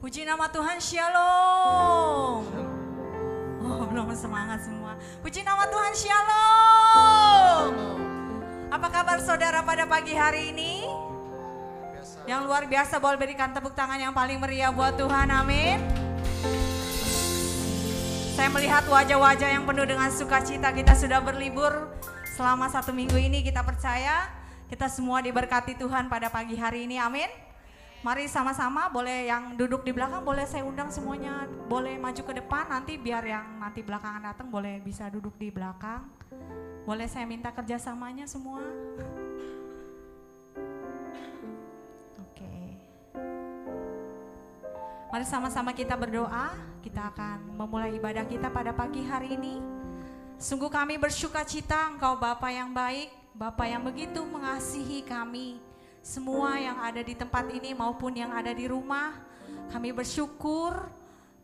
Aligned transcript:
Puji 0.00 0.24
nama 0.24 0.48
Tuhan, 0.48 0.80
Shalom. 0.80 2.40
Oh, 3.60 3.84
belum 3.84 4.08
semangat 4.16 4.64
semua. 4.64 4.96
Puji 5.20 5.44
nama 5.44 5.68
Tuhan, 5.68 5.92
Shalom. 5.92 7.68
Apa 8.72 8.88
kabar 8.88 9.20
saudara 9.20 9.60
pada 9.60 9.84
pagi 9.84 10.16
hari 10.16 10.56
ini? 10.56 10.88
Yang 12.24 12.40
luar 12.48 12.64
biasa 12.64 12.96
boleh 12.96 13.20
berikan 13.20 13.52
tepuk 13.52 13.76
tangan 13.76 14.00
yang 14.00 14.16
paling 14.16 14.40
meriah 14.40 14.72
buat 14.72 14.96
Tuhan, 14.96 15.28
amin. 15.28 15.84
Saya 18.40 18.48
melihat 18.56 18.88
wajah-wajah 18.88 19.52
yang 19.52 19.68
penuh 19.68 19.84
dengan 19.84 20.08
sukacita 20.08 20.72
kita 20.72 20.96
sudah 20.96 21.20
berlibur 21.20 21.92
selama 22.40 22.72
satu 22.72 22.96
minggu 22.96 23.20
ini 23.20 23.44
kita 23.44 23.60
percaya 23.60 24.32
kita 24.72 24.88
semua 24.88 25.20
diberkati 25.20 25.76
Tuhan 25.76 26.08
pada 26.08 26.32
pagi 26.32 26.56
hari 26.56 26.88
ini, 26.88 26.96
amin. 26.96 27.49
Mari 28.00 28.32
sama-sama 28.32 28.88
boleh 28.88 29.28
yang 29.28 29.60
duduk 29.60 29.84
di 29.84 29.92
belakang 29.92 30.24
boleh 30.24 30.48
saya 30.48 30.64
undang 30.64 30.88
semuanya 30.88 31.44
boleh 31.68 32.00
maju 32.00 32.22
ke 32.24 32.32
depan 32.32 32.64
nanti 32.72 32.96
biar 32.96 33.20
yang 33.28 33.60
nanti 33.60 33.84
belakangan 33.84 34.24
datang 34.24 34.48
boleh 34.48 34.80
bisa 34.80 35.12
duduk 35.12 35.36
di 35.36 35.52
belakang. 35.52 36.08
Boleh 36.88 37.04
saya 37.12 37.28
minta 37.28 37.52
kerjasamanya 37.52 38.24
semua. 38.24 38.64
Oke. 42.24 42.80
Mari 45.12 45.24
sama-sama 45.28 45.76
kita 45.76 45.92
berdoa. 45.92 46.56
Kita 46.80 47.12
akan 47.12 47.52
memulai 47.52 48.00
ibadah 48.00 48.24
kita 48.24 48.48
pada 48.48 48.72
pagi 48.72 49.04
hari 49.04 49.36
ini. 49.36 49.60
Sungguh 50.40 50.72
kami 50.72 50.96
bersuka 50.96 51.44
cita 51.44 51.92
Engkau 51.92 52.16
Bapa 52.16 52.48
yang 52.48 52.72
baik, 52.72 53.12
Bapa 53.36 53.68
yang 53.68 53.84
begitu 53.84 54.24
mengasihi 54.24 55.04
kami 55.04 55.69
semua 56.00 56.56
yang 56.56 56.80
ada 56.80 57.04
di 57.04 57.12
tempat 57.12 57.52
ini 57.52 57.76
maupun 57.76 58.16
yang 58.16 58.32
ada 58.32 58.56
di 58.56 58.64
rumah. 58.64 59.12
Kami 59.68 59.92
bersyukur 59.92 60.88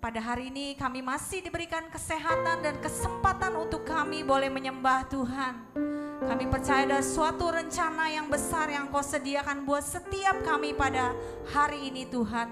pada 0.00 0.20
hari 0.20 0.48
ini 0.48 0.72
kami 0.76 1.04
masih 1.04 1.44
diberikan 1.44 1.84
kesehatan 1.92 2.64
dan 2.64 2.76
kesempatan 2.80 3.52
untuk 3.52 3.84
kami 3.84 4.24
boleh 4.24 4.48
menyembah 4.48 5.04
Tuhan. 5.12 5.54
Kami 6.26 6.44
percaya 6.48 6.88
ada 6.88 7.04
suatu 7.04 7.52
rencana 7.52 8.08
yang 8.08 8.32
besar 8.32 8.72
yang 8.72 8.88
kau 8.88 9.04
sediakan 9.04 9.68
buat 9.68 9.84
setiap 9.84 10.40
kami 10.42 10.72
pada 10.72 11.12
hari 11.52 11.92
ini 11.92 12.08
Tuhan. 12.08 12.50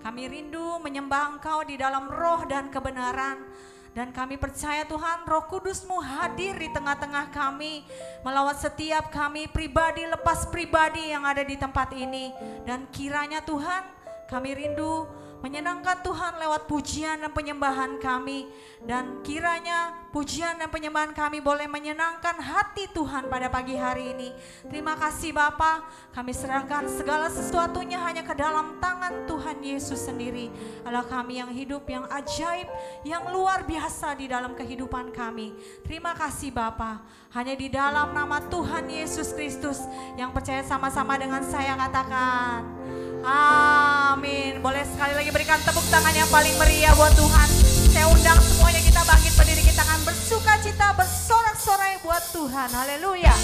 Kami 0.00 0.22
rindu 0.30 0.80
menyembah 0.80 1.36
Engkau 1.36 1.60
di 1.66 1.76
dalam 1.76 2.08
roh 2.08 2.46
dan 2.48 2.72
kebenaran. 2.72 3.42
Dan 3.90 4.14
kami 4.14 4.38
percaya 4.38 4.86
Tuhan 4.86 5.26
roh 5.26 5.50
kudusmu 5.50 5.98
hadir 5.98 6.54
di 6.54 6.70
tengah-tengah 6.70 7.34
kami. 7.34 7.82
Melawat 8.22 8.62
setiap 8.62 9.10
kami 9.10 9.50
pribadi 9.50 10.06
lepas 10.06 10.46
pribadi 10.46 11.10
yang 11.10 11.26
ada 11.26 11.42
di 11.42 11.58
tempat 11.58 11.90
ini. 11.98 12.30
Dan 12.62 12.86
kiranya 12.94 13.42
Tuhan 13.42 13.82
kami 14.30 14.54
rindu 14.54 15.10
menyenangkan 15.40 16.04
Tuhan 16.04 16.36
lewat 16.36 16.68
pujian 16.68 17.20
dan 17.20 17.32
penyembahan 17.32 17.96
kami. 18.00 18.48
Dan 18.80 19.20
kiranya 19.20 20.08
pujian 20.08 20.56
dan 20.56 20.72
penyembahan 20.72 21.12
kami 21.12 21.44
boleh 21.44 21.68
menyenangkan 21.68 22.40
hati 22.40 22.88
Tuhan 22.92 23.28
pada 23.28 23.52
pagi 23.52 23.76
hari 23.76 24.16
ini. 24.16 24.28
Terima 24.68 24.96
kasih 24.96 25.36
Bapa, 25.36 25.84
kami 26.16 26.32
serahkan 26.32 26.88
segala 26.88 27.28
sesuatunya 27.28 28.00
hanya 28.00 28.24
ke 28.24 28.32
dalam 28.32 28.80
tangan 28.80 29.28
Tuhan 29.28 29.60
Yesus 29.60 30.00
sendiri. 30.00 30.48
Allah 30.84 31.04
kami 31.04 31.40
yang 31.40 31.52
hidup, 31.52 31.84
yang 31.88 32.08
ajaib, 32.08 32.68
yang 33.04 33.28
luar 33.28 33.64
biasa 33.68 34.16
di 34.16 34.28
dalam 34.28 34.56
kehidupan 34.56 35.12
kami. 35.12 35.52
Terima 35.84 36.16
kasih 36.16 36.52
Bapa, 36.52 37.04
hanya 37.36 37.52
di 37.52 37.68
dalam 37.68 38.16
nama 38.16 38.40
Tuhan 38.48 38.88
Yesus 38.88 39.36
Kristus 39.36 39.84
yang 40.16 40.32
percaya 40.32 40.64
sama-sama 40.64 41.20
dengan 41.20 41.44
saya 41.44 41.76
katakan. 41.76 43.09
Amin. 43.24 44.64
Boleh 44.64 44.84
sekali 44.88 45.12
lagi 45.12 45.28
berikan 45.28 45.60
tepuk 45.60 45.84
tangan 45.92 46.12
yang 46.16 46.28
paling 46.32 46.52
meriah 46.56 46.92
buat 46.96 47.12
Tuhan. 47.12 47.48
Saya 47.92 48.06
undang 48.08 48.38
semuanya 48.40 48.80
kita 48.80 49.00
bangkit 49.04 49.32
berdiri 49.36 49.62
kita 49.66 49.82
akan 49.84 50.00
bersuka 50.08 50.52
cita 50.64 50.88
bersorak-sorai 50.96 52.00
buat 52.00 52.22
Tuhan. 52.32 52.68
Haleluya. 52.72 53.34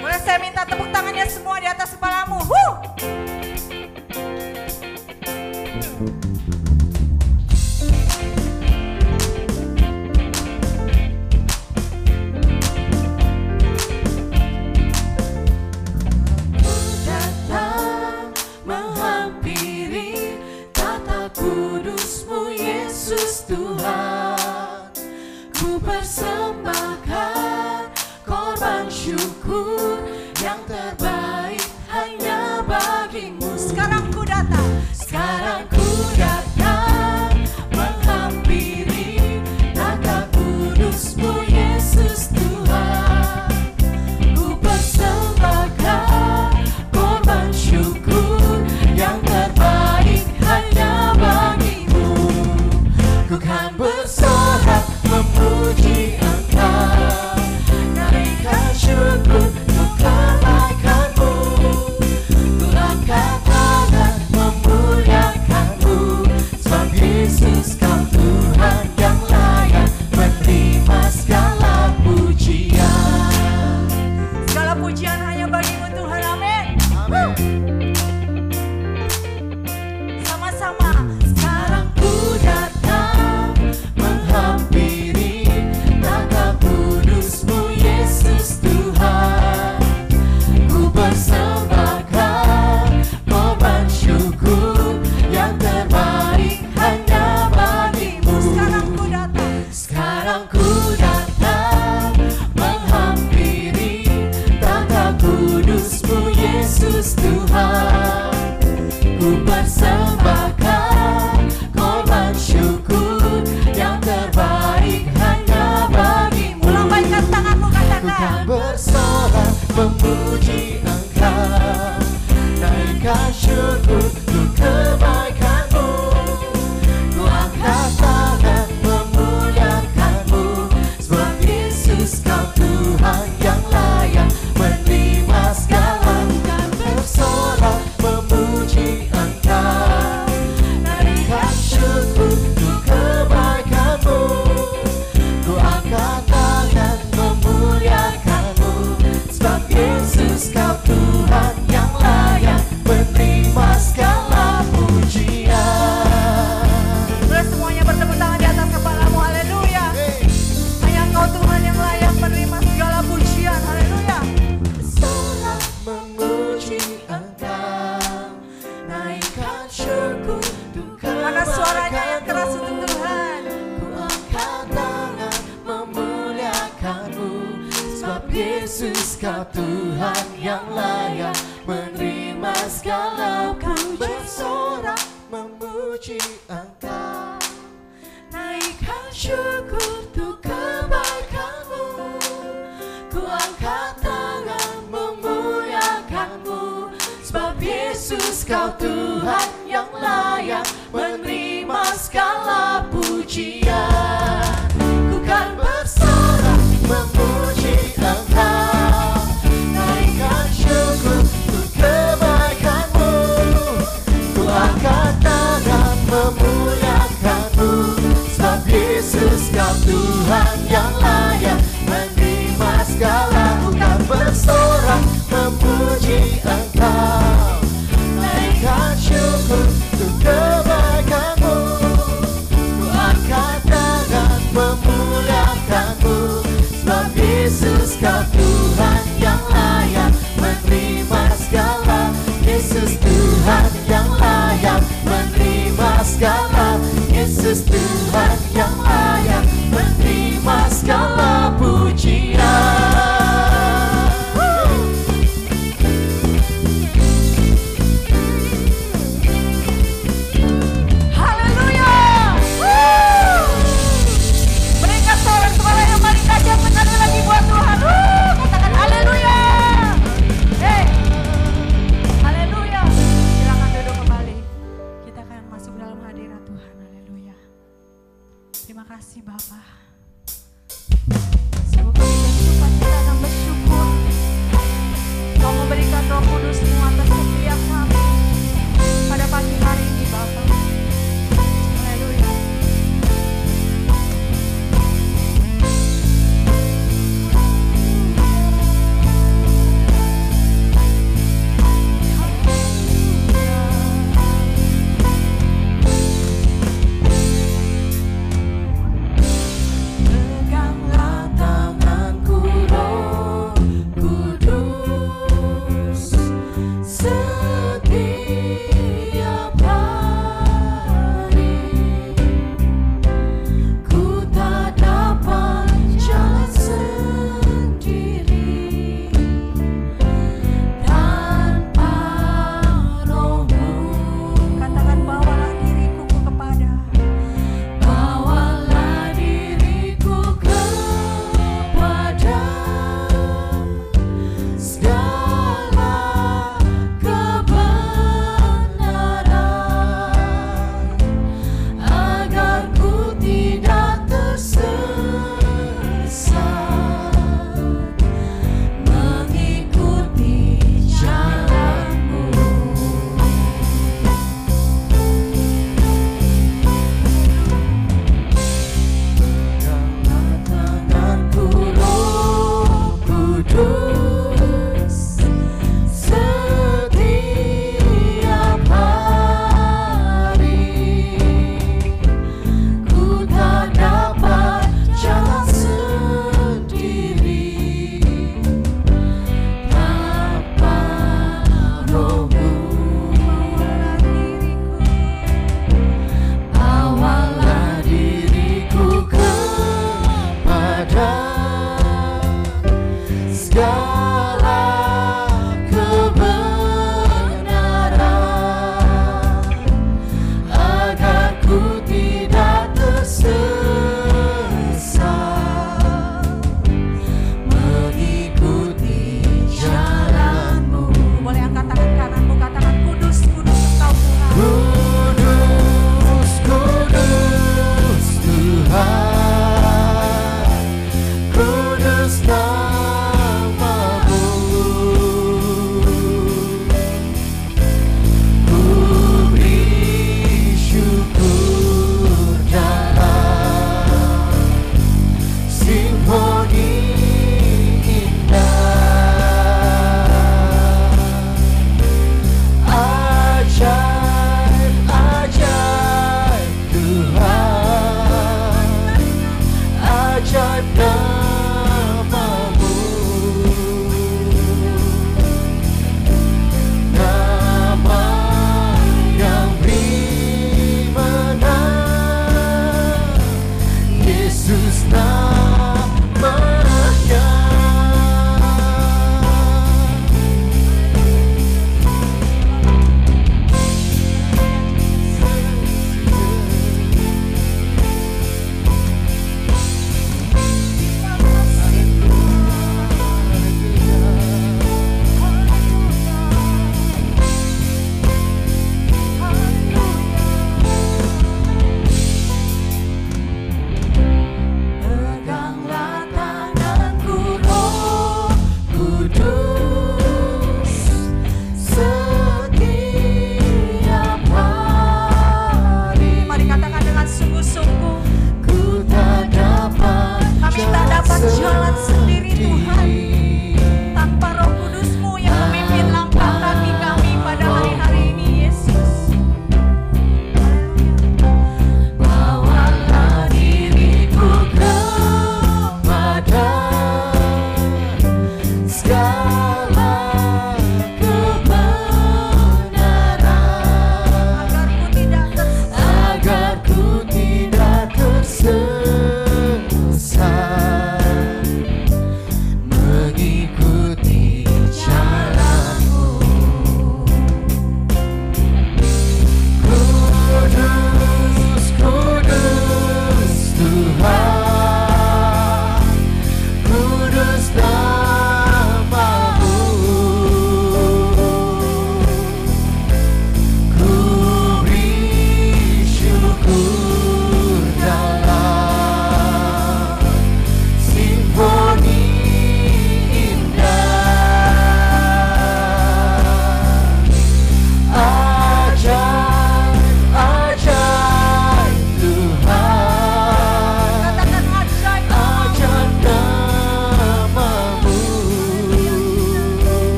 Boleh 0.00 0.20
saya 0.20 0.38
minta 0.42 0.68
tepuk 0.68 0.88
tangannya 0.92 1.24
semua 1.32 1.56
di 1.62 1.68
atas 1.68 1.96
kepalamu. 1.96 2.38
Huh. 2.44 3.45
Yesus 23.06 23.46
Tuhan 23.46 24.90
Ku 25.54 25.78
persembahkan 25.78 27.86
korban 28.26 28.90
syukur 28.90 30.02
yang 30.42 30.58
terbaik 30.66 31.62
hanya 31.86 32.66
bagimu 32.66 33.54
Sekarang 33.54 34.10
ku 34.10 34.26
datang. 34.26 34.82
Sekarang 34.90 35.70
ku 35.70 35.75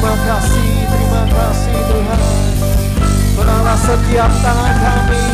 Terima 0.00 0.16
kasih, 0.16 0.72
terima 0.88 1.22
kasih 1.28 1.76
Tuhan. 1.76 2.20
Penalah 3.36 3.76
setiap 3.76 4.32
tangan 4.40 4.74
kami 4.80 5.24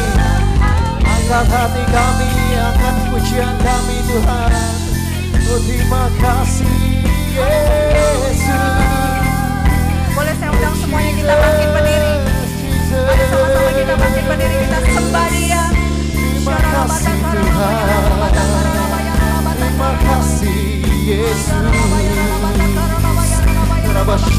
Angkat 1.06 1.46
hati 1.54 1.84
kami, 1.86 2.30
angkat 2.58 2.94
pujian 3.14 3.54
kami 3.62 3.96
Tuhan. 4.10 4.50
Oh 5.54 5.60
terima 5.70 6.10
kasih 6.18 6.82
Yesus. 7.30 8.42
Boleh 10.18 10.34
saya 10.34 10.50
undang 10.50 10.76
semuanya 10.82 11.12
kita 11.14 11.34
bangkit 11.38 11.70
berdiri. 11.70 12.14
Mari 12.90 13.24
sama-sama 13.30 13.70
kita 13.70 13.94
bangkit 13.94 14.24
berdiri 14.26 14.56
kita 14.66 14.78
sembah 14.82 15.26
Dia. 15.30 15.62
Terima 16.10 16.58
kasih 16.58 17.14
Tuhan. 17.22 17.74
Terima 19.62 19.90
kasih 19.94 20.58
Yesus 21.06 22.15
Jesus, 24.04 24.36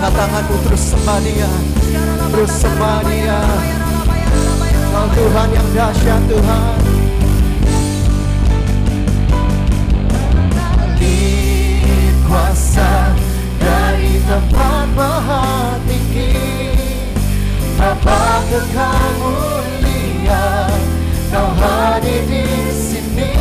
angkat 0.00 0.16
tanganmu 0.16 0.56
terus 0.64 0.84
sembah 0.96 1.18
dia 1.20 1.52
Terus 2.32 2.52
sembah 2.56 3.00
dia 3.04 3.40
Kau 4.90 5.06
Tuhan 5.12 5.48
yang 5.54 5.68
dahsyat 5.76 6.22
Tuhan. 6.24 6.78
Alir 10.80 12.12
kuasa 12.24 13.12
dari 13.60 14.18
tempat 14.24 14.88
maha 14.96 15.76
tinggi 15.84 16.32
Bapa 17.76 18.40
kekal 18.48 19.04
mulia 19.20 20.48
Kau 21.28 21.48
hadir 21.60 22.24
di 22.24 22.48
sini. 22.72 23.36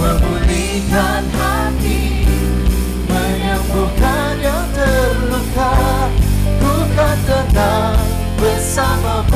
Memulihkan 0.00 1.28
hati 1.28 2.24
Menyembuhkan 3.04 4.35
terluka 4.86 5.70
Ku 6.62 6.72
kan 6.94 7.18
tenang 7.26 7.98
bersamamu 8.38 9.35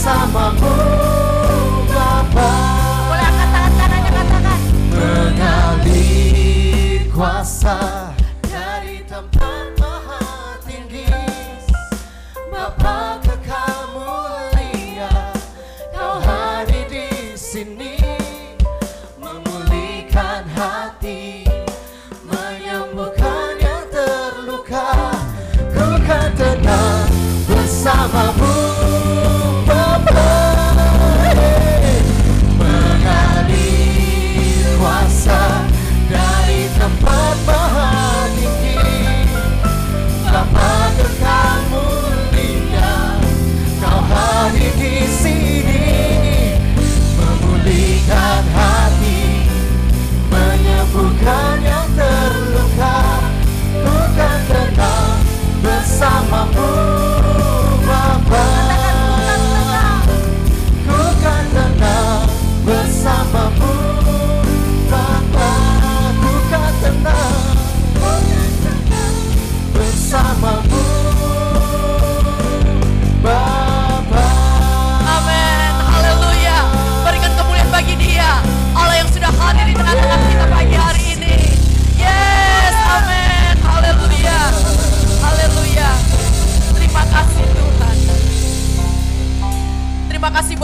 bersamamu 0.00 0.30
Bapa 0.32 1.09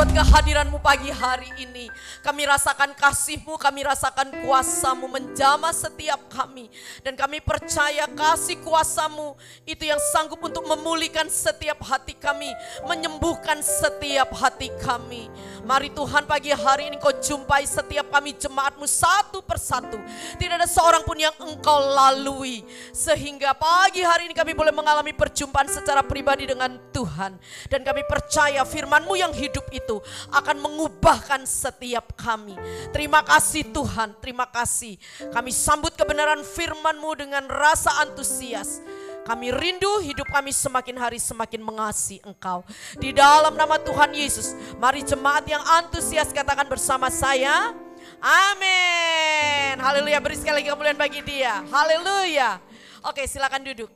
kehadiranmu 0.04 0.76
pagi 0.84 1.08
hari 1.08 1.48
ini. 1.56 1.88
Kami 2.20 2.44
rasakan 2.44 2.92
kasihmu, 2.92 3.56
kami 3.56 3.80
rasakan 3.80 4.44
kuasamu 4.44 5.08
menjamah 5.08 5.72
setiap 5.72 6.20
kami. 6.28 6.68
Dan 7.00 7.16
kami 7.16 7.40
percaya 7.40 8.04
kasih 8.04 8.60
kuasamu 8.60 9.32
itu 9.66 9.82
yang 9.82 9.98
sanggup 10.14 10.38
untuk 10.38 10.62
memulihkan 10.62 11.26
setiap 11.26 11.82
hati 11.82 12.14
kami. 12.14 12.54
Menyembuhkan 12.86 13.58
setiap 13.58 14.30
hati 14.38 14.70
kami. 14.78 15.26
Mari 15.66 15.90
Tuhan 15.90 16.22
pagi 16.22 16.54
hari 16.54 16.86
ini 16.86 17.02
kau 17.02 17.10
jumpai 17.10 17.66
setiap 17.66 18.06
kami 18.14 18.38
jemaatmu 18.38 18.86
satu 18.86 19.42
persatu. 19.42 19.98
Tidak 20.38 20.54
ada 20.54 20.70
seorang 20.70 21.02
pun 21.02 21.18
yang 21.18 21.34
engkau 21.42 21.82
lalui. 21.82 22.62
Sehingga 22.94 23.58
pagi 23.58 24.06
hari 24.06 24.30
ini 24.30 24.34
kami 24.38 24.54
boleh 24.54 24.70
mengalami 24.70 25.10
perjumpaan 25.10 25.66
secara 25.66 26.06
pribadi 26.06 26.46
dengan 26.46 26.78
Tuhan. 26.94 27.34
Dan 27.66 27.82
kami 27.82 28.06
percaya 28.06 28.62
firmanmu 28.62 29.18
yang 29.18 29.34
hidup 29.34 29.66
itu 29.74 29.98
akan 30.30 30.62
mengubahkan 30.62 31.42
setiap 31.42 32.14
kami. 32.14 32.54
Terima 32.94 33.26
kasih 33.26 33.66
Tuhan, 33.74 34.14
terima 34.22 34.46
kasih. 34.46 34.94
Kami 35.34 35.50
sambut 35.50 35.90
kebenaran 35.98 36.46
firman-Mu 36.46 37.18
dengan 37.18 37.50
rasa 37.50 38.06
antusias. 38.06 38.78
Kami 39.26 39.50
rindu 39.50 39.90
hidup 40.06 40.30
kami 40.30 40.54
semakin 40.54 40.94
hari 41.02 41.18
semakin 41.18 41.58
mengasihi 41.58 42.22
Engkau. 42.22 42.62
Di 42.94 43.10
dalam 43.10 43.58
nama 43.58 43.74
Tuhan 43.82 44.14
Yesus, 44.14 44.54
mari 44.78 45.02
jemaat 45.02 45.42
yang 45.50 45.58
antusias 45.82 46.30
katakan 46.30 46.70
bersama 46.70 47.10
saya, 47.10 47.74
Amin. 48.22 49.82
Haleluya, 49.82 50.22
beri 50.22 50.38
sekali 50.38 50.62
lagi 50.62 50.70
kemuliaan 50.70 50.94
bagi 50.94 51.20
dia. 51.26 51.58
Haleluya. 51.68 52.62
Oke, 53.02 53.26
silakan 53.26 53.66
duduk. 53.66 53.90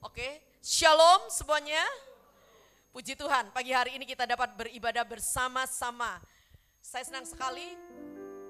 Oke, 0.00 0.40
shalom 0.64 1.28
semuanya. 1.28 1.84
Puji 2.96 3.16
Tuhan, 3.16 3.52
pagi 3.52 3.72
hari 3.72 3.96
ini 3.96 4.08
kita 4.08 4.24
dapat 4.24 4.52
beribadah 4.56 5.04
bersama-sama. 5.04 6.20
Saya 6.80 7.08
senang 7.08 7.24
sekali 7.24 7.64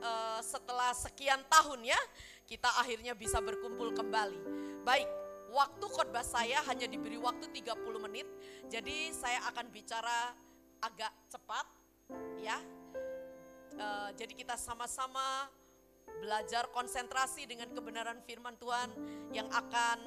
uh, 0.02 0.40
setelah 0.42 0.90
sekian 0.98 1.38
tahun 1.46 1.94
ya, 1.94 2.00
kita 2.46 2.68
akhirnya 2.80 3.16
bisa 3.16 3.38
berkumpul 3.38 3.94
kembali. 3.94 4.40
Baik, 4.82 5.08
waktu 5.52 5.86
khotbah 5.86 6.24
saya 6.24 6.64
hanya 6.66 6.88
diberi 6.88 7.20
waktu 7.20 7.48
30 7.52 7.78
menit, 8.02 8.26
jadi 8.72 9.12
saya 9.12 9.44
akan 9.52 9.66
bicara 9.68 10.32
agak 10.82 11.12
cepat 11.30 11.66
ya. 12.40 12.58
Uh, 13.72 14.10
jadi 14.16 14.32
kita 14.36 14.54
sama-sama 14.60 15.48
belajar 16.20 16.68
konsentrasi 16.70 17.48
dengan 17.48 17.72
kebenaran 17.72 18.20
firman 18.22 18.54
Tuhan 18.60 18.90
yang 19.32 19.48
akan 19.48 19.98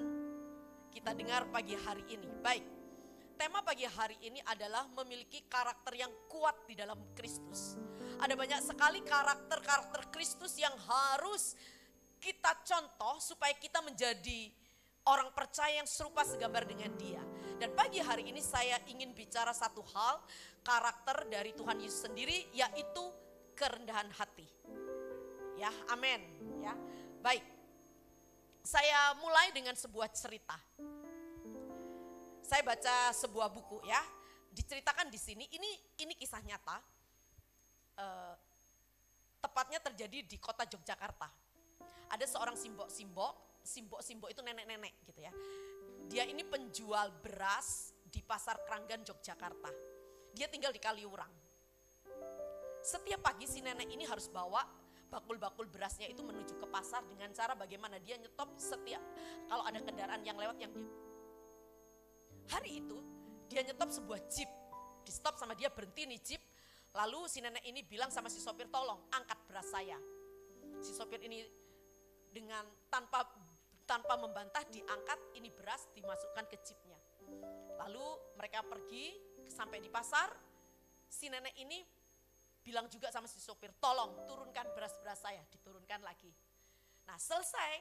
kita 0.93 1.11
dengar 1.11 1.49
pagi 1.51 1.75
hari 1.75 2.05
ini. 2.07 2.29
Baik, 2.39 2.63
tema 3.35 3.59
pagi 3.65 3.83
hari 3.83 4.15
ini 4.23 4.39
adalah 4.47 4.87
memiliki 4.95 5.43
karakter 5.51 5.91
yang 5.97 6.11
kuat 6.31 6.55
di 6.67 6.75
dalam 6.77 6.99
Kristus. 7.17 7.75
Ada 8.23 8.31
banyak 8.31 8.61
sekali 8.63 9.03
karakter-karakter 9.03 10.07
Kristus 10.07 10.55
yang 10.55 10.71
harus 10.87 11.57
kita 12.25 12.57
contoh 12.65 13.21
supaya 13.21 13.53
kita 13.53 13.85
menjadi 13.85 14.49
orang 15.05 15.29
percaya 15.37 15.77
yang 15.77 15.85
serupa 15.85 16.25
segambar 16.25 16.65
dengan 16.65 16.89
dia. 16.97 17.21
Dan 17.61 17.77
pagi 17.77 18.01
hari 18.01 18.33
ini 18.33 18.41
saya 18.41 18.81
ingin 18.89 19.13
bicara 19.13 19.53
satu 19.53 19.85
hal, 19.93 20.17
karakter 20.65 21.29
dari 21.29 21.53
Tuhan 21.53 21.77
Yesus 21.77 22.09
sendiri 22.09 22.49
yaitu 22.57 23.05
kerendahan 23.53 24.09
hati. 24.17 24.49
Ya, 25.61 25.69
amin. 25.93 26.25
Ya, 26.65 26.73
baik. 27.21 27.45
Saya 28.65 29.13
mulai 29.21 29.53
dengan 29.53 29.77
sebuah 29.77 30.09
cerita 30.09 30.57
saya 32.45 32.61
baca 32.61 33.09
sebuah 33.09 33.49
buku 33.49 33.81
ya, 33.89 33.97
diceritakan 34.53 35.09
di 35.09 35.17
sini. 35.17 35.49
Ini 35.49 35.71
ini 36.05 36.13
kisah 36.13 36.45
nyata. 36.45 36.77
Uh, 37.95 38.35
tepatnya 39.41 39.81
terjadi 39.81 40.21
di 40.21 40.37
kota 40.37 40.61
Yogyakarta. 40.69 41.44
Ada 42.11 42.25
seorang 42.29 42.53
simbok-simbok, 42.57 43.61
simbok-simbok 43.65 44.29
itu 44.29 44.41
nenek-nenek 44.45 44.93
gitu 45.05 45.19
ya. 45.25 45.33
Dia 46.05 46.23
ini 46.29 46.45
penjual 46.45 47.09
beras 47.21 47.93
di 48.05 48.21
pasar 48.21 48.61
Keranggan 48.63 49.01
Yogyakarta. 49.01 49.71
Dia 50.35 50.45
tinggal 50.51 50.69
di 50.69 50.79
Kaliurang. 50.79 51.31
Setiap 52.85 53.25
pagi 53.25 53.49
si 53.49 53.65
nenek 53.65 53.89
ini 53.89 54.05
harus 54.05 54.29
bawa 54.29 54.61
bakul-bakul 55.09 55.65
berasnya 55.69 56.05
itu 56.09 56.21
menuju 56.21 56.57
ke 56.57 56.67
pasar 56.69 57.01
dengan 57.09 57.33
cara 57.33 57.53
bagaimana 57.57 57.97
dia 58.01 58.17
nyetop 58.17 58.57
setiap 58.57 59.01
kalau 59.47 59.63
ada 59.65 59.79
kendaraan 59.81 60.21
yang 60.25 60.37
lewat 60.37 60.57
yang 60.59 60.73
dia 60.73 60.89
Hari 62.45 62.77
itu 62.77 62.97
dia 63.49 63.65
nyetop 63.65 63.89
sebuah 63.89 64.21
jeep. 64.29 64.49
Di 65.05 65.13
stop 65.13 65.37
sama 65.37 65.57
dia 65.57 65.69
berhenti 65.73 66.05
nih 66.05 66.19
jeep. 66.21 66.41
Lalu 66.93 67.25
si 67.25 67.41
nenek 67.41 67.65
ini 67.65 67.81
bilang 67.81 68.13
sama 68.13 68.29
si 68.29 68.37
sopir 68.37 68.69
tolong 68.69 69.09
angkat 69.11 69.39
beras 69.49 69.67
saya. 69.69 69.97
Si 70.79 70.93
sopir 70.93 71.21
ini 71.25 71.41
dengan 72.35 72.67
tanpa 72.91 73.23
tanpa 73.87 74.19
membantah 74.19 74.67
diangkat 74.67 75.39
ini 75.39 75.47
beras 75.55 75.87
dimasukkan 75.95 76.43
ke 76.51 76.59
jeepnya. 76.59 76.99
Lalu 77.79 78.35
mereka 78.35 78.59
pergi 78.67 79.15
sampai 79.47 79.79
di 79.79 79.87
pasar. 79.87 80.27
Si 81.07 81.31
nenek 81.31 81.55
ini 81.55 81.79
bilang 82.65 82.89
juga 82.91 83.13
sama 83.13 83.29
si 83.29 83.37
sopir, 83.37 83.71
tolong 83.77 84.25
turunkan 84.25 84.73
beras-beras 84.73 85.21
saya, 85.21 85.39
diturunkan 85.53 86.01
lagi. 86.01 86.33
Nah 87.05 87.15
selesai, 87.15 87.71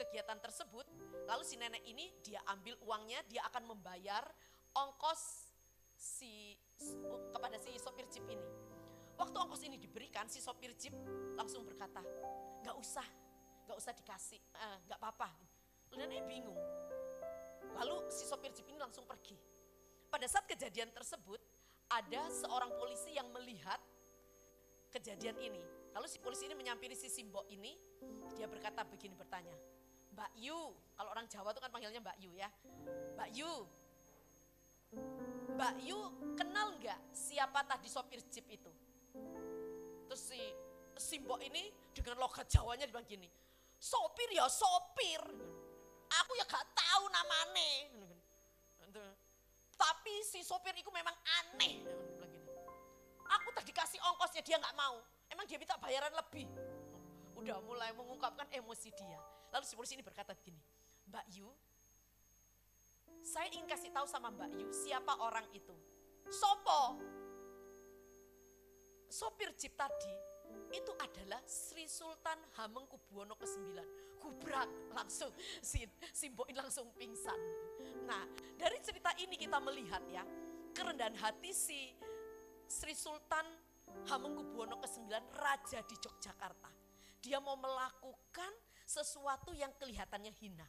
kegiatan 0.00 0.40
tersebut, 0.40 0.88
lalu 1.28 1.44
si 1.44 1.60
nenek 1.60 1.84
ini 1.84 2.08
dia 2.24 2.40
ambil 2.48 2.74
uangnya, 2.88 3.20
dia 3.28 3.44
akan 3.52 3.76
membayar 3.76 4.24
ongkos 4.72 5.52
si 5.92 6.56
kepada 7.36 7.60
si 7.60 7.76
sopir 7.76 8.08
jeep 8.08 8.24
ini. 8.32 8.42
Waktu 9.20 9.36
ongkos 9.36 9.60
ini 9.68 9.76
diberikan, 9.76 10.24
si 10.32 10.40
sopir 10.40 10.72
jeep 10.80 10.96
langsung 11.36 11.68
berkata, 11.68 12.00
nggak 12.64 12.76
usah, 12.80 13.04
nggak 13.70 13.78
usah 13.78 13.94
dikasih, 13.94 14.42
eh, 14.42 14.78
nggak 14.90 14.98
eh, 14.98 15.02
apa-apa. 15.06 15.30
Nenek 15.94 16.26
bingung. 16.26 16.58
Lalu 17.78 18.10
si 18.10 18.26
sopir 18.26 18.50
jeep 18.50 18.66
ini 18.66 18.82
langsung 18.82 19.06
pergi. 19.06 19.38
Pada 20.10 20.26
saat 20.26 20.42
kejadian 20.50 20.90
tersebut, 20.90 21.38
ada 21.86 22.26
seorang 22.34 22.74
polisi 22.74 23.14
yang 23.14 23.30
melihat 23.30 23.78
kejadian 24.90 25.38
ini. 25.38 25.62
Lalu 25.94 26.06
si 26.10 26.18
polisi 26.18 26.50
ini 26.50 26.58
menyampiri 26.58 26.98
si 26.98 27.06
Simbo 27.06 27.46
ini, 27.50 27.78
dia 28.34 28.50
berkata 28.50 28.82
begini 28.82 29.14
bertanya, 29.14 29.54
Mbak 30.14 30.30
Yu, 30.38 30.74
kalau 30.98 31.10
orang 31.14 31.26
Jawa 31.30 31.54
itu 31.54 31.62
kan 31.62 31.70
panggilnya 31.70 32.02
Mbak 32.02 32.18
Yu 32.18 32.30
ya. 32.34 32.50
Mbak 33.14 33.30
Yu, 33.34 33.52
Mbak 35.54 35.74
Yu 35.86 35.98
kenal 36.34 36.74
nggak 36.78 36.98
siapa 37.14 37.62
tadi 37.66 37.86
sopir 37.86 38.18
jeep 38.30 38.46
itu? 38.50 38.70
Terus 40.10 40.22
si 40.26 40.42
Simbo 40.98 41.38
ini 41.38 41.70
dengan 41.94 42.18
logat 42.18 42.50
Jawanya 42.50 42.86
dibilang 42.86 43.06
gini, 43.06 43.30
sopir 43.80 44.28
ya 44.36 44.44
sopir, 44.46 45.24
aku 46.12 46.32
ya 46.36 46.44
gak 46.44 46.66
tahu 46.76 47.04
namanya. 47.08 47.72
Tapi 49.80 50.14
si 50.28 50.44
sopir 50.44 50.76
itu 50.76 50.92
memang 50.92 51.16
aneh. 51.40 51.80
Aku 53.40 53.48
tadi 53.56 53.72
kasih 53.72 53.96
ongkosnya 54.12 54.44
dia 54.44 54.60
nggak 54.60 54.76
mau. 54.76 55.00
Emang 55.32 55.48
dia 55.48 55.56
minta 55.56 55.80
bayaran 55.80 56.12
lebih. 56.12 56.44
Udah 57.32 57.56
mulai 57.64 57.88
mengungkapkan 57.96 58.44
emosi 58.52 58.92
dia. 58.92 59.16
Lalu 59.48 59.64
si 59.64 59.72
polisi 59.72 59.96
ini 59.96 60.04
berkata 60.04 60.36
begini, 60.36 60.60
Mbak 61.08 61.26
Yu, 61.32 61.48
saya 63.24 63.48
ingin 63.48 63.64
kasih 63.64 63.88
tahu 63.88 64.04
sama 64.04 64.28
Mbak 64.28 64.50
Yu 64.60 64.68
siapa 64.74 65.16
orang 65.16 65.48
itu. 65.56 65.72
Sopo. 66.28 67.00
Sopir 69.08 69.50
jeep 69.56 69.74
tadi 69.74 70.29
itu 70.70 70.92
adalah 71.02 71.42
Sri 71.44 71.90
Sultan 71.90 72.38
Hamengkubuwono 72.58 73.34
ke-9. 73.34 73.74
Gubrak 74.20 74.68
langsung 74.94 75.32
si 75.64 75.82
Simboin 76.14 76.54
langsung 76.54 76.92
pingsan. 76.94 77.38
Nah, 78.06 78.22
dari 78.54 78.78
cerita 78.84 79.10
ini 79.18 79.34
kita 79.34 79.58
melihat 79.58 80.02
ya, 80.06 80.22
kerendahan 80.70 81.16
hati 81.18 81.50
si 81.50 81.90
Sri 82.70 82.94
Sultan 82.94 83.46
Hamengkubuwono 84.06 84.78
ke-9 84.78 85.10
raja 85.34 85.82
di 85.82 85.96
Yogyakarta. 85.98 86.70
Dia 87.20 87.42
mau 87.42 87.58
melakukan 87.58 88.52
sesuatu 88.86 89.50
yang 89.52 89.74
kelihatannya 89.76 90.32
hina. 90.38 90.66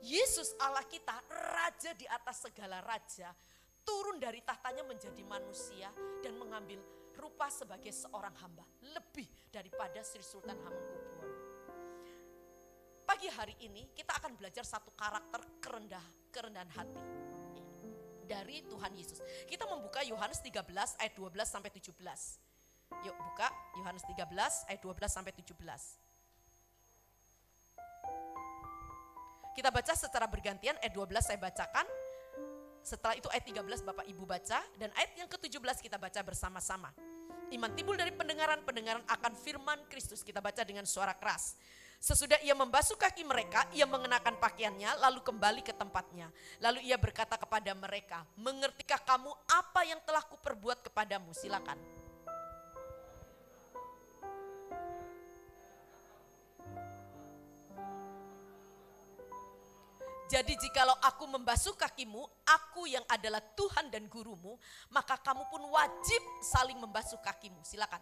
Yesus 0.00 0.56
Allah 0.58 0.84
kita, 0.88 1.12
raja 1.28 1.92
di 1.94 2.08
atas 2.08 2.48
segala 2.48 2.80
raja, 2.82 3.30
turun 3.84 4.16
dari 4.16 4.40
tahtanya 4.40 4.84
menjadi 4.84 5.20
manusia 5.24 5.92
dan 6.24 6.36
mengambil 6.40 6.80
rupa 7.20 7.52
sebagai 7.52 7.92
seorang 7.92 8.32
hamba. 8.40 8.64
Lebih 8.80 9.28
daripada 9.52 10.00
Sri 10.00 10.24
Sultan 10.24 10.56
Hamengkubuwono. 10.56 11.28
Pagi 13.04 13.28
hari 13.28 13.58
ini 13.60 13.90
kita 13.92 14.16
akan 14.16 14.38
belajar 14.38 14.64
satu 14.64 14.94
karakter 14.96 15.42
kerendah, 15.60 16.02
kerendahan 16.32 16.70
hati 16.72 17.04
dari 18.30 18.62
Tuhan 18.62 18.94
Yesus. 18.94 19.18
Kita 19.50 19.66
membuka 19.66 20.00
Yohanes 20.06 20.38
13 20.40 20.62
ayat 21.02 21.12
12 21.18 21.42
sampai 21.44 21.70
17. 21.74 21.90
Yuk 23.02 23.16
buka 23.18 23.50
Yohanes 23.82 24.06
13 24.06 24.70
ayat 24.70 24.80
12 24.80 25.10
sampai 25.10 25.32
17. 25.34 25.52
Kita 29.50 29.68
baca 29.74 29.92
secara 29.98 30.30
bergantian, 30.30 30.78
ayat 30.78 30.94
12 30.94 31.20
saya 31.20 31.38
bacakan, 31.42 31.86
Setelah 32.80 33.12
itu 33.12 33.28
ayat 33.28 33.44
13 33.44 33.84
Bapak 33.84 34.08
Ibu 34.08 34.24
baca 34.24 34.64
dan 34.80 34.88
ayat 34.96 35.12
yang 35.12 35.28
ke-17 35.28 35.84
kita 35.84 36.00
baca 36.00 36.20
bersama-sama. 36.24 36.88
Iman 37.50 37.72
timbul 37.74 37.98
dari 37.98 38.14
pendengaran, 38.14 38.62
pendengaran 38.62 39.04
akan 39.06 39.32
firman 39.34 39.78
Kristus. 39.90 40.22
Kita 40.22 40.38
baca 40.38 40.62
dengan 40.62 40.86
suara 40.86 41.14
keras. 41.16 41.58
Sesudah 42.00 42.40
ia 42.40 42.56
membasuh 42.56 42.96
kaki 42.96 43.28
mereka, 43.28 43.68
ia 43.76 43.84
mengenakan 43.84 44.40
pakaiannya, 44.40 45.04
lalu 45.04 45.20
kembali 45.20 45.60
ke 45.60 45.76
tempatnya. 45.76 46.32
Lalu 46.56 46.88
ia 46.88 46.96
berkata 46.96 47.36
kepada 47.36 47.76
mereka, 47.76 48.24
mengertikah 48.40 49.04
kamu 49.04 49.28
apa 49.44 49.80
yang 49.84 50.00
telah 50.08 50.24
kuperbuat 50.24 50.80
kepadamu? 50.88 51.36
Silakan. 51.36 51.76
Jadi 60.30 60.54
jikalau 60.54 60.94
aku 61.02 61.26
membasuh 61.26 61.74
kakimu, 61.74 62.22
aku 62.46 62.86
yang 62.86 63.02
adalah 63.10 63.42
Tuhan 63.42 63.90
dan 63.90 64.06
gurumu, 64.06 64.54
maka 64.94 65.18
kamu 65.18 65.42
pun 65.50 65.58
wajib 65.74 66.22
saling 66.38 66.78
membasuh 66.78 67.18
kakimu. 67.18 67.58
Silakan. 67.66 67.98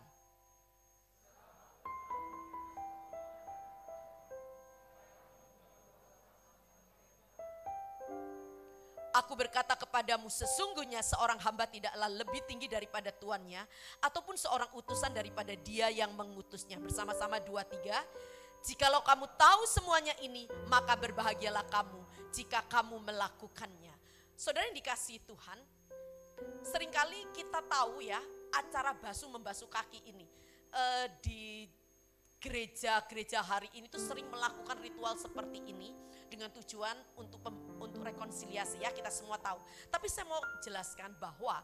Aku 9.17 9.33
berkata 9.33 9.73
kepadamu, 9.73 10.29
sesungguhnya 10.29 11.01
seorang 11.01 11.41
hamba 11.41 11.65
tidaklah 11.65 12.13
lebih 12.13 12.45
tinggi 12.45 12.69
daripada 12.69 13.09
tuannya, 13.09 13.65
ataupun 14.05 14.37
seorang 14.37 14.69
utusan 14.77 15.17
daripada 15.17 15.57
dia 15.57 15.89
yang 15.89 16.13
mengutusnya. 16.13 16.77
Bersama-sama 16.77 17.41
dua 17.41 17.65
tiga. 17.65 18.05
Jikalau 18.59 19.01
kamu 19.07 19.27
tahu 19.39 19.63
semuanya 19.71 20.13
ini, 20.19 20.45
maka 20.67 20.99
berbahagialah 20.99 21.63
kamu 21.71 22.08
jika 22.33 22.65
kamu 22.67 23.01
melakukannya. 23.03 23.95
Saudara 24.39 24.71
yang 24.71 24.77
dikasih 24.79 25.19
Tuhan, 25.27 25.59
sering 26.63 26.93
kali 26.93 27.27
kita 27.35 27.59
tahu 27.67 28.05
ya 28.05 28.21
acara 28.55 28.95
basuh 28.95 29.29
membasuh 29.29 29.67
kaki 29.67 30.07
ini. 30.07 30.27
Eh, 30.69 31.07
di 31.25 31.43
gereja-gereja 32.39 33.43
hari 33.43 33.67
ini 33.75 33.91
tuh 33.91 33.99
sering 33.99 34.31
melakukan 34.31 34.79
ritual 34.79 35.19
seperti 35.19 35.59
ini 35.67 35.91
dengan 36.31 36.55
tujuan 36.55 36.95
untuk 37.19 37.43
pem- 37.43 37.67
untuk 37.83 38.05
rekonsiliasi 38.07 38.79
ya 38.79 38.95
kita 38.95 39.11
semua 39.11 39.43
tahu. 39.43 39.59
Tapi 39.91 40.07
saya 40.07 40.29
mau 40.31 40.39
jelaskan 40.63 41.19
bahwa 41.19 41.59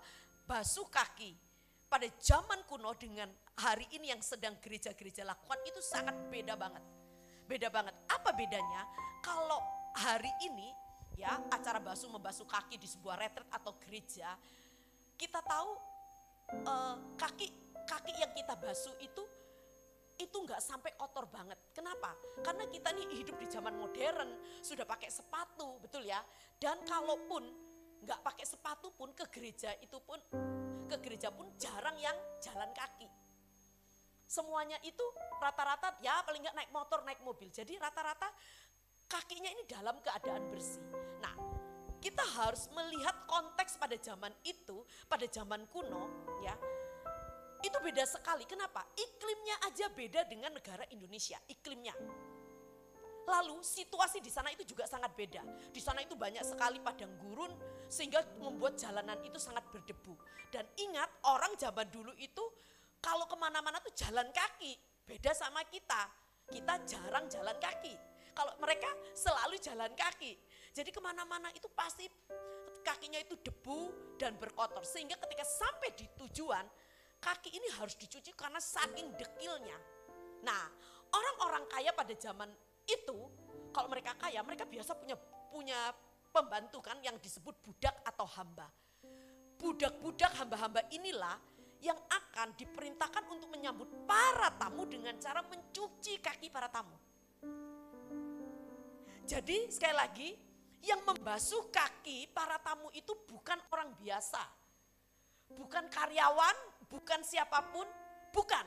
basuh 0.49 0.89
kaki 0.91 1.39
pada 1.87 2.11
zaman 2.19 2.67
kuno 2.67 2.91
dengan 2.99 3.31
hari 3.55 3.87
ini 3.95 4.11
yang 4.11 4.19
sedang 4.19 4.59
gereja-gereja 4.59 5.23
lakukan 5.23 5.63
itu 5.63 5.79
sangat 5.79 6.17
beda 6.27 6.59
banget. 6.59 6.83
Beda 7.47 7.71
banget. 7.71 7.95
Apa 8.11 8.35
bedanya? 8.35 8.83
Kalau 9.23 9.63
hari 9.95 10.31
ini 10.43 10.75
ya 11.15 11.39
acara 11.55 11.79
basuh 11.79 12.11
membasuh 12.11 12.47
kaki 12.47 12.75
di 12.75 12.91
sebuah 12.91 13.15
retret 13.19 13.47
atau 13.55 13.79
gereja, 13.79 14.35
kita 15.15 15.39
tahu 15.47 15.71
eh, 16.51 16.97
kaki 17.15 17.47
kaki 17.87 18.13
yang 18.19 18.33
kita 18.35 18.59
basuh 18.59 18.95
itu 18.99 19.23
itu 20.15 20.37
nggak 20.47 20.63
sampai 20.63 20.95
kotor 20.95 21.27
banget. 21.27 21.59
Kenapa? 21.75 22.15
Karena 22.43 22.71
kita 22.71 22.95
nih 22.95 23.19
hidup 23.19 23.35
di 23.35 23.51
zaman 23.51 23.75
modern, 23.75 24.31
sudah 24.63 24.87
pakai 24.87 25.11
sepatu, 25.11 25.83
betul 25.83 26.07
ya? 26.07 26.23
Dan 26.55 26.79
kalaupun 26.87 27.43
nggak 28.05 28.21
pakai 28.23 28.47
sepatu 28.47 28.95
pun 28.95 29.11
ke 29.11 29.27
gereja 29.33 29.75
itu 29.83 29.99
pun 29.99 30.21
ke 30.87 30.97
gereja 31.03 31.35
pun 31.35 31.51
jarang 31.59 31.99
yang 31.99 32.15
jalan 32.39 32.71
kaki. 32.71 33.11
Semuanya 34.25 34.79
itu 34.87 35.03
rata-rata 35.43 35.99
ya 36.01 36.23
paling 36.23 36.43
nggak 36.43 36.57
naik 36.63 36.71
motor, 36.71 37.03
naik 37.03 37.21
mobil. 37.27 37.51
Jadi 37.51 37.75
rata-rata 37.77 38.31
kakinya 39.15 39.47
ini 39.47 39.63
dalam 39.71 39.95
keadaan 40.03 40.51
bersih. 40.51 40.83
Nah, 41.23 41.35
kita 42.03 42.27
harus 42.35 42.67
melihat 42.75 43.15
konteks 43.31 43.79
pada 43.79 43.95
zaman 44.03 44.35
itu, 44.43 44.83
pada 45.07 45.23
zaman 45.31 45.63
kuno, 45.71 46.11
ya. 46.43 46.59
Itu 47.63 47.79
beda 47.79 48.03
sekali. 48.05 48.43
Kenapa? 48.45 48.83
Iklimnya 48.99 49.57
aja 49.71 49.87
beda 49.89 50.27
dengan 50.27 50.53
negara 50.53 50.83
Indonesia, 50.91 51.39
iklimnya. 51.47 51.95
Lalu 53.25 53.65
situasi 53.65 54.21
di 54.21 54.29
sana 54.29 54.53
itu 54.53 54.69
juga 54.69 54.85
sangat 54.85 55.17
beda. 55.17 55.41
Di 55.73 55.81
sana 55.81 56.05
itu 56.05 56.13
banyak 56.13 56.45
sekali 56.45 56.77
padang 56.85 57.17
gurun 57.25 57.57
sehingga 57.89 58.21
membuat 58.37 58.77
jalanan 58.77 59.17
itu 59.25 59.41
sangat 59.41 59.65
berdebu. 59.73 60.13
Dan 60.53 60.69
ingat 60.77 61.09
orang 61.25 61.57
zaman 61.57 61.89
dulu 61.89 62.13
itu 62.21 62.45
kalau 63.01 63.25
ke 63.25 63.37
mana-mana 63.41 63.81
tuh 63.81 63.97
jalan 63.97 64.29
kaki. 64.29 64.77
Beda 65.09 65.33
sama 65.33 65.65
kita. 65.73 66.05
Kita 66.53 66.85
jarang 66.85 67.25
jalan 67.33 67.57
kaki. 67.57 67.97
Kalau 68.35 68.53
mereka 68.59 68.91
selalu 69.15 69.57
jalan 69.63 69.95
kaki. 69.95 70.35
Jadi 70.75 70.91
ke 70.91 70.99
mana-mana 70.99 71.55
itu 71.55 71.71
pasti 71.71 72.11
kakinya 72.83 73.23
itu 73.23 73.39
debu 73.39 74.15
dan 74.19 74.35
berkotor. 74.35 74.83
Sehingga 74.83 75.15
ketika 75.23 75.47
sampai 75.47 75.95
di 75.95 76.07
tujuan 76.19 76.67
kaki 77.23 77.55
ini 77.55 77.69
harus 77.79 77.95
dicuci 77.95 78.35
karena 78.35 78.59
saking 78.59 79.15
dekilnya. 79.15 79.79
Nah 80.43 80.67
orang-orang 81.15 81.65
kaya 81.71 81.95
pada 81.95 82.13
zaman 82.19 82.51
itu 82.85 83.19
kalau 83.73 83.89
mereka 83.89 84.13
kaya 84.19 84.43
mereka 84.45 84.69
biasa 84.69 84.93
punya 84.99 85.17
punya 85.49 85.95
pembantu 86.35 86.83
kan 86.83 86.99
yang 87.01 87.17
disebut 87.23 87.55
budak 87.63 87.95
atau 88.03 88.27
hamba. 88.35 88.67
Budak-budak 89.55 90.35
hamba-hamba 90.37 90.83
inilah 90.91 91.39
yang 91.79 91.97
akan 92.11 92.53
diperintahkan 92.59 93.25
untuk 93.31 93.49
menyambut 93.49 93.87
para 94.05 94.51
tamu 94.59 94.85
dengan 94.85 95.15
cara 95.23 95.41
mencuci 95.47 96.19
kaki 96.19 96.51
para 96.51 96.67
tamu. 96.69 96.97
Jadi 99.25 99.73
sekali 99.73 99.97
lagi 99.97 100.31
yang 100.85 101.01
membasuh 101.01 101.73
kaki 101.73 102.29
para 102.37 102.61
tamu 102.61 102.93
itu 102.93 103.17
bukan 103.25 103.57
orang 103.73 103.97
biasa. 103.97 104.41
Bukan 105.49 105.89
karyawan, 105.89 106.57
bukan 106.93 107.25
siapa 107.25 107.65
pun, 107.73 107.89
bukan. 108.37 108.67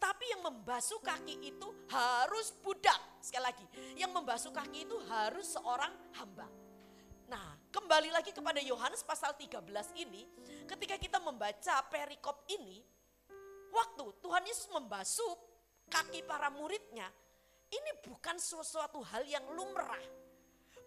Tapi 0.00 0.24
yang 0.32 0.48
membasuh 0.48 0.96
kaki 1.04 1.52
itu 1.52 1.68
harus 1.92 2.56
budak. 2.64 2.96
Sekali 3.20 3.44
lagi, 3.52 3.66
yang 4.00 4.08
membasuh 4.16 4.48
kaki 4.48 4.88
itu 4.88 4.96
harus 5.12 5.44
seorang 5.52 5.92
hamba. 6.16 6.48
Nah, 7.28 7.60
kembali 7.68 8.08
lagi 8.08 8.32
kepada 8.32 8.64
Yohanes 8.64 9.04
pasal 9.04 9.36
13 9.36 9.60
ini, 10.00 10.24
ketika 10.64 10.96
kita 10.96 11.20
membaca 11.20 11.84
perikop 11.84 12.48
ini, 12.48 12.80
waktu 13.68 14.04
Tuhan 14.24 14.48
Yesus 14.48 14.72
membasuh 14.72 15.36
kaki 15.92 16.24
para 16.24 16.48
muridnya, 16.48 17.12
ini 17.68 17.90
bukan 18.04 18.36
sesuatu 18.40 19.00
hal 19.04 19.24
yang 19.28 19.44
lumrah. 19.52 20.00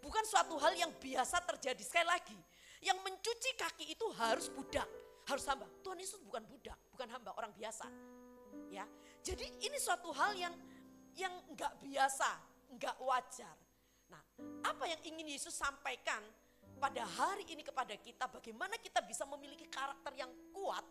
Bukan 0.01 0.23
suatu 0.25 0.57
hal 0.57 0.73
yang 0.73 0.89
biasa 0.97 1.45
terjadi. 1.45 1.81
Sekali 1.85 2.09
lagi, 2.09 2.39
yang 2.81 2.97
mencuci 3.05 3.53
kaki 3.53 3.93
itu 3.93 4.05
harus 4.17 4.49
budak, 4.49 4.89
harus 5.29 5.45
hamba. 5.45 5.69
Tuhan 5.85 6.01
Yesus 6.01 6.17
bukan 6.25 6.41
budak, 6.49 6.77
bukan 6.89 7.07
hamba, 7.13 7.37
orang 7.37 7.53
biasa. 7.53 7.85
Ya, 8.73 8.87
jadi 9.21 9.45
ini 9.61 9.77
suatu 9.77 10.09
hal 10.09 10.33
yang 10.33 10.53
yang 11.13 11.31
nggak 11.53 11.77
biasa, 11.85 12.29
nggak 12.73 12.97
wajar. 13.03 13.55
Nah, 14.09 14.21
apa 14.65 14.89
yang 14.89 14.99
ingin 15.05 15.37
Yesus 15.37 15.53
sampaikan 15.53 16.19
pada 16.81 17.05
hari 17.05 17.45
ini 17.45 17.61
kepada 17.61 17.93
kita, 17.93 18.25
bagaimana 18.25 18.75
kita 18.81 19.05
bisa 19.05 19.27
memiliki 19.29 19.69
karakter 19.69 20.17
yang 20.17 20.31
kuat 20.49 20.83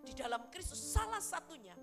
di 0.00 0.16
dalam 0.16 0.48
Kristus? 0.48 0.80
Salah 0.80 1.20
satunya 1.20 1.76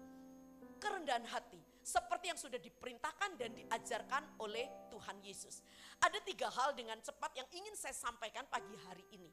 kerendahan 0.81 1.23
hati, 1.29 1.61
seperti 1.85 2.33
yang 2.33 2.39
sudah 2.41 2.57
diperintahkan 2.57 3.37
dan 3.37 3.53
diajarkan 3.53 4.41
oleh 4.41 4.65
Tuhan 4.89 5.21
Yesus. 5.21 5.61
Ada 6.01 6.17
tiga 6.25 6.49
hal 6.49 6.73
dengan 6.73 6.97
cepat 6.97 7.37
yang 7.37 7.45
ingin 7.53 7.77
saya 7.77 7.93
sampaikan 7.93 8.49
pagi 8.49 8.73
hari 8.89 9.05
ini. 9.13 9.29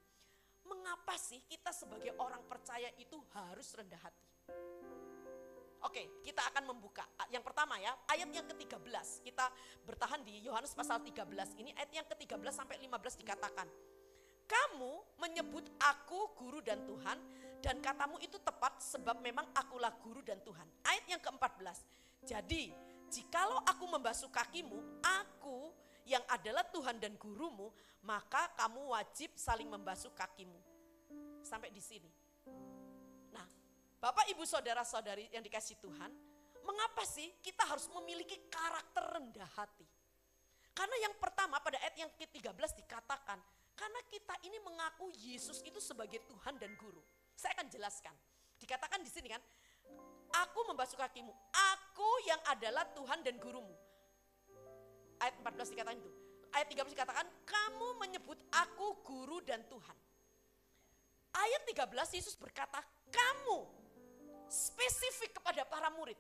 Mengapa 0.69 1.17
sih 1.17 1.41
kita 1.49 1.73
sebagai 1.73 2.13
orang 2.21 2.45
percaya 2.45 2.93
itu 3.01 3.17
harus 3.33 3.73
rendah 3.73 3.99
hati? 4.05 4.29
Oke, 5.83 6.23
kita 6.23 6.45
akan 6.55 6.77
membuka. 6.77 7.03
Yang 7.33 7.43
pertama 7.43 7.75
ya, 7.81 7.91
ayat 8.07 8.31
yang 8.31 8.47
ke-13. 8.47 9.27
Kita 9.27 9.51
bertahan 9.83 10.23
di 10.23 10.45
Yohanes 10.47 10.77
pasal 10.77 11.03
13 11.03 11.27
ini, 11.59 11.75
ayat 11.75 11.91
yang 11.91 12.07
ke-13 12.07 12.53
sampai 12.55 12.79
15 12.79 13.19
dikatakan. 13.19 13.67
Kamu 14.47 15.19
menyebut 15.19 15.67
aku 15.83 16.39
guru 16.39 16.63
dan 16.63 16.87
Tuhan, 16.87 17.19
dan 17.65 17.83
katamu 17.83 18.21
itu 18.23 18.39
tepat 18.39 18.79
sebab 18.79 19.19
memang 19.19 19.49
akulah 19.59 19.91
guru 19.99 20.23
dan 20.23 20.39
Tuhan. 20.47 20.67
Ayat 20.87 21.05
yang 21.11 21.19
ke-14. 21.19 22.02
Jadi, 22.23 22.71
jikalau 23.11 23.59
aku 23.67 23.85
membasuh 23.91 24.31
kakimu, 24.31 24.79
aku 25.03 25.75
yang 26.07 26.23
adalah 26.31 26.63
Tuhan 26.71 27.03
dan 27.03 27.19
gurumu, 27.19 27.75
maka 28.07 28.51
kamu 28.55 28.95
wajib 28.95 29.35
saling 29.35 29.67
membasuh 29.67 30.11
kakimu. 30.15 30.59
Sampai 31.43 31.75
di 31.75 31.83
sini. 31.83 32.11
Nah, 33.35 33.47
Bapak 33.99 34.31
Ibu 34.31 34.47
Saudara-saudari 34.47 35.31
yang 35.35 35.43
dikasih 35.43 35.79
Tuhan, 35.83 36.11
mengapa 36.63 37.03
sih 37.03 37.27
kita 37.43 37.67
harus 37.67 37.91
memiliki 37.91 38.39
karakter 38.47 39.03
rendah 39.19 39.51
hati? 39.59 39.87
Karena 40.73 40.97
yang 41.05 41.15
pertama 41.19 41.61
pada 41.61 41.77
ayat 41.83 41.99
yang 42.01 42.11
ke-13 42.17 42.79
dikatakan, 42.87 43.39
karena 43.77 44.01
kita 44.09 44.35
ini 44.47 44.57
mengaku 44.63 45.11
Yesus 45.21 45.61
itu 45.67 45.83
sebagai 45.83 46.23
Tuhan 46.31 46.57
dan 46.57 46.73
Guru. 46.79 47.03
Saya 47.37 47.53
akan 47.59 47.69
jelaskan. 47.69 48.15
Dikatakan 48.57 49.03
di 49.03 49.11
sini 49.11 49.29
kan, 49.29 49.43
aku 50.33 50.61
membasuh 50.71 50.97
kakimu, 50.97 51.35
aku 51.93 52.09
yang 52.25 52.41
adalah 52.49 52.89
Tuhan 52.97 53.21
dan 53.21 53.37
Gurumu. 53.37 53.77
Ayat 55.21 55.37
14 55.45 55.77
dikatakan 55.77 56.01
itu. 56.01 56.11
Ayat 56.57 56.73
13 56.73 56.89
dikatakan, 56.97 57.27
kamu 57.45 57.89
menyebut 58.01 58.41
aku 58.49 58.97
guru 59.05 59.45
dan 59.45 59.61
Tuhan. 59.69 59.97
Ayat 61.37 61.63
13 61.69 62.17
Yesus 62.17 62.33
berkata, 62.41 62.81
kamu 63.13 63.69
spesifik 64.49 65.37
kepada 65.37 65.69
para 65.69 65.93
murid. 65.93 66.17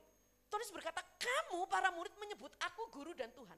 Tulis 0.53 0.69
berkata, 0.77 1.01
kamu 1.17 1.65
para 1.73 1.89
murid 1.97 2.13
menyebut 2.21 2.53
aku 2.61 2.93
guru 2.93 3.17
dan 3.17 3.33
Tuhan. 3.33 3.57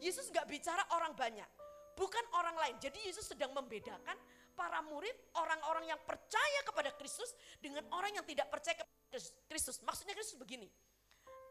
Yesus 0.00 0.32
nggak 0.32 0.48
bicara 0.48 0.80
orang 0.96 1.12
banyak, 1.12 1.48
bukan 1.92 2.24
orang 2.40 2.56
lain. 2.56 2.76
Jadi 2.80 3.04
Yesus 3.04 3.28
sedang 3.28 3.52
membedakan 3.52 4.16
para 4.56 4.80
murid, 4.84 5.12
orang-orang 5.36 5.92
yang 5.92 6.00
percaya 6.08 6.60
kepada 6.64 6.92
Kristus 6.96 7.36
dengan 7.60 7.84
orang 7.92 8.16
yang 8.16 8.24
tidak 8.24 8.48
percaya 8.48 8.80
kepada 8.80 9.20
Kristus. 9.48 9.80
Maksudnya 9.84 10.16
Kristus 10.16 10.36
begini, 10.36 10.68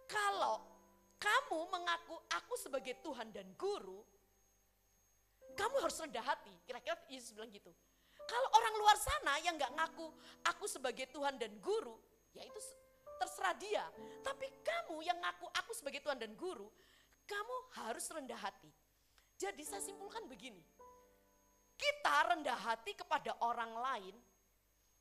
kalau 0.07 0.61
kamu 1.17 1.59
mengaku 1.71 2.15
aku 2.35 2.53
sebagai 2.59 2.99
Tuhan 2.99 3.31
dan 3.31 3.47
guru, 3.55 4.03
kamu 5.55 5.75
harus 5.79 5.97
rendah 6.03 6.25
hati. 6.25 6.51
Kira-kira 6.67 6.99
Yesus 7.07 7.31
bilang 7.31 7.49
gitu. 7.53 7.71
Kalau 8.23 8.49
orang 8.55 8.73
luar 8.79 8.97
sana 8.99 9.33
yang 9.43 9.55
nggak 9.59 9.71
ngaku 9.75 10.07
aku 10.47 10.65
sebagai 10.67 11.07
Tuhan 11.11 11.35
dan 11.35 11.51
guru, 11.59 11.95
ya 12.31 12.43
itu 12.43 12.59
terserah 13.19 13.55
dia. 13.55 13.85
Tapi 14.23 14.47
kamu 14.63 15.03
yang 15.03 15.19
ngaku 15.19 15.47
aku 15.51 15.71
sebagai 15.75 15.99
Tuhan 16.03 16.19
dan 16.19 16.31
guru, 16.35 16.67
kamu 17.27 17.55
harus 17.83 18.05
rendah 18.11 18.39
hati. 18.39 18.71
Jadi 19.39 19.63
saya 19.67 19.83
simpulkan 19.83 20.23
begini. 20.27 20.63
Kita 21.75 22.31
rendah 22.31 22.55
hati 22.55 22.95
kepada 22.95 23.35
orang 23.43 23.75
lain 23.75 24.15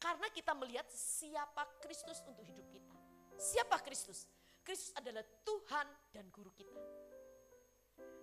karena 0.03 0.27
kita 0.35 0.51
melihat 0.59 0.87
siapa 0.91 1.63
Kristus 1.79 2.19
untuk 2.27 2.43
hidup 2.43 2.67
kita. 2.75 2.97
Siapa 3.39 3.79
Kristus? 3.87 4.27
Kristus 4.63 4.95
adalah 4.95 5.27
Tuhan 5.43 5.87
dan 6.15 6.31
guru 6.31 6.51
kita. 6.55 6.81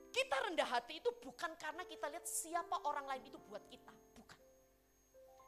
Kita 0.09 0.35
rendah 0.49 0.65
hati 0.65 0.97
itu 0.97 1.11
bukan 1.21 1.53
karena 1.59 1.85
kita 1.85 2.09
lihat 2.09 2.25
siapa 2.25 2.81
orang 2.87 3.05
lain 3.05 3.23
itu 3.29 3.37
buat 3.45 3.61
kita, 3.69 3.93
bukan. 4.17 4.39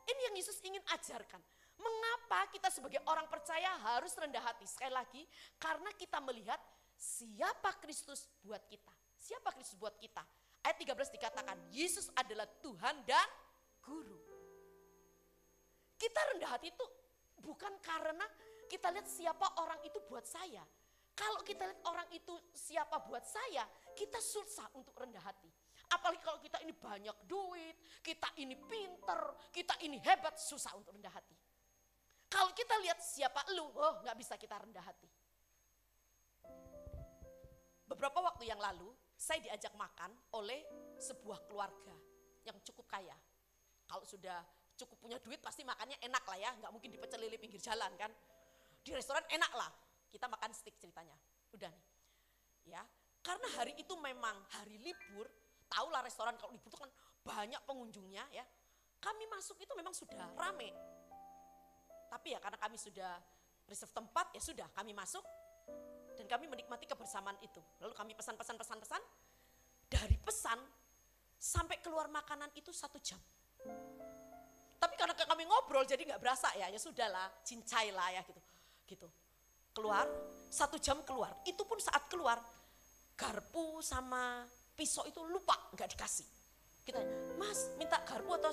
Ini 0.06 0.22
yang 0.30 0.36
Yesus 0.38 0.62
ingin 0.62 0.84
ajarkan. 0.86 1.42
Mengapa 1.82 2.46
kita 2.54 2.70
sebagai 2.70 3.02
orang 3.10 3.26
percaya 3.26 3.74
harus 3.90 4.14
rendah 4.14 4.44
hati? 4.44 4.70
Sekali 4.70 4.94
lagi, 4.94 5.24
karena 5.58 5.90
kita 5.98 6.22
melihat 6.22 6.62
siapa 6.94 7.74
Kristus 7.82 8.30
buat 8.46 8.62
kita. 8.70 8.94
Siapa 9.18 9.50
Kristus 9.58 9.80
buat 9.82 9.98
kita? 9.98 10.22
Ayat 10.62 10.78
13 10.78 11.10
dikatakan, 11.18 11.58
Yesus 11.74 12.14
adalah 12.14 12.46
Tuhan 12.62 13.02
dan 13.02 13.28
Guru. 13.82 14.14
Kita 15.98 16.22
rendah 16.34 16.54
hati 16.54 16.70
itu 16.70 16.86
bukan 17.42 17.74
karena 17.82 18.26
kita 18.70 18.94
lihat 18.94 19.10
siapa 19.10 19.58
orang 19.58 19.82
itu 19.86 19.98
buat 20.06 20.26
saya. 20.26 20.62
Kalau 21.22 21.46
kita 21.46 21.70
lihat 21.70 21.82
orang 21.86 22.10
itu 22.10 22.34
siapa 22.50 22.98
buat 23.06 23.22
saya, 23.22 23.62
kita 23.94 24.18
susah 24.18 24.74
untuk 24.74 24.98
rendah 24.98 25.22
hati. 25.22 25.54
Apalagi 25.94 26.18
kalau 26.26 26.42
kita 26.42 26.58
ini 26.66 26.74
banyak 26.74 27.14
duit, 27.30 27.78
kita 28.02 28.34
ini 28.42 28.58
pinter, 28.58 29.38
kita 29.54 29.78
ini 29.86 30.02
hebat, 30.02 30.34
susah 30.42 30.74
untuk 30.74 30.98
rendah 30.98 31.14
hati. 31.14 31.38
Kalau 32.26 32.50
kita 32.58 32.74
lihat 32.82 32.98
siapa 33.06 33.46
lu, 33.54 33.70
oh 33.70 34.02
nggak 34.02 34.18
bisa 34.18 34.34
kita 34.34 34.58
rendah 34.58 34.82
hati. 34.82 35.06
Beberapa 37.86 38.18
waktu 38.24 38.50
yang 38.50 38.58
lalu, 38.58 38.90
saya 39.14 39.46
diajak 39.46 39.78
makan 39.78 40.10
oleh 40.34 40.66
sebuah 40.98 41.46
keluarga 41.46 41.94
yang 42.50 42.58
cukup 42.66 42.90
kaya. 42.90 43.14
Kalau 43.86 44.02
sudah 44.10 44.42
cukup 44.74 44.98
punya 44.98 45.22
duit 45.22 45.38
pasti 45.38 45.62
makannya 45.62 46.02
enak 46.02 46.24
lah 46.26 46.40
ya, 46.40 46.52
nggak 46.58 46.72
mungkin 46.74 46.90
di 46.90 46.98
pecel 46.98 47.22
lele 47.22 47.38
pinggir 47.38 47.62
jalan 47.62 47.94
kan. 47.94 48.10
Di 48.82 48.96
restoran 48.98 49.22
enak 49.30 49.54
lah, 49.54 49.70
kita 50.12 50.28
makan 50.28 50.52
steak 50.52 50.76
ceritanya. 50.78 51.16
Udah 51.56 51.72
nih, 51.72 51.86
ya. 52.76 52.84
Karena 53.24 53.48
hari 53.56 53.74
itu 53.80 53.96
memang 53.96 54.36
hari 54.60 54.76
libur, 54.82 55.26
tahulah 55.72 56.04
restoran 56.04 56.36
kalau 56.36 56.52
libur 56.52 56.68
itu 56.68 56.80
kan 56.80 56.92
banyak 57.24 57.62
pengunjungnya 57.64 58.28
ya. 58.36 58.44
Kami 59.02 59.26
masuk 59.32 59.58
itu 59.58 59.74
memang 59.74 59.96
sudah 59.98 60.30
rame, 60.38 60.70
tapi 62.12 62.36
ya 62.36 62.40
karena 62.44 62.60
kami 62.60 62.78
sudah 62.78 63.18
reserve 63.66 63.90
tempat, 63.96 64.30
ya 64.36 64.42
sudah 64.44 64.68
kami 64.78 64.94
masuk 64.94 65.24
dan 66.20 66.28
kami 66.28 66.46
menikmati 66.46 66.86
kebersamaan 66.86 67.40
itu. 67.42 67.64
Lalu 67.82 67.94
kami 67.98 68.12
pesan-pesan 68.14 68.60
pesan-pesan, 68.62 69.02
dari 69.90 70.20
pesan 70.22 70.60
sampai 71.42 71.82
keluar 71.82 72.06
makanan 72.12 72.54
itu 72.54 72.70
satu 72.70 73.02
jam. 73.02 73.18
Tapi 74.78 74.94
karena 74.98 75.14
kami 75.14 75.44
ngobrol 75.46 75.86
jadi 75.86 76.04
nggak 76.04 76.22
berasa 76.22 76.54
ya, 76.58 76.70
ya 76.70 76.78
sudahlah, 76.78 77.32
cincai 77.42 77.90
lah 77.90 78.10
ya 78.14 78.22
gitu. 78.28 78.42
Gitu. 78.86 79.08
Keluar, 79.72 80.08
satu 80.52 80.76
jam 80.76 81.00
keluar. 81.08 81.32
Itu 81.48 81.64
pun 81.64 81.80
saat 81.80 82.12
keluar, 82.12 82.38
garpu 83.16 83.80
sama 83.80 84.44
pisau 84.76 85.08
itu 85.08 85.24
lupa 85.24 85.56
nggak 85.72 85.96
dikasih. 85.96 86.28
Kita, 86.82 86.98
mas 87.38 87.70
minta 87.78 88.02
garpu 88.02 88.34
atau 88.36 88.50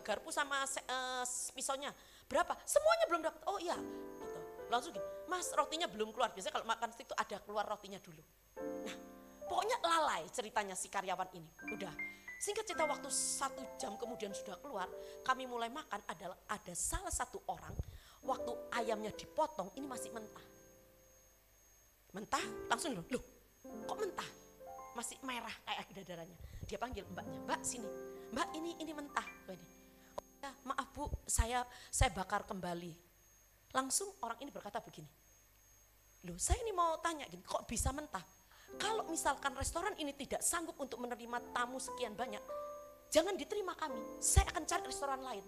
garpu 0.00 0.32
sama 0.32 0.64
uh, 0.64 1.24
pisaunya 1.52 1.92
berapa? 2.24 2.56
Semuanya 2.64 3.04
belum 3.06 3.20
dapat. 3.22 3.40
Oh 3.46 3.60
iya, 3.60 3.76
gitu. 3.76 4.40
Langsung 4.72 4.90
gini, 4.96 5.04
mas 5.30 5.52
rotinya 5.52 5.86
belum 5.86 6.10
keluar. 6.10 6.32
Biasanya 6.32 6.54
kalau 6.56 6.66
makan 6.66 6.88
itu 6.96 7.14
ada 7.14 7.36
keluar 7.44 7.64
rotinya 7.68 8.00
dulu. 8.00 8.24
Nah, 8.58 8.96
pokoknya 9.44 9.76
lalai 9.84 10.24
ceritanya 10.32 10.74
si 10.74 10.88
karyawan 10.88 11.30
ini. 11.36 11.50
Udah, 11.76 11.92
singkat 12.40 12.64
cerita 12.64 12.88
waktu 12.88 13.12
satu 13.12 13.62
jam 13.76 13.94
kemudian 14.00 14.32
sudah 14.32 14.56
keluar, 14.58 14.88
kami 15.22 15.44
mulai 15.44 15.68
makan 15.68 16.00
adalah 16.08 16.40
ada 16.48 16.72
salah 16.72 17.12
satu 17.12 17.44
orang 17.46 17.76
waktu 18.24 18.52
ayamnya 18.74 19.12
dipotong 19.14 19.70
ini 19.76 19.86
masih 19.86 20.10
mentah. 20.10 20.55
Mentah, 22.16 22.40
langsung 22.72 22.96
loh, 22.96 23.04
loh 23.12 23.20
kok 23.84 23.98
mentah? 24.00 24.30
Masih 24.96 25.20
merah 25.20 25.52
kayak 25.68 25.92
darahnya. 26.00 26.32
Dia 26.64 26.80
panggil 26.80 27.04
mbaknya, 27.12 27.38
mbak 27.44 27.60
sini, 27.60 27.88
mbak 28.32 28.48
ini 28.56 28.72
ini 28.80 28.92
mentah. 28.96 29.28
Ini 29.52 29.68
ya 30.40 30.50
maaf 30.64 30.88
bu, 30.96 31.12
saya 31.28 31.60
saya 31.92 32.08
bakar 32.16 32.48
kembali. 32.48 32.96
Langsung 33.76 34.08
orang 34.24 34.40
ini 34.40 34.48
berkata 34.48 34.80
begini, 34.80 35.04
loh 36.24 36.40
saya 36.40 36.56
ini 36.64 36.72
mau 36.72 36.96
tanya 37.04 37.28
gini, 37.28 37.44
kok 37.44 37.68
bisa 37.68 37.92
mentah? 37.92 38.24
Kalau 38.80 39.04
misalkan 39.12 39.52
restoran 39.52 39.92
ini 40.00 40.16
tidak 40.16 40.40
sanggup 40.40 40.80
untuk 40.80 40.96
menerima 41.04 41.52
tamu 41.52 41.76
sekian 41.76 42.16
banyak, 42.16 42.40
jangan 43.12 43.36
diterima 43.36 43.76
kami, 43.76 44.00
saya 44.24 44.48
akan 44.56 44.64
cari 44.64 44.84
restoran 44.88 45.20
lain. 45.20 45.44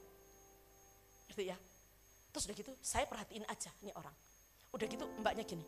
Gitu 1.33 1.49
ya. 1.49 1.57
Terus 2.29 2.45
udah 2.45 2.57
gitu, 2.61 2.73
saya 2.85 3.09
perhatiin 3.09 3.49
aja 3.49 3.73
nih 3.81 3.97
orang. 3.97 4.13
Udah 4.77 4.85
gitu 4.85 5.09
mbaknya 5.25 5.49
gini, 5.49 5.65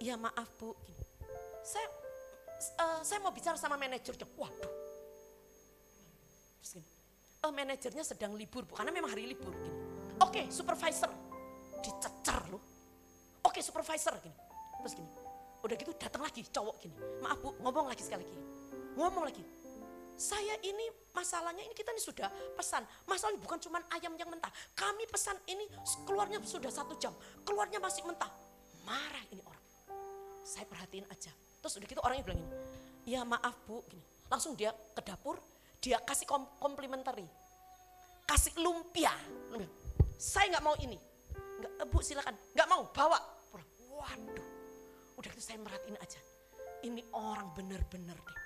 iya 0.00 0.14
maaf 0.18 0.48
bu. 0.58 0.72
Saya 1.64 1.86
uh, 2.80 3.00
saya 3.04 3.18
mau 3.20 3.32
bicara 3.34 3.58
sama 3.58 3.76
manajernya. 3.76 4.26
Waduh. 4.34 4.72
Terus 6.64 6.80
gini, 6.80 6.88
oh, 7.44 7.52
manajernya 7.52 8.04
sedang 8.06 8.32
libur, 8.32 8.64
karena 8.72 8.88
memang 8.88 9.12
hari 9.12 9.28
libur. 9.28 9.52
Oke, 10.22 10.40
okay, 10.40 10.44
supervisor 10.48 11.12
dicecer 11.84 12.40
loh. 12.48 12.62
Oke, 13.44 13.60
okay, 13.60 13.62
supervisor 13.62 14.16
gini. 14.24 14.36
Terus 14.80 14.94
gini. 14.96 15.10
Udah 15.64 15.76
gitu 15.76 15.92
datang 15.96 16.24
lagi 16.24 16.40
cowok 16.48 16.76
gini. 16.80 16.96
Maaf 17.20 17.40
Bu, 17.40 17.56
ngomong 17.60 17.88
lagi 17.92 18.00
sekali 18.04 18.24
lagi. 18.24 18.40
Ngomong 18.96 19.24
lagi. 19.28 19.44
Saya 20.14 20.54
ini 20.62 20.86
masalahnya 21.10 21.66
ini 21.66 21.74
kita 21.74 21.90
ini 21.90 22.00
sudah 22.00 22.30
pesan. 22.54 22.86
Masalahnya 23.04 23.40
bukan 23.42 23.58
cuma 23.58 23.82
ayam 23.92 24.14
yang 24.14 24.30
mentah. 24.30 24.52
Kami 24.72 25.04
pesan 25.10 25.34
ini 25.50 25.66
keluarnya 26.06 26.38
sudah 26.40 26.70
satu 26.70 26.94
jam. 26.96 27.12
Keluarnya 27.42 27.82
masih 27.82 28.06
mentah. 28.06 28.30
Marah 28.86 29.24
ini 29.34 29.42
orang. 29.42 29.53
Saya 30.44 30.68
perhatiin 30.68 31.08
aja. 31.08 31.32
Terus 31.64 31.80
udah 31.80 31.88
gitu 31.88 32.00
orangnya 32.04 32.24
bilang 32.28 32.40
ini. 32.44 32.52
Ya 33.08 33.24
maaf 33.24 33.56
Bu. 33.64 33.80
Gini. 33.88 34.04
Langsung 34.28 34.52
dia 34.54 34.70
ke 34.70 35.00
dapur. 35.00 35.40
Dia 35.80 36.00
kasih 36.04 36.28
komplimentari. 36.60 37.24
Kasih 38.28 38.56
lumpia. 38.60 39.12
Saya 40.20 40.52
nggak 40.56 40.64
mau 40.64 40.76
ini. 40.80 40.96
Nggak, 41.60 41.88
Bu 41.88 42.00
silakan. 42.04 42.36
Nggak 42.52 42.68
mau, 42.68 42.88
bawa. 42.92 43.18
Pulang. 43.48 43.68
Waduh. 43.96 44.48
Udah 45.20 45.30
itu 45.32 45.42
saya 45.42 45.60
merhatiin 45.60 45.96
aja. 46.00 46.20
Ini 46.84 47.00
orang 47.16 47.52
bener-bener 47.56 48.16
deh. 48.16 48.40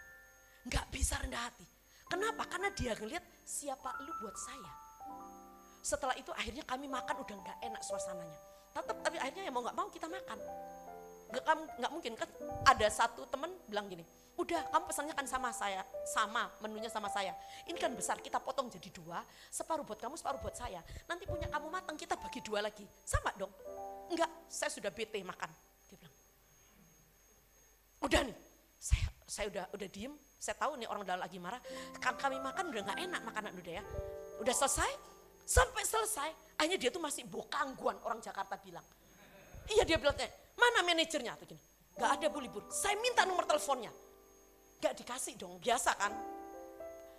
Nggak 0.71 0.87
bisa 0.95 1.19
rendah 1.19 1.51
hati. 1.51 1.67
Kenapa? 2.07 2.47
Karena 2.47 2.71
dia 2.75 2.95
ngeliat 2.95 3.25
siapa 3.43 3.99
lu 4.07 4.13
buat 4.23 4.37
saya. 4.39 4.73
Setelah 5.83 6.15
itu 6.19 6.31
akhirnya 6.35 6.63
kami 6.67 6.87
makan 6.87 7.23
udah 7.23 7.37
nggak 7.39 7.59
enak 7.65 7.83
suasananya. 7.83 8.39
Tetap 8.75 8.97
tapi 9.03 9.17
akhirnya 9.19 9.49
ya 9.49 9.53
mau 9.53 9.63
nggak 9.65 9.77
mau 9.77 9.89
kita 9.91 10.07
makan. 10.07 10.39
Nggak, 11.29 11.45
nggak 11.76 11.91
mungkin 11.93 12.12
kan 12.16 12.29
ada 12.64 12.87
satu 12.89 13.29
temen 13.29 13.53
bilang 13.68 13.85
gini, 13.85 14.01
udah 14.39 14.70
kamu 14.72 14.85
pesannya 14.89 15.14
kan 15.18 15.26
sama 15.29 15.51
saya, 15.53 15.85
sama 16.09 16.49
menunya 16.64 16.89
sama 16.89 17.11
saya. 17.12 17.37
Ini 17.68 17.76
kan 17.76 17.93
besar, 17.93 18.16
kita 18.22 18.41
potong 18.41 18.72
jadi 18.72 18.89
dua, 18.95 19.20
separuh 19.53 19.85
buat 19.85 20.01
kamu, 20.01 20.16
separuh 20.16 20.41
buat 20.41 20.57
saya. 20.57 20.81
Nanti 21.05 21.29
punya 21.29 21.51
kamu 21.53 21.68
matang, 21.68 21.99
kita 21.99 22.16
bagi 22.16 22.41
dua 22.41 22.64
lagi. 22.64 22.87
Sama 23.05 23.35
dong. 23.37 23.53
Enggak, 24.09 24.31
saya 24.49 24.72
sudah 24.72 24.89
bete 24.89 25.20
makan. 25.20 25.51
Dia 25.93 25.97
bilang, 26.01 26.16
udah 28.09 28.20
nih, 28.24 28.37
saya 28.81 29.07
saya 29.29 29.47
udah 29.53 29.64
udah 29.76 29.89
diem, 29.93 30.14
saya 30.41 30.57
tahu 30.57 30.81
nih 30.81 30.89
orang 30.89 31.05
udah 31.05 31.16
lagi 31.20 31.37
marah. 31.37 31.61
Kan 32.01 32.16
kami 32.16 32.41
makan 32.41 32.72
udah 32.72 32.83
nggak 32.89 32.99
enak 33.05 33.22
makanan 33.26 33.53
udah 33.59 33.72
ya. 33.76 33.85
Udah 34.41 34.55
selesai, 34.57 34.91
sampai 35.45 35.83
selesai, 35.85 36.57
akhirnya 36.57 36.79
dia 36.81 36.91
tuh 36.95 37.05
masih 37.05 37.29
bokangguan 37.29 38.01
orang 38.01 38.24
Jakarta 38.24 38.57
bilang. 38.57 38.87
Iya 39.68 39.85
dia 39.85 40.01
bilang, 40.01 40.16
eh, 40.16 40.48
mana 40.59 40.83
manajernya? 40.83 41.39
Tuh 41.39 41.47
gini, 41.47 41.63
gak 41.95 42.11
ada 42.19 42.27
bu 42.27 42.43
libur. 42.43 42.67
Saya 42.69 42.99
minta 42.99 43.23
nomor 43.23 43.47
teleponnya. 43.47 43.95
Gak 44.83 44.99
dikasih 44.99 45.39
dong, 45.39 45.63
biasa 45.63 45.95
kan? 45.95 46.13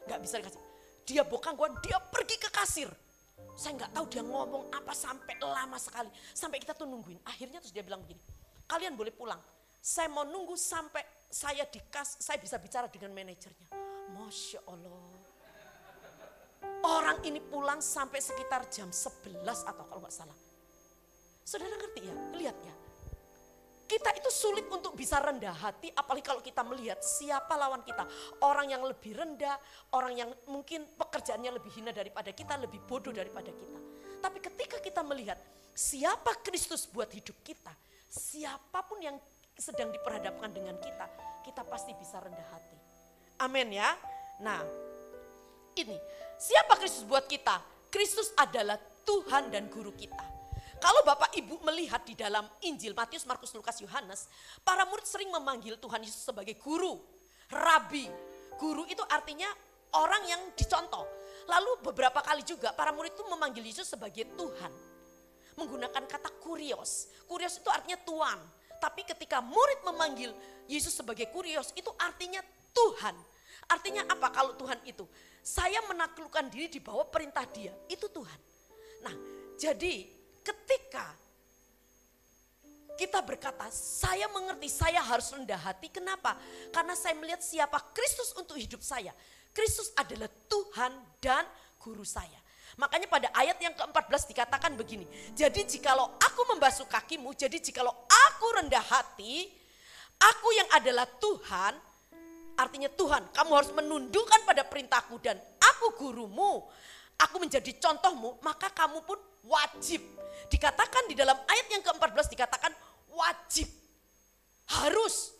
Gak 0.06 0.20
bisa 0.20 0.44
dikasih. 0.44 0.62
Dia 1.08 1.24
bokangguan, 1.26 1.80
dia 1.82 1.98
pergi 1.98 2.38
ke 2.38 2.52
kasir. 2.52 2.92
Saya 3.60 3.76
nggak 3.76 3.92
tahu 3.92 4.06
dia 4.08 4.24
ngomong 4.24 4.72
apa 4.72 4.96
sampai 4.96 5.36
lama 5.42 5.76
sekali. 5.76 6.08
Sampai 6.32 6.64
kita 6.64 6.72
tuh 6.72 6.88
nungguin. 6.88 7.20
Akhirnya 7.28 7.60
terus 7.60 7.76
dia 7.76 7.84
bilang 7.84 8.00
begini, 8.04 8.20
kalian 8.70 8.96
boleh 8.96 9.12
pulang. 9.12 9.40
Saya 9.80 10.08
mau 10.12 10.24
nunggu 10.24 10.56
sampai 10.56 11.04
saya 11.28 11.68
dikas, 11.68 12.20
saya 12.24 12.40
bisa 12.40 12.56
bicara 12.56 12.88
dengan 12.88 13.12
manajernya. 13.12 13.68
Masya 14.16 14.60
Allah. 14.68 15.20
Orang 16.80 17.20
ini 17.28 17.44
pulang 17.44 17.84
sampai 17.84 18.24
sekitar 18.24 18.68
jam 18.72 18.92
11 18.92 19.44
atau 19.44 19.84
kalau 19.88 20.00
nggak 20.04 20.16
salah. 20.16 20.36
Saudara 21.44 21.76
ngerti 21.76 22.08
ya? 22.08 22.16
Lihat 22.40 22.58
ya. 22.64 22.76
Kita 23.90 24.14
itu 24.14 24.30
sulit 24.30 24.70
untuk 24.70 24.94
bisa 24.94 25.18
rendah 25.18 25.50
hati, 25.50 25.90
apalagi 25.98 26.22
kalau 26.22 26.46
kita 26.46 26.62
melihat 26.62 27.02
siapa 27.02 27.58
lawan 27.58 27.82
kita. 27.82 28.06
Orang 28.46 28.70
yang 28.70 28.86
lebih 28.86 29.18
rendah, 29.18 29.58
orang 29.98 30.14
yang 30.14 30.30
mungkin 30.46 30.86
pekerjaannya 30.94 31.58
lebih 31.58 31.74
hina 31.74 31.90
daripada 31.90 32.30
kita, 32.30 32.54
lebih 32.62 32.86
bodoh 32.86 33.10
daripada 33.10 33.50
kita. 33.50 33.80
Tapi 34.22 34.38
ketika 34.46 34.78
kita 34.78 35.02
melihat 35.02 35.42
siapa 35.74 36.38
Kristus 36.46 36.86
buat 36.86 37.10
hidup 37.10 37.34
kita, 37.42 37.74
siapa 38.06 38.86
pun 38.86 39.02
yang 39.02 39.18
sedang 39.58 39.90
diperhadapkan 39.90 40.54
dengan 40.54 40.78
kita, 40.78 41.10
kita 41.42 41.66
pasti 41.66 41.98
bisa 41.98 42.22
rendah 42.22 42.46
hati. 42.54 42.78
Amin 43.42 43.74
ya. 43.74 43.98
Nah, 44.38 44.62
ini 45.74 45.98
siapa 46.38 46.78
Kristus 46.78 47.10
buat 47.10 47.26
kita? 47.26 47.58
Kristus 47.90 48.30
adalah 48.38 48.78
Tuhan 49.02 49.50
dan 49.50 49.66
guru 49.66 49.90
kita. 49.98 50.39
Kalau 50.80 51.04
Bapak 51.04 51.36
Ibu 51.36 51.60
melihat 51.68 52.08
di 52.08 52.16
dalam 52.16 52.48
Injil 52.64 52.96
Matius, 52.96 53.28
Markus, 53.28 53.52
Lukas, 53.52 53.84
Yohanes, 53.84 54.32
para 54.64 54.88
murid 54.88 55.04
sering 55.04 55.28
memanggil 55.28 55.76
Tuhan 55.76 56.00
Yesus 56.00 56.24
sebagai 56.24 56.56
guru, 56.56 57.04
rabi. 57.52 58.08
Guru 58.56 58.88
itu 58.88 59.04
artinya 59.12 59.52
orang 60.00 60.24
yang 60.28 60.42
dicontoh. 60.56 61.04
Lalu 61.52 61.84
beberapa 61.92 62.24
kali 62.24 62.48
juga 62.48 62.72
para 62.72 62.96
murid 62.96 63.12
itu 63.12 63.26
memanggil 63.28 63.64
Yesus 63.68 63.92
sebagai 63.92 64.24
Tuhan. 64.40 64.72
Menggunakan 65.60 66.04
kata 66.08 66.32
kurios. 66.40 67.12
Kurios 67.28 67.60
itu 67.60 67.68
artinya 67.68 68.00
tuan. 68.00 68.40
Tapi 68.80 69.04
ketika 69.04 69.44
murid 69.44 69.84
memanggil 69.84 70.32
Yesus 70.72 70.96
sebagai 70.96 71.28
kurios 71.28 71.76
itu 71.76 71.92
artinya 72.00 72.40
Tuhan. 72.72 73.16
Artinya 73.68 74.08
apa 74.08 74.32
kalau 74.32 74.56
Tuhan 74.56 74.80
itu? 74.88 75.04
Saya 75.44 75.84
menaklukkan 75.92 76.48
diri 76.48 76.72
di 76.72 76.80
bawah 76.80 77.12
perintah 77.12 77.44
dia. 77.52 77.76
Itu 77.92 78.08
Tuhan. 78.08 78.40
Nah 79.04 79.16
jadi 79.60 80.19
ketika 80.42 81.06
kita 83.00 83.24
berkata, 83.24 83.72
saya 83.72 84.28
mengerti 84.28 84.68
saya 84.68 85.00
harus 85.00 85.32
rendah 85.32 85.56
hati. 85.56 85.88
Kenapa? 85.88 86.36
Karena 86.76 86.92
saya 87.00 87.16
melihat 87.16 87.40
siapa 87.40 87.80
Kristus 87.96 88.36
untuk 88.36 88.60
hidup 88.60 88.84
saya. 88.84 89.16
Kristus 89.56 89.96
adalah 89.96 90.28
Tuhan 90.52 90.92
dan 91.24 91.48
guru 91.80 92.04
saya. 92.04 92.36
Makanya 92.76 93.08
pada 93.08 93.28
ayat 93.32 93.56
yang 93.64 93.72
ke-14 93.72 94.36
dikatakan 94.36 94.76
begini. 94.76 95.08
Jadi 95.32 95.64
jikalau 95.64 96.12
aku 96.20 96.42
membasuh 96.52 96.88
kakimu, 96.92 97.32
jadi 97.40 97.56
jikalau 97.60 97.92
aku 98.08 98.46
rendah 98.60 98.84
hati, 98.84 99.48
aku 100.20 100.48
yang 100.56 100.68
adalah 100.76 101.08
Tuhan, 101.08 101.80
artinya 102.60 102.92
Tuhan, 102.92 103.32
kamu 103.32 103.52
harus 103.56 103.72
menundukkan 103.72 104.44
pada 104.44 104.68
perintahku 104.68 105.20
dan 105.24 105.40
aku 105.60 105.96
gurumu, 105.96 106.68
aku 107.16 107.36
menjadi 107.40 107.72
contohmu, 107.80 108.44
maka 108.44 108.68
kamu 108.72 109.04
pun 109.08 109.20
wajib. 109.46 110.02
Dikatakan 110.50 111.08
di 111.08 111.16
dalam 111.16 111.38
ayat 111.46 111.68
yang 111.70 111.84
ke-14 111.86 112.26
dikatakan 112.34 112.74
wajib. 113.14 113.70
Harus. 114.70 115.34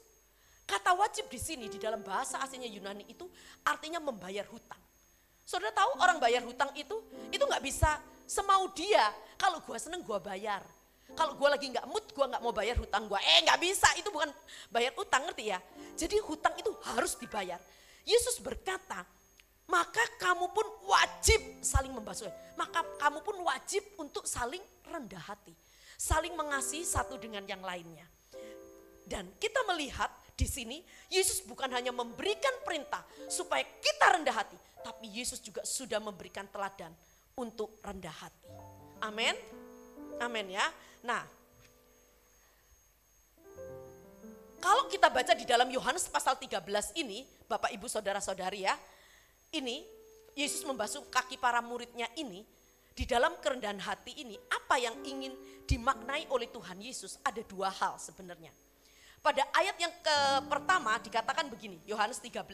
Kata 0.70 0.94
wajib 0.94 1.26
di 1.34 1.42
sini 1.42 1.66
di 1.66 1.82
dalam 1.82 2.06
bahasa 2.06 2.38
aslinya 2.46 2.70
Yunani 2.70 3.10
itu 3.10 3.26
artinya 3.66 3.98
membayar 3.98 4.46
hutang. 4.46 4.78
Saudara 5.42 5.74
tahu 5.74 5.98
orang 5.98 6.22
bayar 6.22 6.46
hutang 6.46 6.70
itu, 6.78 6.94
itu 7.34 7.42
nggak 7.42 7.66
bisa 7.66 7.98
semau 8.30 8.70
dia. 8.78 9.02
Kalau 9.34 9.66
gua 9.66 9.82
seneng 9.82 10.06
gua 10.06 10.22
bayar. 10.22 10.62
Kalau 11.18 11.34
gua 11.34 11.58
lagi 11.58 11.74
nggak 11.74 11.90
mood, 11.90 12.06
gua 12.14 12.30
nggak 12.30 12.42
mau 12.46 12.54
bayar 12.54 12.78
hutang 12.78 13.10
gua. 13.10 13.18
Eh 13.18 13.42
nggak 13.50 13.58
bisa, 13.58 13.90
itu 13.98 14.14
bukan 14.14 14.30
bayar 14.70 14.94
hutang 14.94 15.26
ngerti 15.26 15.50
ya. 15.50 15.58
Jadi 15.98 16.22
hutang 16.22 16.54
itu 16.54 16.70
harus 16.86 17.18
dibayar. 17.18 17.58
Yesus 18.06 18.38
berkata, 18.38 19.02
maka 19.70 20.02
kamu 20.18 20.50
pun 20.50 20.66
wajib 20.90 21.62
saling 21.62 21.94
membasuh. 21.94 22.28
Maka 22.58 22.82
kamu 22.98 23.22
pun 23.22 23.38
wajib 23.46 23.86
untuk 24.02 24.26
saling 24.26 24.62
rendah 24.90 25.22
hati. 25.22 25.54
Saling 25.94 26.34
mengasihi 26.34 26.82
satu 26.82 27.22
dengan 27.22 27.46
yang 27.46 27.62
lainnya. 27.62 28.10
Dan 29.06 29.30
kita 29.38 29.62
melihat 29.70 30.10
di 30.34 30.50
sini 30.50 30.82
Yesus 31.14 31.46
bukan 31.46 31.70
hanya 31.70 31.94
memberikan 31.94 32.54
perintah 32.66 33.06
supaya 33.30 33.62
kita 33.62 34.18
rendah 34.18 34.36
hati, 34.42 34.58
tapi 34.82 35.12
Yesus 35.12 35.44
juga 35.44 35.62
sudah 35.62 36.02
memberikan 36.02 36.50
teladan 36.50 36.94
untuk 37.38 37.78
rendah 37.86 38.14
hati. 38.14 38.50
Amin. 39.06 39.36
Amin 40.18 40.48
ya. 40.54 40.66
Nah, 41.06 41.26
kalau 44.60 44.88
kita 44.88 45.08
baca 45.10 45.34
di 45.36 45.46
dalam 45.46 45.68
Yohanes 45.72 46.08
pasal 46.10 46.38
13 46.38 46.96
ini, 47.00 47.24
Bapak 47.50 47.72
Ibu 47.74 47.88
Saudara-saudari 47.88 48.68
ya, 48.68 48.76
ini 49.54 49.86
Yesus 50.38 50.62
membasuh 50.64 51.04
kaki 51.10 51.36
para 51.42 51.60
muridnya 51.60 52.08
ini 52.16 52.46
di 52.94 53.08
dalam 53.08 53.36
kerendahan 53.40 53.80
hati 53.80 54.12
ini 54.20 54.36
apa 54.52 54.76
yang 54.76 54.96
ingin 55.08 55.34
dimaknai 55.64 56.28
oleh 56.32 56.52
Tuhan 56.52 56.80
Yesus 56.80 57.18
ada 57.24 57.40
dua 57.48 57.72
hal 57.72 57.96
sebenarnya. 57.96 58.52
Pada 59.20 59.44
ayat 59.52 59.76
yang 59.76 59.92
ke 60.00 60.18
pertama 60.48 60.96
dikatakan 61.04 61.52
begini, 61.52 61.76
Yohanes 61.84 62.24
13. 62.24 62.48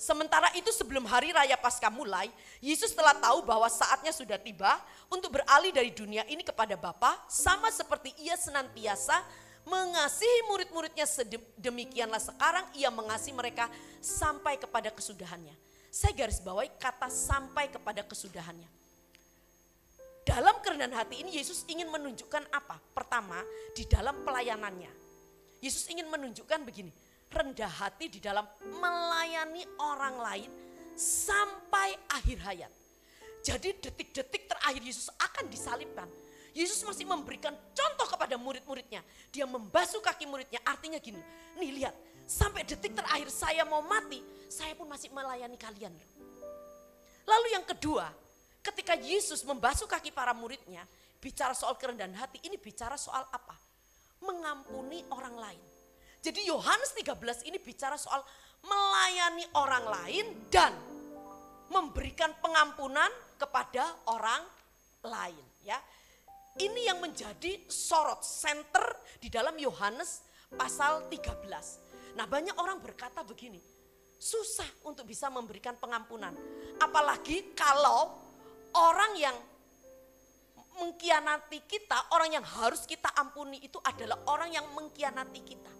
Sementara 0.00 0.48
itu 0.56 0.72
sebelum 0.72 1.04
hari 1.04 1.28
raya 1.28 1.60
Paskah 1.60 1.92
mulai, 1.92 2.32
Yesus 2.56 2.96
telah 2.96 3.12
tahu 3.20 3.44
bahwa 3.44 3.68
saatnya 3.68 4.16
sudah 4.16 4.40
tiba 4.40 4.80
untuk 5.12 5.36
beralih 5.36 5.76
dari 5.76 5.92
dunia 5.92 6.24
ini 6.24 6.40
kepada 6.40 6.72
Bapa, 6.72 7.20
sama 7.28 7.68
seperti 7.68 8.16
ia 8.16 8.32
senantiasa 8.32 9.20
mengasihi 9.70 10.50
murid-muridnya 10.50 11.06
sedemikianlah 11.06 12.18
sekarang 12.18 12.66
ia 12.74 12.90
mengasihi 12.90 13.30
mereka 13.30 13.70
sampai 14.02 14.58
kepada 14.58 14.90
kesudahannya. 14.90 15.54
Saya 15.90 16.14
garis 16.14 16.42
bawahi 16.42 16.70
kata 16.78 17.06
sampai 17.06 17.70
kepada 17.70 18.02
kesudahannya. 18.02 18.66
Dalam 20.26 20.58
kerendahan 20.62 20.94
hati 20.94 21.22
ini 21.22 21.38
Yesus 21.38 21.66
ingin 21.66 21.90
menunjukkan 21.90 22.50
apa? 22.54 22.78
Pertama, 22.94 23.42
di 23.74 23.82
dalam 23.88 24.22
pelayanannya. 24.22 24.92
Yesus 25.58 25.90
ingin 25.90 26.06
menunjukkan 26.06 26.62
begini, 26.62 26.92
rendah 27.30 27.70
hati 27.70 28.06
di 28.06 28.22
dalam 28.22 28.46
melayani 28.78 29.66
orang 29.82 30.16
lain 30.18 30.50
sampai 30.98 31.98
akhir 32.10 32.38
hayat. 32.46 32.72
Jadi 33.40 33.72
detik-detik 33.80 34.46
terakhir 34.46 34.82
Yesus 34.84 35.08
akan 35.16 35.48
disalibkan 35.48 36.06
Yesus 36.52 36.82
masih 36.82 37.06
memberikan 37.06 37.54
contoh 37.72 38.06
kepada 38.10 38.34
murid-muridnya. 38.34 39.04
Dia 39.30 39.46
membasuh 39.46 40.02
kaki 40.02 40.26
muridnya. 40.26 40.58
Artinya 40.66 40.98
gini, 40.98 41.20
nih 41.58 41.70
lihat, 41.82 41.94
sampai 42.26 42.66
detik 42.66 42.94
terakhir 42.94 43.30
saya 43.30 43.62
mau 43.66 43.82
mati, 43.82 44.22
saya 44.50 44.74
pun 44.74 44.86
masih 44.90 45.10
melayani 45.14 45.54
kalian. 45.54 45.94
Lalu 47.26 47.46
yang 47.54 47.62
kedua, 47.62 48.10
ketika 48.62 48.98
Yesus 48.98 49.46
membasuh 49.46 49.86
kaki 49.86 50.10
para 50.10 50.34
muridnya, 50.34 50.82
bicara 51.22 51.54
soal 51.54 51.78
kerendahan 51.78 52.14
hati, 52.16 52.42
ini 52.42 52.58
bicara 52.58 52.98
soal 52.98 53.22
apa? 53.30 53.54
Mengampuni 54.22 55.06
orang 55.14 55.36
lain. 55.38 55.62
Jadi 56.20 56.44
Yohanes 56.50 56.92
13 56.98 57.48
ini 57.48 57.56
bicara 57.56 57.96
soal 57.96 58.20
melayani 58.60 59.44
orang 59.56 59.84
lain 59.88 60.26
dan 60.52 60.76
memberikan 61.72 62.34
pengampunan 62.42 63.08
kepada 63.40 63.88
orang 64.10 64.44
lain 65.00 65.44
ya. 65.64 65.80
Ini 66.58 66.90
yang 66.90 66.98
menjadi 66.98 67.62
sorot 67.70 68.26
center 68.26 68.82
di 69.22 69.30
dalam 69.30 69.54
Yohanes 69.54 70.26
pasal 70.50 71.06
13. 71.06 72.18
Nah 72.18 72.26
banyak 72.26 72.58
orang 72.58 72.82
berkata 72.82 73.22
begini, 73.22 73.62
susah 74.18 74.66
untuk 74.82 75.06
bisa 75.06 75.30
memberikan 75.30 75.78
pengampunan. 75.78 76.34
Apalagi 76.82 77.54
kalau 77.54 78.18
orang 78.74 79.14
yang 79.14 79.36
mengkhianati 80.80 81.62
kita, 81.70 82.10
orang 82.16 82.34
yang 82.34 82.46
harus 82.46 82.82
kita 82.82 83.12
ampuni 83.14 83.62
itu 83.62 83.78
adalah 83.86 84.18
orang 84.26 84.50
yang 84.50 84.66
mengkhianati 84.74 85.40
kita. 85.44 85.72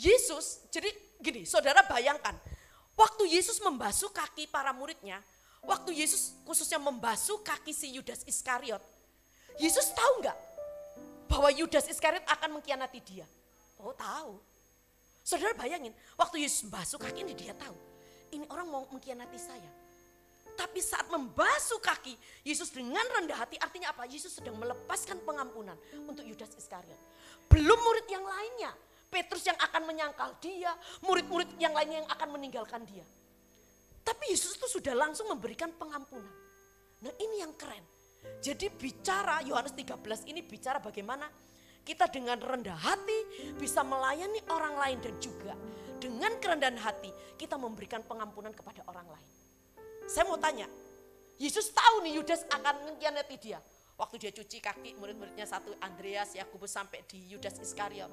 Yesus, 0.00 0.64
jadi 0.72 0.88
gini, 1.20 1.44
saudara 1.44 1.84
bayangkan, 1.84 2.32
waktu 2.96 3.36
Yesus 3.36 3.60
membasuh 3.60 4.08
kaki 4.10 4.48
para 4.48 4.72
muridnya, 4.72 5.20
Waktu 5.60 5.92
Yesus 5.92 6.32
khususnya 6.48 6.80
membasuh 6.80 7.40
kaki 7.44 7.76
si 7.76 7.92
Yudas 7.92 8.24
Iskariot, 8.24 8.80
Yesus 9.60 9.92
tahu 9.92 10.24
nggak 10.24 10.38
bahwa 11.28 11.48
Yudas 11.52 11.84
Iskariot 11.86 12.24
akan 12.24 12.58
mengkhianati 12.58 13.00
dia? 13.04 13.28
Oh 13.80 13.92
tahu. 13.92 14.40
Saudara 15.20 15.52
bayangin, 15.52 15.92
waktu 16.16 16.42
Yesus 16.42 16.64
membasuh 16.66 16.96
kaki 16.96 17.22
ini 17.22 17.36
dia 17.36 17.52
tahu. 17.52 17.76
Ini 18.32 18.48
orang 18.48 18.66
mau 18.66 18.82
mengkhianati 18.88 19.38
saya. 19.38 19.70
Tapi 20.56 20.80
saat 20.84 21.08
membasuh 21.08 21.80
kaki 21.80 22.16
Yesus 22.44 22.68
dengan 22.72 23.04
rendah 23.16 23.36
hati 23.36 23.56
artinya 23.60 23.92
apa? 23.92 24.04
Yesus 24.04 24.36
sedang 24.36 24.56
melepaskan 24.60 25.20
pengampunan 25.24 25.76
untuk 26.04 26.24
Yudas 26.24 26.52
Iskariot. 26.56 26.98
Belum 27.48 27.78
murid 27.80 28.06
yang 28.08 28.24
lainnya. 28.24 28.72
Petrus 29.10 29.42
yang 29.42 29.58
akan 29.58 29.90
menyangkal 29.90 30.38
dia, 30.38 30.70
murid-murid 31.02 31.58
yang 31.58 31.74
lainnya 31.74 32.06
yang 32.06 32.10
akan 32.14 32.28
meninggalkan 32.30 32.86
dia. 32.86 33.02
Tapi 34.00 34.32
Yesus 34.32 34.56
itu 34.56 34.66
sudah 34.66 34.96
langsung 34.96 35.28
memberikan 35.28 35.70
pengampunan. 35.76 36.32
Nah 37.00 37.12
ini 37.20 37.40
yang 37.44 37.52
keren. 37.56 37.82
Jadi 38.40 38.68
bicara 38.68 39.40
Yohanes 39.44 39.72
13 39.72 40.28
ini 40.28 40.44
bicara 40.44 40.76
bagaimana 40.76 41.28
kita 41.80 42.08
dengan 42.12 42.36
rendah 42.36 42.76
hati 42.76 43.18
bisa 43.56 43.80
melayani 43.80 44.44
orang 44.52 44.76
lain 44.76 44.98
dan 45.00 45.14
juga 45.16 45.56
dengan 45.96 46.32
kerendahan 46.40 46.76
hati 46.80 47.12
kita 47.40 47.56
memberikan 47.56 48.04
pengampunan 48.04 48.52
kepada 48.52 48.84
orang 48.88 49.08
lain. 49.08 49.28
Saya 50.04 50.28
mau 50.28 50.36
tanya, 50.36 50.68
Yesus 51.40 51.72
tahu 51.72 52.04
nih 52.04 52.20
Yudas 52.20 52.44
akan 52.52 52.92
mengkhianati 52.92 53.36
dia. 53.40 53.60
Waktu 54.00 54.16
dia 54.16 54.32
cuci 54.32 54.64
kaki 54.64 54.96
murid-muridnya 54.96 55.44
satu 55.44 55.76
Andreas, 55.80 56.32
Yakobus 56.32 56.72
sampai 56.72 57.04
di 57.04 57.20
Yudas 57.28 57.60
Iskariot. 57.60 58.08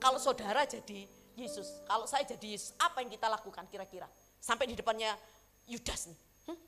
Kalau 0.00 0.16
saudara 0.16 0.64
jadi 0.64 1.04
Yesus, 1.36 1.84
kalau 1.84 2.08
saya 2.08 2.24
jadi 2.24 2.56
Yesus, 2.56 2.72
apa 2.80 3.04
yang 3.04 3.12
kita 3.12 3.28
lakukan 3.28 3.68
kira-kira? 3.68 4.08
Sampai 4.40 4.66
di 4.66 4.74
depannya 4.74 5.12
Yudas 5.68 6.08
nih. 6.08 6.18
Hmm? 6.48 6.58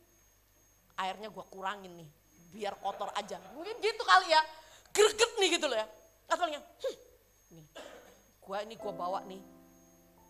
Airnya 1.01 1.33
gua 1.33 1.49
kurangin 1.49 1.91
nih, 1.97 2.09
biar 2.53 2.77
kotor 2.79 3.11
aja. 3.17 3.41
Mungkin 3.57 3.81
gitu 3.81 4.03
kali 4.05 4.29
ya. 4.31 4.43
Greget 4.93 5.33
nih 5.41 5.49
gitu 5.57 5.67
loh 5.73 5.79
ya. 5.81 5.87
Katanya, 6.29 6.61
hmm, 6.61 6.97
nih, 7.57 7.67
gua 8.45 8.61
ini 8.63 8.77
gua 8.77 8.93
bawa 8.93 9.21
nih 9.25 9.41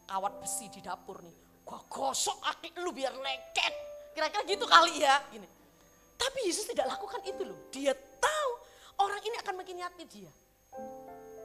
kawat 0.07 0.38
besi 0.38 0.70
di 0.70 0.78
dapur 0.78 1.18
nih. 1.20 1.36
Gua 1.66 1.82
gosok 1.90 2.38
kaki 2.40 2.78
lu 2.80 2.95
biar 2.95 3.12
leket. 3.12 3.74
Kira-kira 4.14 4.43
gitu 4.47 4.64
kali 4.64 5.03
ya. 5.03 5.18
Gini. 5.34 5.49
Tapi 6.14 6.38
Yesus 6.47 6.70
tidak 6.70 6.86
lakukan 6.95 7.18
itu 7.26 7.43
loh. 7.43 7.59
Dia 7.74 7.90
tahu 7.97 8.51
orang 9.03 9.20
ini 9.26 9.36
akan 9.43 9.55
mengkhianati 9.59 10.05
dia. 10.07 10.30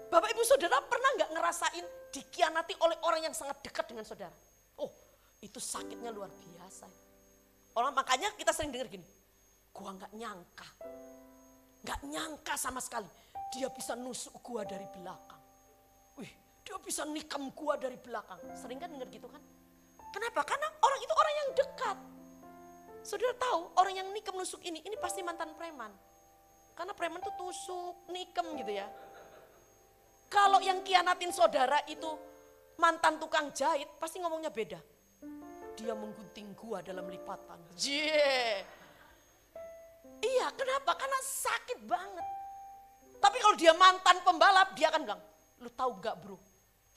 Bapak 0.07 0.31
ibu 0.31 0.43
saudara 0.45 0.79
pernah 0.85 1.09
nggak 1.19 1.29
ngerasain 1.35 1.85
dikhianati 2.15 2.79
oleh 2.79 2.95
orang 3.03 3.27
yang 3.27 3.35
sangat 3.35 3.59
dekat 3.59 3.91
dengan 3.91 4.07
saudara? 4.07 4.31
Itu 5.41 5.61
sakitnya 5.61 6.09
luar 6.09 6.33
biasa. 6.33 6.87
Orang 7.77 7.93
makanya 7.93 8.33
kita 8.33 8.49
sering 8.49 8.73
dengar 8.73 8.89
gini, 8.89 9.05
gua 9.69 9.93
nggak 9.93 10.11
nyangka, 10.17 10.67
nggak 11.85 11.99
nyangka 12.09 12.53
sama 12.57 12.81
sekali 12.81 13.05
dia 13.53 13.69
bisa 13.71 13.95
nusuk 13.95 14.33
gua 14.43 14.67
dari 14.67 14.83
belakang. 14.91 15.39
Wih, 16.19 16.31
dia 16.65 16.75
bisa 16.81 17.05
nikam 17.07 17.53
gua 17.53 17.79
dari 17.79 17.95
belakang. 17.95 18.41
Sering 18.57 18.81
kan 18.81 18.91
dengar 18.91 19.07
gitu 19.07 19.29
kan? 19.29 19.39
Kenapa? 20.11 20.41
Karena 20.43 20.67
orang 20.81 20.99
itu 20.99 21.13
orang 21.13 21.35
yang 21.35 21.49
dekat. 21.53 21.97
Saudara 23.07 23.33
tahu 23.39 23.59
orang 23.79 23.93
yang 24.03 24.07
nikam 24.11 24.35
nusuk 24.35 24.59
ini, 24.65 24.83
ini 24.83 24.97
pasti 24.99 25.23
mantan 25.23 25.55
preman. 25.55 25.93
Karena 26.75 26.91
preman 26.91 27.23
tuh 27.23 27.33
tusuk, 27.39 28.09
nikam 28.11 28.57
gitu 28.59 28.73
ya. 28.73 28.89
Kalau 30.27 30.59
yang 30.59 30.83
kianatin 30.83 31.31
saudara 31.31 31.79
itu 31.87 32.09
mantan 32.75 33.15
tukang 33.15 33.53
jahit, 33.55 33.87
pasti 33.95 34.19
ngomongnya 34.19 34.51
beda. 34.51 34.96
Dia 35.77 35.93
menggunting 35.93 36.57
gua 36.57 36.81
dalam 36.81 37.05
lipatan. 37.05 37.61
Jee. 37.77 38.65
Iya, 40.17 40.49
kenapa? 40.57 40.97
Karena 40.97 41.19
sakit 41.21 41.85
banget. 41.85 42.25
Tapi 43.21 43.37
kalau 43.37 43.53
dia 43.53 43.77
mantan 43.77 44.17
pembalap, 44.25 44.73
dia 44.73 44.89
akan 44.89 45.05
bilang, 45.05 45.21
lu 45.61 45.69
tahu 45.73 46.01
gak 46.01 46.17
bro, 46.17 46.37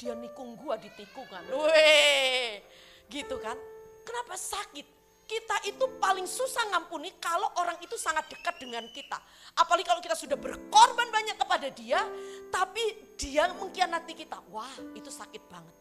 dia 0.01 0.17
nikung 0.17 0.57
gua 0.57 0.81
di 0.81 0.89
tikungan. 0.97 1.45
Weh, 1.53 2.65
gitu 3.13 3.37
kan. 3.37 3.61
Kenapa 4.05 4.37
sakit? 4.41 4.87
Kita 5.29 5.63
itu 5.63 5.87
paling 6.03 6.27
susah 6.27 6.75
ngampuni 6.75 7.15
kalau 7.23 7.47
orang 7.63 7.79
itu 7.85 7.95
sangat 7.95 8.27
dekat 8.27 8.59
dengan 8.59 8.83
kita. 8.91 9.15
Apalagi 9.55 9.87
kalau 9.87 10.03
kita 10.03 10.19
sudah 10.19 10.35
berkorban 10.35 11.07
banyak 11.07 11.39
kepada 11.39 11.71
dia, 11.71 12.03
tapi 12.51 13.15
dia 13.15 13.47
mengkhianati 13.55 14.17
kita. 14.19 14.43
Wah, 14.51 14.75
itu 14.97 15.07
sakit 15.07 15.47
banget. 15.47 15.80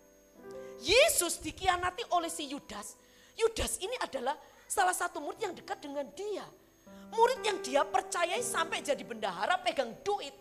Yesus 0.80 1.40
dikhianati 1.44 2.08
oleh 2.16 2.32
si 2.32 2.48
Yudas. 2.48 2.96
Yudas 3.36 3.80
ini 3.80 3.96
adalah 4.00 4.36
salah 4.68 4.96
satu 4.96 5.20
murid 5.20 5.40
yang 5.40 5.54
dekat 5.56 5.80
dengan 5.80 6.08
dia. 6.16 6.44
Murid 7.10 7.42
yang 7.42 7.58
dia 7.60 7.82
percayai 7.84 8.40
sampai 8.44 8.84
jadi 8.84 9.02
bendahara 9.04 9.60
pegang 9.60 9.92
duit. 10.06 10.34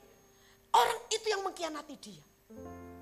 Orang 0.68 1.00
itu 1.08 1.26
yang 1.26 1.42
mengkhianati 1.42 1.94
dia. 1.96 2.24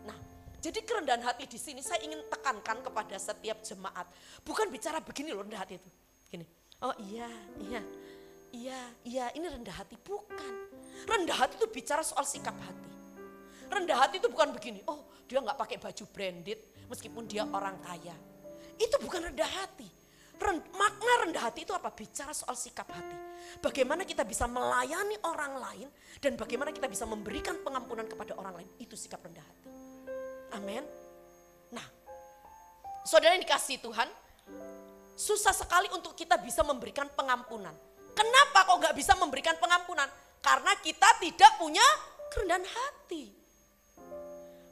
Nah, 0.06 0.18
jadi 0.62 0.80
kerendahan 0.86 1.22
hati 1.22 1.50
di 1.50 1.58
sini 1.58 1.82
saya 1.82 1.98
ingin 2.06 2.22
tekankan 2.30 2.78
kepada 2.80 3.16
setiap 3.18 3.58
jemaat. 3.66 4.06
Bukan 4.46 4.70
bicara 4.70 5.02
begini 5.02 5.34
loh 5.34 5.42
rendah 5.42 5.60
hati 5.60 5.82
itu. 5.82 5.90
Gini, 6.30 6.46
oh 6.82 6.94
iya, 7.10 7.26
iya, 7.58 7.80
iya, 8.54 8.80
iya 9.02 9.24
ini 9.34 9.46
rendah 9.50 9.74
hati. 9.74 9.98
Bukan. 9.98 10.52
Rendah 11.10 11.36
hati 11.36 11.58
itu 11.58 11.68
bicara 11.68 12.06
soal 12.06 12.22
sikap 12.22 12.54
hati. 12.54 12.90
Rendah 13.66 13.98
hati 13.98 14.22
itu 14.22 14.30
bukan 14.30 14.54
begini, 14.54 14.78
oh 14.86 15.02
dia 15.26 15.42
nggak 15.42 15.58
pakai 15.58 15.76
baju 15.82 16.04
branded 16.14 16.62
meskipun 16.90 17.26
dia 17.26 17.46
orang 17.46 17.78
kaya. 17.82 18.14
Itu 18.76 19.00
bukan 19.00 19.32
rendah 19.32 19.48
hati. 19.48 19.88
Ren, 20.36 20.60
makna 20.76 21.12
rendah 21.24 21.48
hati 21.48 21.64
itu 21.64 21.72
apa? 21.72 21.88
Bicara 21.88 22.36
soal 22.36 22.52
sikap 22.52 22.84
hati. 22.92 23.16
Bagaimana 23.64 24.04
kita 24.04 24.20
bisa 24.20 24.44
melayani 24.44 25.16
orang 25.24 25.56
lain 25.56 25.88
dan 26.20 26.36
bagaimana 26.36 26.76
kita 26.76 26.92
bisa 26.92 27.08
memberikan 27.08 27.56
pengampunan 27.64 28.04
kepada 28.04 28.36
orang 28.36 28.60
lain. 28.60 28.68
Itu 28.76 29.00
sikap 29.00 29.24
rendah 29.24 29.40
hati. 29.40 29.64
Amin. 30.60 30.84
Nah, 31.72 31.86
saudara 33.08 33.32
yang 33.32 33.42
dikasih 33.48 33.80
Tuhan, 33.80 34.08
susah 35.16 35.56
sekali 35.56 35.88
untuk 35.96 36.12
kita 36.12 36.36
bisa 36.36 36.60
memberikan 36.60 37.08
pengampunan. 37.16 37.72
Kenapa 38.12 38.68
kok 38.68 38.76
nggak 38.76 38.96
bisa 38.96 39.16
memberikan 39.16 39.56
pengampunan? 39.56 40.08
Karena 40.44 40.76
kita 40.84 41.16
tidak 41.20 41.56
punya 41.56 41.84
kerendahan 42.28 42.64
hati. 42.64 43.32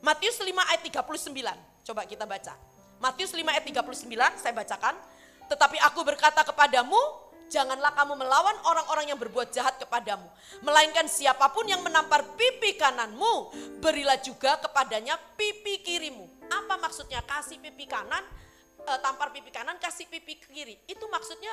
Matius 0.04 0.36
5 0.36 0.52
ayat 0.52 0.84
39, 0.84 1.73
coba 1.84 2.08
kita 2.08 2.24
baca. 2.24 2.56
Matius 2.98 3.36
5 3.36 3.44
ayat 3.44 3.64
39, 3.68 4.40
saya 4.40 4.52
bacakan. 4.56 4.96
Tetapi 5.44 5.76
aku 5.84 6.00
berkata 6.08 6.40
kepadamu, 6.40 6.96
janganlah 7.52 7.92
kamu 7.92 8.16
melawan 8.16 8.56
orang-orang 8.64 9.12
yang 9.12 9.18
berbuat 9.20 9.52
jahat 9.52 9.76
kepadamu. 9.76 10.24
Melainkan 10.64 11.04
siapa 11.04 11.52
pun 11.52 11.68
yang 11.68 11.84
menampar 11.84 12.24
pipi 12.34 12.80
kananmu, 12.80 13.52
berilah 13.84 14.16
juga 14.24 14.56
kepadanya 14.56 15.20
pipi 15.36 15.84
kirimu. 15.84 16.48
Apa 16.48 16.80
maksudnya 16.80 17.20
kasih 17.20 17.60
pipi 17.60 17.84
kanan, 17.84 18.24
e, 18.80 18.92
tampar 19.04 19.36
pipi 19.36 19.52
kanan, 19.52 19.76
kasih 19.76 20.08
pipi 20.08 20.40
kiri. 20.40 20.80
Itu 20.88 21.04
maksudnya 21.12 21.52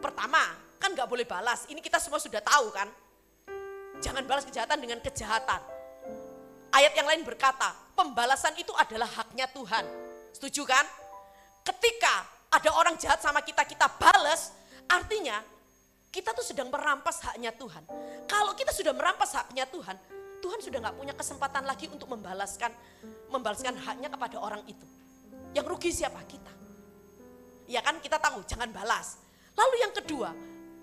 pertama, 0.00 0.40
kan 0.80 0.96
gak 0.96 1.08
boleh 1.08 1.28
balas. 1.28 1.68
Ini 1.68 1.84
kita 1.84 2.00
semua 2.00 2.16
sudah 2.16 2.40
tahu 2.40 2.72
kan. 2.72 2.88
Jangan 4.00 4.24
balas 4.24 4.48
kejahatan 4.48 4.80
dengan 4.80 5.00
kejahatan. 5.04 5.75
Ayat 6.76 6.92
yang 6.92 7.08
lain 7.08 7.24
berkata, 7.24 7.72
pembalasan 7.96 8.52
itu 8.60 8.68
adalah 8.76 9.08
haknya 9.08 9.48
Tuhan. 9.48 9.80
Setuju 10.36 10.68
kan? 10.68 10.84
Ketika 11.64 12.28
ada 12.52 12.68
orang 12.76 13.00
jahat 13.00 13.24
sama 13.24 13.40
kita, 13.40 13.64
kita 13.64 13.88
balas, 13.96 14.52
artinya 14.84 15.40
kita 16.12 16.36
tuh 16.36 16.44
sedang 16.44 16.68
merampas 16.68 17.24
haknya 17.24 17.48
Tuhan. 17.56 17.80
Kalau 18.28 18.52
kita 18.52 18.76
sudah 18.76 18.92
merampas 18.92 19.32
haknya 19.32 19.64
Tuhan, 19.64 19.96
Tuhan 20.44 20.60
sudah 20.60 20.78
nggak 20.84 20.96
punya 21.00 21.14
kesempatan 21.16 21.64
lagi 21.64 21.88
untuk 21.88 22.12
membalaskan 22.12 22.68
membalaskan 23.32 23.72
haknya 23.80 24.12
kepada 24.12 24.36
orang 24.36 24.60
itu. 24.68 24.84
Yang 25.56 25.66
rugi 25.72 25.90
siapa? 25.96 26.20
Kita. 26.28 26.52
Ya 27.72 27.80
kan 27.80 28.04
kita 28.04 28.20
tahu, 28.20 28.44
jangan 28.44 28.68
balas. 28.68 29.16
Lalu 29.56 29.80
yang 29.80 29.96
kedua, 29.96 30.28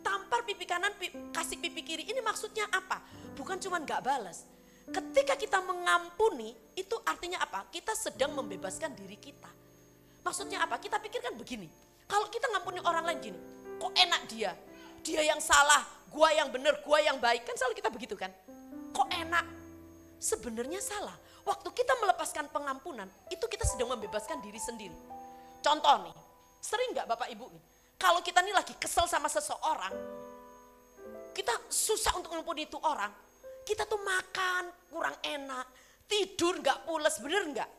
tampar 0.02 0.42
pipi 0.42 0.66
kanan, 0.66 0.90
kasih 1.30 1.62
pipi 1.62 1.86
kiri. 1.86 2.04
Ini 2.10 2.26
maksudnya 2.26 2.66
apa? 2.74 2.98
Bukan 3.38 3.62
cuma 3.62 3.78
nggak 3.78 4.02
balas. 4.02 4.53
Ketika 4.92 5.40
kita 5.40 5.64
mengampuni, 5.64 6.52
itu 6.76 6.96
artinya 7.08 7.40
apa? 7.40 7.70
Kita 7.72 7.96
sedang 7.96 8.36
membebaskan 8.36 8.92
diri 8.98 9.16
kita. 9.16 9.48
Maksudnya 10.24 10.64
apa? 10.64 10.76
Kita 10.80 11.00
pikirkan 11.00 11.40
begini. 11.40 11.68
Kalau 12.04 12.28
kita 12.28 12.52
ngampuni 12.52 12.84
orang 12.84 13.08
lain 13.08 13.20
gini, 13.24 13.40
kok 13.80 13.94
enak 13.96 14.22
dia? 14.28 14.52
Dia 15.04 15.24
yang 15.24 15.40
salah, 15.40 15.84
gua 16.12 16.32
yang 16.36 16.52
benar, 16.52 16.84
gua 16.84 17.00
yang 17.00 17.16
baik. 17.20 17.48
Kan 17.48 17.56
selalu 17.56 17.80
kita 17.80 17.90
begitu 17.92 18.16
kan? 18.16 18.32
Kok 18.92 19.08
enak? 19.12 19.46
Sebenarnya 20.20 20.80
salah. 20.84 21.16
Waktu 21.44 21.68
kita 21.76 22.00
melepaskan 22.00 22.48
pengampunan, 22.52 23.08
itu 23.28 23.44
kita 23.52 23.68
sedang 23.68 23.92
membebaskan 23.92 24.40
diri 24.40 24.60
sendiri. 24.60 24.96
Contoh 25.60 26.08
nih, 26.08 26.16
sering 26.64 26.96
nggak 26.96 27.08
Bapak 27.08 27.28
Ibu 27.32 27.46
nih, 27.52 27.64
kalau 28.00 28.24
kita 28.24 28.40
nih 28.40 28.56
lagi 28.56 28.76
kesel 28.80 29.08
sama 29.08 29.28
seseorang, 29.28 29.92
kita 31.36 31.52
susah 31.68 32.16
untuk 32.16 32.32
mengampuni 32.32 32.68
itu 32.68 32.80
orang, 32.80 33.12
kita 33.64 33.88
tuh 33.88 34.00
makan 34.00 34.70
kurang 34.92 35.18
enak, 35.24 35.66
tidur 36.06 36.60
nggak 36.60 36.84
pules, 36.86 37.16
bener 37.24 37.44
nggak? 37.50 37.70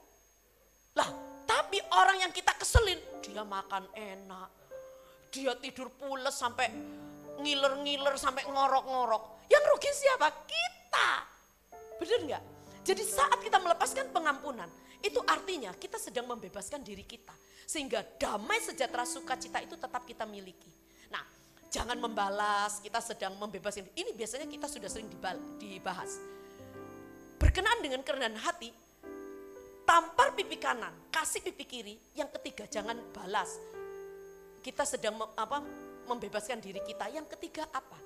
Lah, 0.97 1.09
tapi 1.45 1.79
orang 1.93 2.25
yang 2.25 2.33
kita 2.33 2.57
keselin, 2.57 2.99
dia 3.21 3.45
makan 3.45 3.85
enak, 3.95 4.49
dia 5.31 5.53
tidur 5.61 5.93
pules 5.93 6.35
sampai 6.35 6.73
ngiler-ngiler 7.41 8.15
sampai 8.17 8.47
ngorok-ngorok. 8.49 9.49
Yang 9.51 9.65
rugi 9.75 9.91
siapa? 9.93 10.29
Kita. 10.47 11.09
Bener 12.01 12.21
nggak? 12.27 12.43
Jadi 12.85 13.03
saat 13.05 13.41
kita 13.41 13.57
melepaskan 13.61 14.13
pengampunan, 14.13 14.69
itu 15.01 15.21
artinya 15.25 15.73
kita 15.77 15.97
sedang 16.01 16.29
membebaskan 16.29 16.81
diri 16.85 17.05
kita. 17.05 17.33
Sehingga 17.65 18.05
damai 18.21 18.61
sejahtera 18.61 19.09
sukacita 19.09 19.61
itu 19.65 19.77
tetap 19.77 20.05
kita 20.05 20.29
miliki. 20.29 20.84
Jangan 21.75 21.99
membalas, 21.99 22.79
kita 22.79 23.03
sedang 23.03 23.35
membebaskan. 23.35 23.91
Ini 23.99 24.15
biasanya 24.15 24.47
kita 24.47 24.71
sudah 24.71 24.87
sering 24.87 25.11
dibahas. 25.59 26.23
Berkenaan 27.43 27.83
dengan 27.83 27.99
kerendahan 28.07 28.39
hati, 28.39 28.71
tampar 29.83 30.39
pipi 30.39 30.55
kanan, 30.55 30.95
kasih 31.11 31.43
pipi 31.43 31.67
kiri. 31.67 31.95
Yang 32.15 32.39
ketiga, 32.39 32.71
jangan 32.71 32.95
balas. 33.11 33.59
kita 34.65 34.81
sedang 34.89 35.19
mem- 35.21 35.35
apa, 35.37 35.61
membebaskan 36.09 36.57
diri 36.63 36.81
kita. 36.87 37.11
Yang 37.13 37.37
ketiga 37.37 37.69
apa? 37.69 37.99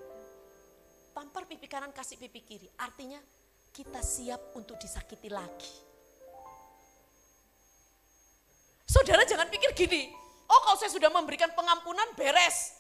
Tampar 1.14 1.46
pipi 1.46 1.70
kanan, 1.70 1.94
kasih 1.94 2.18
pipi 2.18 2.42
kiri. 2.42 2.66
Artinya 2.82 3.20
kita 3.70 4.02
siap 4.02 4.56
untuk 4.58 4.74
disakiti 4.80 5.30
lagi. 5.30 5.70
Saudara 8.88 9.22
jangan 9.22 9.46
pikir 9.52 9.70
gini, 9.76 10.10
oh 10.50 10.60
kalau 10.66 10.74
saya 10.80 10.90
sudah 10.90 11.12
memberikan 11.12 11.52
pengampunan 11.54 12.10
beres. 12.18 12.78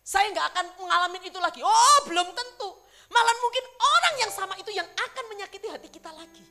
Saya 0.00 0.32
nggak 0.32 0.46
akan 0.54 0.66
mengalami 0.80 1.18
itu 1.22 1.38
lagi. 1.38 1.60
Oh 1.60 1.98
belum 2.08 2.28
tentu. 2.32 2.70
Malah 3.10 3.36
mungkin 3.42 3.64
orang 3.78 4.14
yang 4.22 4.32
sama 4.32 4.54
itu 4.56 4.70
yang 4.70 4.86
akan 4.86 5.24
menyakiti 5.34 5.66
hati 5.66 5.88
kita 5.90 6.10
lagi. 6.14 6.44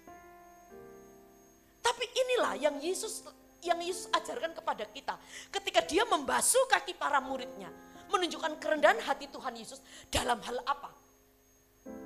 Tapi 1.80 2.06
inilah 2.06 2.54
yang 2.60 2.76
Yesus 2.84 3.24
yang 3.64 3.80
Yesus 3.80 4.08
ajarkan 4.12 4.56
kepada 4.56 4.88
kita. 4.88 5.16
Ketika 5.52 5.84
dia 5.84 6.04
membasuh 6.08 6.68
kaki 6.72 6.96
para 6.96 7.20
muridnya. 7.20 7.72
Menunjukkan 8.10 8.58
kerendahan 8.58 8.98
hati 9.06 9.30
Tuhan 9.30 9.54
Yesus 9.54 9.86
dalam 10.10 10.42
hal 10.42 10.58
apa? 10.66 10.90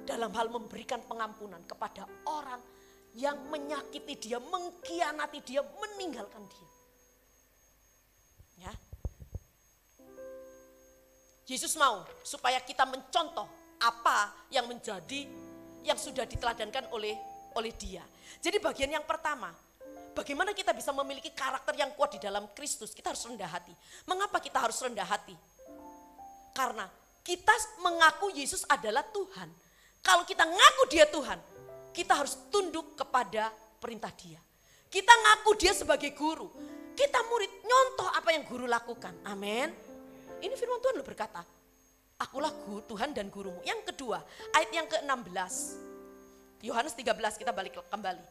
Dalam 0.04 0.36
hal 0.36 0.52
memberikan 0.52 1.00
pengampunan 1.08 1.64
kepada 1.64 2.04
orang 2.28 2.60
yang 3.16 3.40
menyakiti 3.48 4.20
dia, 4.20 4.36
mengkhianati 4.42 5.40
dia, 5.48 5.64
meninggalkan 5.64 6.44
dia. 6.50 6.70
Yesus 11.44 11.76
mau 11.76 12.08
supaya 12.24 12.60
kita 12.64 12.88
mencontoh 12.88 13.46
apa 13.84 14.32
yang 14.48 14.64
menjadi 14.68 15.28
yang 15.84 16.00
sudah 16.00 16.24
diteladankan 16.24 16.88
oleh 16.96 17.20
oleh 17.60 17.74
dia. 17.76 18.02
Jadi 18.40 18.58
bagian 18.64 18.90
yang 18.90 19.04
pertama, 19.04 19.52
bagaimana 20.16 20.56
kita 20.56 20.72
bisa 20.72 20.96
memiliki 20.96 21.30
karakter 21.36 21.76
yang 21.76 21.92
kuat 21.94 22.16
di 22.16 22.20
dalam 22.24 22.48
Kristus? 22.56 22.96
Kita 22.96 23.12
harus 23.12 23.24
rendah 23.28 23.52
hati. 23.52 23.74
Mengapa 24.08 24.40
kita 24.40 24.64
harus 24.64 24.80
rendah 24.80 25.06
hati? 25.06 25.36
Karena 26.56 26.88
kita 27.22 27.54
mengaku 27.84 28.32
Yesus 28.32 28.64
adalah 28.72 29.04
Tuhan. 29.12 29.52
Kalau 30.04 30.24
kita 30.28 30.44
ngaku 30.44 30.84
dia 30.92 31.08
Tuhan, 31.08 31.40
kita 31.96 32.14
harus 32.20 32.36
tunduk 32.52 33.00
kepada 33.00 33.52
perintah 33.80 34.12
dia. 34.12 34.40
Kita 34.92 35.12
ngaku 35.12 35.52
dia 35.56 35.72
sebagai 35.72 36.12
guru. 36.14 36.52
Kita 36.94 37.20
murid 37.26 37.52
nyontoh 37.66 38.10
apa 38.14 38.30
yang 38.36 38.44
guru 38.46 38.70
lakukan. 38.70 39.16
Amin. 39.26 39.93
Ini 40.44 40.60
firman 40.60 40.84
Tuhan 40.84 41.00
lo 41.00 41.08
berkata, 41.08 41.40
akulah 42.20 42.52
guru, 42.68 42.84
Tuhan 42.84 43.16
dan 43.16 43.32
gurumu. 43.32 43.64
Yang 43.64 43.96
kedua, 43.96 44.20
ayat 44.52 44.70
yang 44.76 44.88
ke-16. 44.92 45.80
Yohanes 46.64 46.92
13 47.00 47.40
kita 47.40 47.56
balik 47.56 47.80
kembali. 47.88 48.24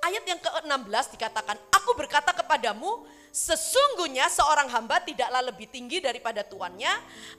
Ayat 0.00 0.24
yang 0.24 0.40
ke-16 0.40 1.04
dikatakan, 1.12 1.60
aku 1.68 1.92
berkata 1.92 2.32
kepadamu, 2.32 3.04
sesungguhnya 3.28 4.32
seorang 4.32 4.72
hamba 4.72 5.04
tidaklah 5.04 5.44
lebih 5.44 5.68
tinggi 5.68 6.00
daripada 6.00 6.40
tuannya, 6.40 6.92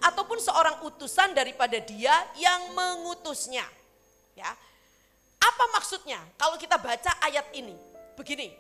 ataupun 0.06 0.38
seorang 0.38 0.86
utusan 0.86 1.34
daripada 1.34 1.82
dia 1.82 2.14
yang 2.38 2.78
mengutusnya. 2.78 3.66
Ya, 4.38 4.54
apa 5.42 5.64
maksudnya? 5.74 6.22
Kalau 6.38 6.62
kita 6.62 6.78
baca 6.78 7.18
ayat 7.26 7.50
ini, 7.58 7.74
begini, 8.14 8.54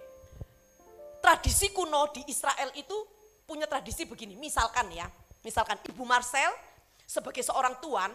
tradisi 1.21 1.69
kuno 1.69 2.09
di 2.09 2.25
Israel 2.25 2.73
itu 2.73 3.16
punya 3.47 3.63
tradisi 3.65 4.03
begini. 4.03 4.35
Misalkan 4.35 4.91
ya, 4.91 5.07
misalkan 5.41 5.79
Ibu 5.87 6.03
Marcel 6.03 6.51
sebagai 7.07 7.41
seorang 7.41 7.79
tuan 7.79 8.11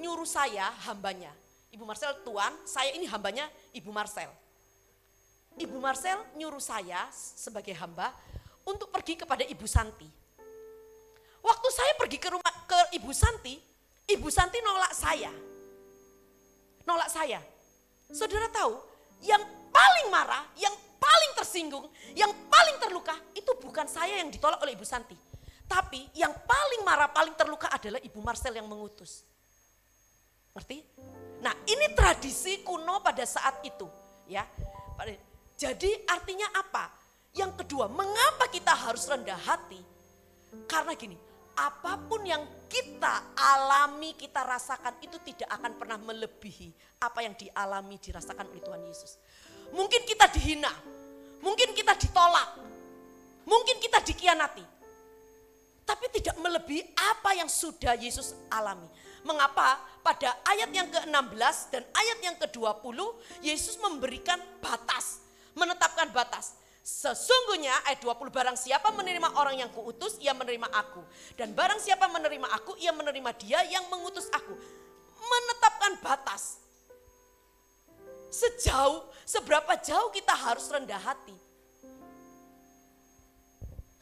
nyuruh 0.00 0.26
saya 0.26 0.72
hambanya. 0.88 1.30
Ibu 1.68 1.84
Marcel 1.84 2.16
tuan, 2.24 2.50
saya 2.64 2.96
ini 2.96 3.04
hambanya 3.04 3.44
Ibu 3.76 3.92
Marcel. 3.92 4.32
Ibu 5.60 5.76
Marcel 5.78 6.18
nyuruh 6.34 6.62
saya 6.62 7.06
sebagai 7.12 7.76
hamba 7.76 8.10
untuk 8.64 8.88
pergi 8.88 9.20
kepada 9.20 9.44
Ibu 9.44 9.68
Santi. 9.68 10.08
Waktu 11.44 11.68
saya 11.68 11.92
pergi 12.00 12.16
ke 12.16 12.32
rumah 12.32 12.54
ke 12.64 12.96
Ibu 12.96 13.12
Santi, 13.12 13.60
Ibu 14.08 14.28
Santi 14.32 14.58
nolak 14.64 14.96
saya. 14.96 15.30
Nolak 16.88 17.12
saya. 17.12 17.38
Saudara 18.08 18.48
tahu, 18.48 18.80
yang 19.20 19.44
paling 19.68 20.08
marah, 20.08 20.48
yang 20.56 20.72
paling 21.04 21.32
tersinggung, 21.36 21.86
yang 22.16 22.32
paling 22.48 22.80
terluka 22.80 23.12
itu 23.36 23.52
bukan 23.60 23.84
saya 23.84 24.24
yang 24.24 24.32
ditolak 24.32 24.56
oleh 24.64 24.72
Ibu 24.72 24.86
Santi. 24.88 25.12
Tapi 25.68 26.08
yang 26.16 26.32
paling 26.32 26.80
marah, 26.84 27.12
paling 27.12 27.36
terluka 27.36 27.68
adalah 27.68 28.00
Ibu 28.00 28.20
Marcel 28.24 28.56
yang 28.56 28.68
mengutus. 28.68 29.24
Ngerti? 30.56 30.80
Nah 31.44 31.52
ini 31.68 31.92
tradisi 31.92 32.64
kuno 32.64 33.04
pada 33.04 33.24
saat 33.28 33.60
itu. 33.64 33.84
ya. 34.24 34.44
Jadi 35.54 36.08
artinya 36.08 36.48
apa? 36.56 36.88
Yang 37.34 37.64
kedua, 37.64 37.90
mengapa 37.90 38.46
kita 38.48 38.70
harus 38.70 39.04
rendah 39.10 39.38
hati? 39.38 39.82
Karena 40.70 40.94
gini, 40.94 41.18
apa 41.58 41.98
pun 42.06 42.22
yang 42.22 42.42
kita 42.70 43.34
alami, 43.34 44.14
kita 44.14 44.42
rasakan 44.46 44.98
itu 45.02 45.18
tidak 45.22 45.50
akan 45.50 45.72
pernah 45.74 45.98
melebihi 45.98 46.70
apa 47.02 47.26
yang 47.26 47.34
dialami, 47.34 47.98
dirasakan 47.98 48.50
oleh 48.50 48.62
Tuhan 48.62 48.82
Yesus. 48.86 49.18
Mungkin 49.74 50.06
kita 50.06 50.30
dihina, 50.30 50.70
mungkin 51.44 51.76
kita 51.76 51.92
ditolak, 52.00 52.56
mungkin 53.44 53.76
kita 53.78 54.00
dikianati. 54.00 54.64
Tapi 55.84 56.08
tidak 56.16 56.40
melebihi 56.40 56.96
apa 56.96 57.36
yang 57.36 57.52
sudah 57.52 57.92
Yesus 57.92 58.32
alami. 58.48 58.88
Mengapa 59.20 59.76
pada 60.00 60.32
ayat 60.48 60.72
yang 60.72 60.88
ke-16 60.88 61.56
dan 61.68 61.84
ayat 61.92 62.18
yang 62.24 62.36
ke-20 62.40 62.98
Yesus 63.44 63.76
memberikan 63.76 64.40
batas 64.64 65.24
menetapkan 65.54 66.10
batas. 66.10 66.58
Sesungguhnya 66.84 67.72
ayat 67.88 68.04
20 68.04 68.28
barang 68.28 68.56
siapa 68.60 68.92
menerima 68.92 69.40
orang 69.40 69.56
yang 69.56 69.72
kuutus 69.72 70.20
ia 70.20 70.36
menerima 70.36 70.68
aku. 70.68 71.00
Dan 71.32 71.56
barang 71.56 71.80
siapa 71.80 72.04
menerima 72.12 72.44
aku 72.52 72.76
ia 72.76 72.92
menerima 72.92 73.30
dia 73.40 73.64
yang 73.72 73.88
mengutus 73.88 74.28
aku. 74.28 74.52
Menetapkan 75.16 75.96
batas. 76.04 76.60
Sejauh, 78.34 79.06
seberapa 79.22 79.78
jauh 79.78 80.10
kita 80.10 80.34
harus 80.34 80.66
rendah 80.66 80.98
hati. 80.98 81.36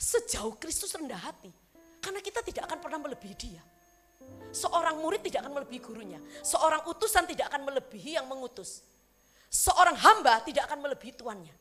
Sejauh 0.00 0.56
Kristus 0.56 0.96
rendah 0.96 1.20
hati. 1.20 1.52
Karena 2.00 2.24
kita 2.24 2.40
tidak 2.40 2.64
akan 2.64 2.78
pernah 2.80 2.98
melebihi 3.04 3.36
dia. 3.36 3.62
Seorang 4.56 5.04
murid 5.04 5.20
tidak 5.20 5.44
akan 5.44 5.60
melebihi 5.60 5.80
gurunya. 5.84 6.20
Seorang 6.40 6.88
utusan 6.88 7.28
tidak 7.28 7.52
akan 7.52 7.68
melebihi 7.68 8.16
yang 8.16 8.24
mengutus 8.24 8.82
seorang 9.52 9.92
hamba 10.00 10.40
tidak 10.40 10.64
akan 10.64 10.80
melebihi 10.80 11.12
tuannya. 11.12 11.52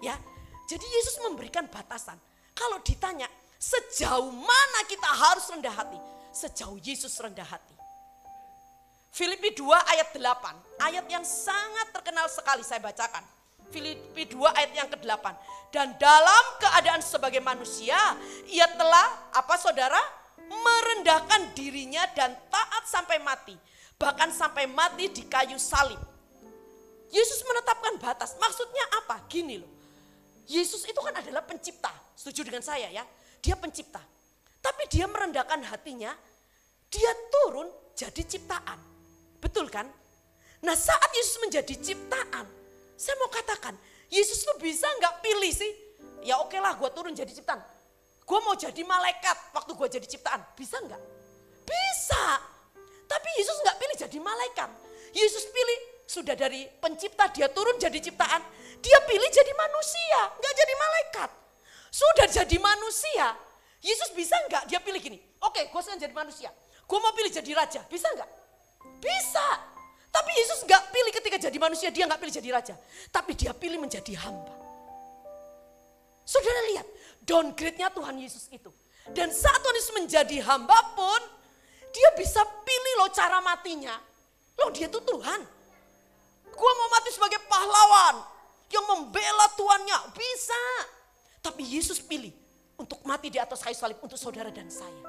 Ya, 0.00 0.16
jadi 0.64 0.82
Yesus 0.82 1.20
memberikan 1.20 1.68
batasan. 1.68 2.16
Kalau 2.56 2.80
ditanya 2.80 3.28
sejauh 3.60 4.32
mana 4.32 4.80
kita 4.88 5.04
harus 5.04 5.44
rendah 5.52 5.76
hati, 5.76 6.00
sejauh 6.32 6.80
Yesus 6.80 7.12
rendah 7.20 7.44
hati. 7.44 7.75
Filipi 9.16 9.56
2 9.56 9.64
ayat 9.96 10.12
8, 10.12 10.84
ayat 10.84 11.08
yang 11.08 11.24
sangat 11.24 11.88
terkenal 11.88 12.28
sekali 12.28 12.60
saya 12.60 12.84
bacakan. 12.84 13.24
Filipi 13.72 14.28
2 14.28 14.44
ayat 14.52 14.72
yang 14.76 14.88
ke-8. 14.92 15.24
Dan 15.72 15.96
dalam 15.96 16.44
keadaan 16.60 17.00
sebagai 17.00 17.40
manusia, 17.40 17.96
ia 18.52 18.68
telah 18.76 19.32
apa 19.32 19.56
saudara? 19.56 19.98
merendahkan 20.46 21.58
dirinya 21.58 22.06
dan 22.14 22.30
taat 22.46 22.86
sampai 22.86 23.18
mati, 23.18 23.58
bahkan 23.98 24.30
sampai 24.30 24.70
mati 24.70 25.10
di 25.10 25.26
kayu 25.26 25.58
salib 25.58 25.98
Yesus 27.10 27.42
menetapkan 27.46 27.98
batas. 27.98 28.34
Maksudnya 28.38 28.84
apa? 29.02 29.22
Gini 29.30 29.62
loh. 29.62 29.70
Yesus 30.46 30.86
itu 30.86 30.98
kan 31.02 31.14
adalah 31.18 31.42
pencipta. 31.42 31.90
Setuju 32.14 32.46
dengan 32.46 32.62
saya 32.62 32.90
ya? 32.90 33.02
Dia 33.42 33.54
pencipta. 33.58 34.02
Tapi 34.62 34.90
dia 34.90 35.06
merendahkan 35.06 35.62
hatinya. 35.70 36.14
Dia 36.90 37.12
turun 37.30 37.70
jadi 37.94 38.22
ciptaan. 38.22 38.95
Betul 39.46 39.70
kan? 39.70 39.86
Nah 40.66 40.74
saat 40.74 41.10
Yesus 41.14 41.38
menjadi 41.38 41.78
ciptaan. 41.78 42.50
Saya 42.98 43.14
mau 43.22 43.30
katakan. 43.30 43.78
Yesus 44.10 44.42
tuh 44.42 44.58
bisa 44.58 44.90
nggak 44.98 45.22
pilih 45.22 45.54
sih? 45.54 45.70
Ya 46.26 46.42
oke 46.42 46.58
lah 46.58 46.74
gue 46.74 46.90
turun 46.90 47.14
jadi 47.14 47.30
ciptaan. 47.30 47.62
Gue 48.26 48.38
mau 48.42 48.58
jadi 48.58 48.82
malaikat 48.82 49.54
waktu 49.54 49.70
gue 49.78 49.88
jadi 50.02 50.06
ciptaan. 50.18 50.42
Bisa 50.58 50.82
nggak? 50.82 50.98
Bisa. 51.62 52.42
Tapi 53.06 53.28
Yesus 53.38 53.54
nggak 53.62 53.76
pilih 53.78 53.96
jadi 54.02 54.18
malaikat. 54.18 54.70
Yesus 55.14 55.46
pilih 55.46 55.78
sudah 56.10 56.34
dari 56.34 56.66
pencipta 56.82 57.30
dia 57.30 57.46
turun 57.46 57.78
jadi 57.78 58.02
ciptaan. 58.02 58.42
Dia 58.82 58.98
pilih 59.06 59.30
jadi 59.30 59.52
manusia, 59.54 60.20
nggak 60.42 60.54
jadi 60.58 60.74
malaikat. 60.74 61.30
Sudah 61.90 62.26
jadi 62.28 62.56
manusia, 62.60 63.34
Yesus 63.80 64.10
bisa 64.12 64.36
nggak 64.50 64.68
dia 64.68 64.78
pilih 64.82 64.98
gini? 64.98 65.18
Oke, 65.42 65.70
gue 65.70 65.80
sekarang 65.80 66.02
jadi 66.02 66.14
manusia. 66.14 66.50
Gue 66.86 66.98
mau 66.98 67.14
pilih 67.14 67.30
jadi 67.30 67.50
raja, 67.56 67.80
bisa 67.88 68.10
nggak? 68.10 68.45
Bisa. 69.06 69.46
Tapi 70.10 70.30
Yesus 70.34 70.66
nggak 70.66 70.82
pilih 70.90 71.12
ketika 71.14 71.36
jadi 71.38 71.58
manusia, 71.62 71.88
dia 71.94 72.08
nggak 72.10 72.18
pilih 72.18 72.34
jadi 72.34 72.48
raja. 72.50 72.74
Tapi 73.14 73.38
dia 73.38 73.54
pilih 73.54 73.78
menjadi 73.78 74.18
hamba. 74.26 74.54
Saudara 76.26 76.60
lihat, 76.74 76.86
downgrade-nya 77.22 77.92
Tuhan 77.94 78.18
Yesus 78.18 78.50
itu. 78.50 78.74
Dan 79.14 79.30
saat 79.30 79.62
Tuhan 79.62 79.76
Yesus 79.78 79.94
menjadi 79.94 80.42
hamba 80.42 80.74
pun, 80.98 81.20
dia 81.94 82.10
bisa 82.18 82.42
pilih 82.42 82.94
loh 82.98 83.10
cara 83.14 83.38
matinya. 83.38 83.94
Loh 84.58 84.74
dia 84.74 84.90
tuh 84.90 85.04
Tuhan. 85.04 85.40
Gue 86.50 86.72
mau 86.80 86.88
mati 86.90 87.12
sebagai 87.12 87.38
pahlawan 87.46 88.24
yang 88.72 88.84
membela 88.88 89.46
tuannya. 89.54 90.16
Bisa. 90.16 90.62
Tapi 91.44 91.62
Yesus 91.62 92.00
pilih 92.02 92.32
untuk 92.80 93.04
mati 93.04 93.30
di 93.30 93.38
atas 93.38 93.62
kayu 93.62 93.76
salib 93.76 94.00
untuk 94.00 94.16
saudara 94.18 94.48
dan 94.50 94.66
saya. 94.72 95.04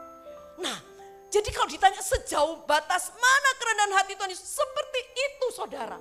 Nah, 0.59 0.96
jadi 1.27 1.49
kalau 1.51 1.67
ditanya 1.67 1.99
sejauh 1.99 2.63
batas 2.63 3.11
mana 3.11 3.49
kerendahan 3.59 3.93
hati 3.99 4.15
Tuhan 4.15 4.31
Yesus, 4.31 4.47
seperti 4.47 5.01
itu 5.11 5.47
saudara. 5.51 5.99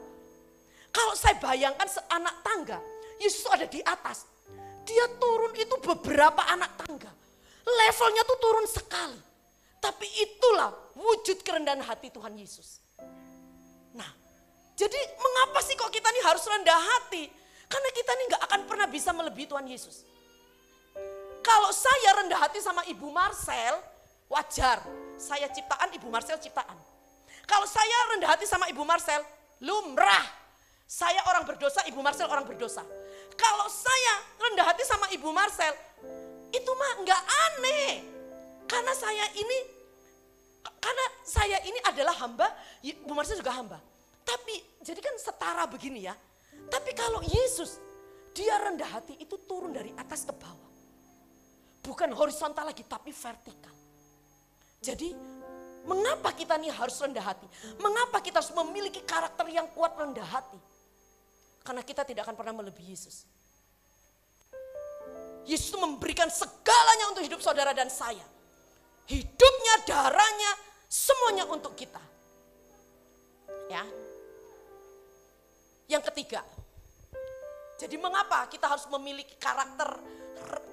Kalau 0.94 1.14
saya 1.18 1.34
bayangkan 1.42 1.84
seanak 1.90 2.46
tangga, 2.46 2.78
Yesus 3.18 3.44
ada 3.50 3.66
di 3.66 3.82
atas. 3.82 4.24
Dia 4.86 5.10
turun 5.18 5.52
itu 5.58 5.74
beberapa 5.82 6.46
anak 6.46 6.78
tangga. 6.78 7.10
Levelnya 7.66 8.22
tuh 8.22 8.38
turun 8.38 8.66
sekali. 8.70 9.18
Tapi 9.82 10.06
itulah 10.22 10.70
wujud 10.94 11.42
kerendahan 11.42 11.82
hati 11.82 12.08
Tuhan 12.14 12.38
Yesus. 12.38 12.80
Nah, 13.98 14.08
jadi 14.78 14.98
mengapa 15.18 15.58
sih 15.66 15.74
kok 15.74 15.90
kita 15.90 16.06
ini 16.14 16.22
harus 16.22 16.46
rendah 16.46 16.80
hati? 16.80 17.26
Karena 17.66 17.88
kita 17.90 18.10
ini 18.14 18.22
nggak 18.30 18.42
akan 18.46 18.60
pernah 18.70 18.86
bisa 18.86 19.10
melebihi 19.10 19.50
Tuhan 19.50 19.66
Yesus. 19.66 20.06
Kalau 21.42 21.70
saya 21.74 22.22
rendah 22.22 22.38
hati 22.38 22.62
sama 22.62 22.86
Ibu 22.86 23.10
Marcel, 23.10 23.78
wajar. 24.30 24.82
Saya 25.16 25.48
ciptaan, 25.48 25.90
Ibu 25.96 26.08
Marcel 26.12 26.36
ciptaan. 26.36 26.76
Kalau 27.46 27.64
saya 27.64 27.96
rendah 28.14 28.34
hati 28.34 28.44
sama 28.44 28.66
Ibu 28.68 28.82
Marcel, 28.82 29.22
lumrah. 29.62 30.26
Saya 30.86 31.18
orang 31.26 31.42
berdosa, 31.46 31.82
Ibu 31.86 31.98
Marcel 32.02 32.30
orang 32.30 32.46
berdosa. 32.46 32.82
Kalau 33.34 33.66
saya 33.70 34.14
rendah 34.38 34.66
hati 34.66 34.82
sama 34.86 35.06
Ibu 35.10 35.30
Marcel, 35.34 35.74
itu 36.54 36.70
mah 36.74 36.92
nggak 37.02 37.22
aneh. 37.22 37.90
Karena 38.66 38.92
saya 38.94 39.26
ini, 39.34 39.58
karena 40.78 41.06
saya 41.22 41.58
ini 41.62 41.78
adalah 41.86 42.14
hamba, 42.22 42.46
Ibu 42.82 43.12
Marcel 43.14 43.38
juga 43.38 43.54
hamba. 43.54 43.78
Tapi 44.26 44.82
jadi 44.82 44.98
kan 44.98 45.14
setara 45.18 45.66
begini 45.70 46.06
ya. 46.06 46.14
Tapi 46.66 46.90
kalau 46.98 47.22
Yesus, 47.22 47.78
dia 48.34 48.58
rendah 48.58 48.90
hati 48.98 49.14
itu 49.22 49.38
turun 49.46 49.70
dari 49.70 49.94
atas 49.94 50.26
ke 50.26 50.34
bawah. 50.34 50.72
Bukan 51.86 52.10
horizontal 52.10 52.66
lagi, 52.66 52.82
tapi 52.82 53.14
vertikal. 53.14 53.75
Jadi 54.86 55.10
mengapa 55.82 56.30
kita 56.30 56.54
nih 56.54 56.70
harus 56.70 56.94
rendah 57.02 57.26
hati? 57.26 57.46
Mengapa 57.82 58.22
kita 58.22 58.38
harus 58.38 58.54
memiliki 58.54 59.02
karakter 59.02 59.50
yang 59.50 59.66
kuat 59.74 59.98
rendah 59.98 60.22
hati? 60.22 60.58
Karena 61.66 61.82
kita 61.82 62.06
tidak 62.06 62.30
akan 62.30 62.38
pernah 62.38 62.54
melebihi 62.62 62.94
Yesus. 62.94 63.26
Yesus 65.42 65.74
memberikan 65.74 66.30
segalanya 66.30 67.10
untuk 67.10 67.26
hidup 67.26 67.42
saudara 67.42 67.74
dan 67.74 67.90
saya. 67.90 68.22
Hidupnya, 69.10 69.74
darahnya, 69.86 70.52
semuanya 70.86 71.50
untuk 71.50 71.74
kita. 71.74 72.02
Ya. 73.66 73.82
Yang 75.86 76.10
ketiga, 76.10 76.42
jadi 77.78 77.94
mengapa 77.98 78.46
kita 78.50 78.66
harus 78.66 78.86
memiliki 78.90 79.38
karakter 79.38 80.02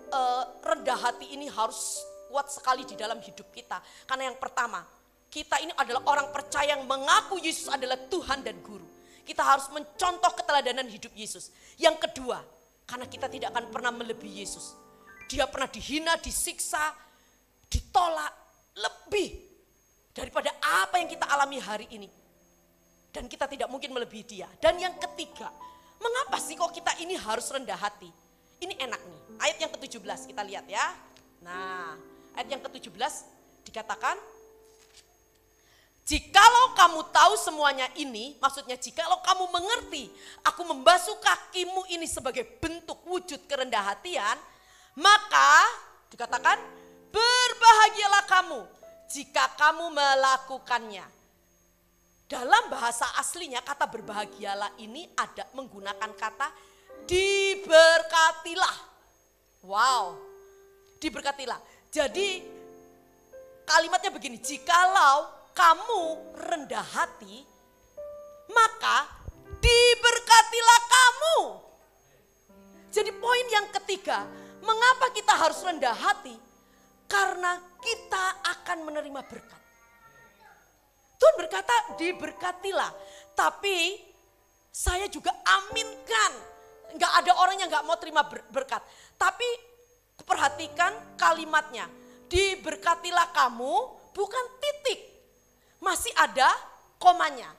uh, 0.09 0.43
rendah 0.65 0.97
hati 0.97 1.37
ini 1.37 1.45
harus 1.53 2.01
kuat 2.33 2.49
sekali 2.49 2.81
di 2.81 2.97
dalam 2.97 3.21
hidup 3.21 3.53
kita? 3.53 3.77
Karena 4.09 4.33
yang 4.33 4.41
pertama, 4.41 4.81
kita 5.29 5.61
ini 5.61 5.69
adalah 5.77 6.01
orang 6.09 6.33
percaya 6.33 6.73
yang 6.73 6.89
mengaku 6.89 7.37
Yesus 7.37 7.69
adalah 7.69 8.01
Tuhan 8.09 8.41
dan 8.41 8.57
Guru. 8.65 8.89
Kita 9.21 9.45
harus 9.45 9.69
mencontoh 9.69 10.33
keteladanan 10.33 10.89
hidup 10.89 11.13
Yesus. 11.13 11.53
Yang 11.77 12.09
kedua, 12.09 12.41
karena 12.89 13.05
kita 13.05 13.29
tidak 13.29 13.53
akan 13.53 13.69
pernah 13.69 13.93
melebihi 13.93 14.41
Yesus. 14.41 14.73
Dia 15.29 15.45
pernah 15.45 15.69
dihina, 15.69 16.17
disiksa, 16.17 16.93
ditolak 17.69 18.33
lebih 18.77 19.37
daripada 20.13 20.49
apa 20.61 20.97
yang 20.97 21.09
kita 21.09 21.25
alami 21.29 21.57
hari 21.61 21.87
ini. 21.93 22.09
Dan 23.13 23.29
kita 23.29 23.45
tidak 23.45 23.69
mungkin 23.69 23.93
melebihi 23.93 24.25
dia. 24.25 24.49
Dan 24.57 24.81
yang 24.81 24.97
ketiga, 24.97 25.53
mengapa 26.01 26.41
sih 26.41 26.57
kok 26.57 26.73
kita 26.73 26.97
ini 26.97 27.13
harus 27.13 27.45
rendah 27.53 27.77
hati? 27.77 28.09
Ini 28.57 28.73
enak 28.89 29.01
nih. 29.01 29.21
Ayat 29.37 29.57
yang 29.61 29.71
ke-17 29.77 30.33
kita 30.33 30.41
lihat 30.45 30.65
ya. 30.65 30.93
Nah, 31.41 32.12
ayat 32.37 32.47
yang 32.57 32.61
ke-17 32.65 33.13
dikatakan 33.67 34.17
Jikalau 36.03 36.75
kamu 36.75 36.99
tahu 37.15 37.33
semuanya 37.39 37.87
ini, 37.95 38.35
maksudnya 38.43 38.75
jikalau 38.75 39.23
kamu 39.23 39.47
mengerti, 39.55 40.11
aku 40.43 40.67
membasuh 40.67 41.15
kakimu 41.23 41.87
ini 41.95 42.03
sebagai 42.03 42.43
bentuk 42.59 42.99
wujud 43.07 43.39
kerendah 43.47 43.79
hatian, 43.79 44.35
maka 44.99 45.63
dikatakan 46.11 46.59
berbahagialah 47.07 48.23
kamu 48.27 48.61
jika 49.15 49.47
kamu 49.55 49.95
melakukannya. 49.95 51.07
Dalam 52.27 52.67
bahasa 52.67 53.07
aslinya 53.15 53.63
kata 53.63 53.87
berbahagialah 53.87 54.75
ini 54.83 55.07
ada 55.15 55.47
menggunakan 55.55 56.11
kata 56.19 56.51
diberkatilah. 57.07 58.75
Wow, 59.63 60.19
diberkatilah. 60.99 61.72
Jadi 61.93 62.41
kalimatnya 63.69 64.09
begini, 64.09 64.41
jikalau 64.41 65.29
kamu 65.53 66.33
rendah 66.41 66.81
hati, 66.81 67.45
maka 68.49 69.05
diberkatilah 69.61 70.81
kamu. 70.89 71.37
Jadi 72.89 73.13
poin 73.13 73.45
yang 73.53 73.69
ketiga, 73.69 74.25
mengapa 74.65 75.13
kita 75.13 75.37
harus 75.37 75.61
rendah 75.61 75.93
hati? 75.93 76.33
Karena 77.05 77.61
kita 77.77 78.41
akan 78.41 78.89
menerima 78.89 79.21
berkat. 79.29 79.61
Tuhan 81.21 81.35
berkata 81.37 81.93
diberkatilah. 81.93 82.89
Tapi 83.37 84.01
saya 84.73 85.05
juga 85.13 85.29
aminkan. 85.45 86.31
Enggak 86.97 87.13
ada 87.21 87.31
orang 87.37 87.61
yang 87.61 87.69
enggak 87.69 87.85
mau 87.85 87.97
terima 88.01 88.25
berkat. 88.25 88.81
Tapi 89.13 89.72
perhatikan 90.21 90.93
kalimatnya. 91.17 91.89
Diberkatilah 92.29 93.33
kamu 93.33 93.73
bukan 94.13 94.45
titik 94.61 94.99
masih 95.81 96.13
ada 96.15 96.47
komanya. 97.01 97.49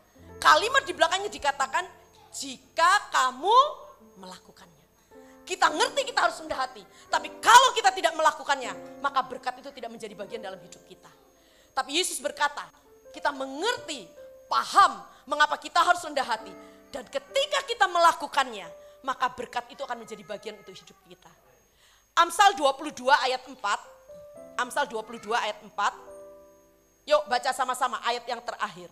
Kalimat 0.40 0.82
di 0.88 0.92
belakangnya 0.96 1.30
dikatakan 1.30 1.84
jika 2.32 3.12
kamu 3.12 3.54
melakukannya. 4.18 4.72
Kita 5.44 5.68
ngerti 5.68 6.08
kita 6.08 6.24
harus 6.24 6.40
rendah 6.40 6.56
hati. 6.56 6.80
Tapi 7.12 7.28
kalau 7.44 7.76
kita 7.76 7.92
tidak 7.92 8.16
melakukannya, 8.16 8.72
maka 9.04 9.20
berkat 9.20 9.60
itu 9.60 9.68
tidak 9.76 9.92
menjadi 9.92 10.14
bagian 10.16 10.40
dalam 10.40 10.56
hidup 10.56 10.80
kita. 10.88 11.12
Tapi 11.76 12.00
Yesus 12.00 12.16
berkata, 12.24 12.64
kita 13.12 13.28
mengerti, 13.28 14.08
paham 14.48 15.04
mengapa 15.28 15.60
kita 15.60 15.84
harus 15.84 16.00
rendah 16.00 16.24
hati. 16.24 16.52
Dan 16.88 17.04
ketika 17.12 17.60
kita 17.68 17.84
melakukannya, 17.92 18.64
maka 19.04 19.28
berkat 19.28 19.68
itu 19.68 19.84
akan 19.84 20.00
menjadi 20.00 20.24
bagian 20.24 20.56
untuk 20.56 20.72
hidup 20.72 20.96
kita. 21.04 21.32
Amsal 22.14 22.54
22 22.54 23.10
ayat 23.10 23.42
4. 23.42 23.58
Amsal 24.62 24.86
22 24.86 25.34
ayat 25.34 25.58
4 25.66 25.70
Yuk 27.04 27.22
baca 27.28 27.50
sama-sama 27.52 28.00
ayat 28.06 28.24
yang 28.24 28.40
terakhir. 28.40 28.88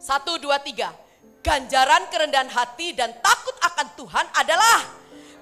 Satu, 0.00 0.36
dua, 0.40 0.60
tiga. 0.60 0.92
Ganjaran 1.40 2.08
kerendahan 2.12 2.48
hati 2.52 2.92
dan 2.92 3.12
takut 3.24 3.56
akan 3.60 3.88
Tuhan 3.96 4.26
adalah 4.36 4.80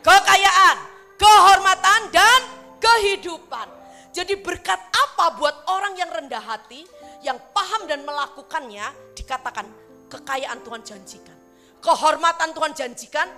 kekayaan, 0.02 0.76
kehormatan, 1.18 2.00
dan 2.14 2.40
kehidupan. 2.78 3.66
Jadi 4.14 4.38
berkat 4.38 4.78
apa 4.78 5.34
buat 5.38 5.66
orang 5.66 5.98
yang 5.98 6.10
rendah 6.10 6.42
hati, 6.42 6.86
yang 7.26 7.38
paham 7.50 7.90
dan 7.90 8.06
melakukannya, 8.06 8.86
dikatakan 9.18 9.66
kekayaan 10.10 10.62
Tuhan 10.62 10.82
janjikan. 10.86 11.38
Kehormatan 11.78 12.50
Tuhan 12.52 12.72
janjikan, 12.74 13.28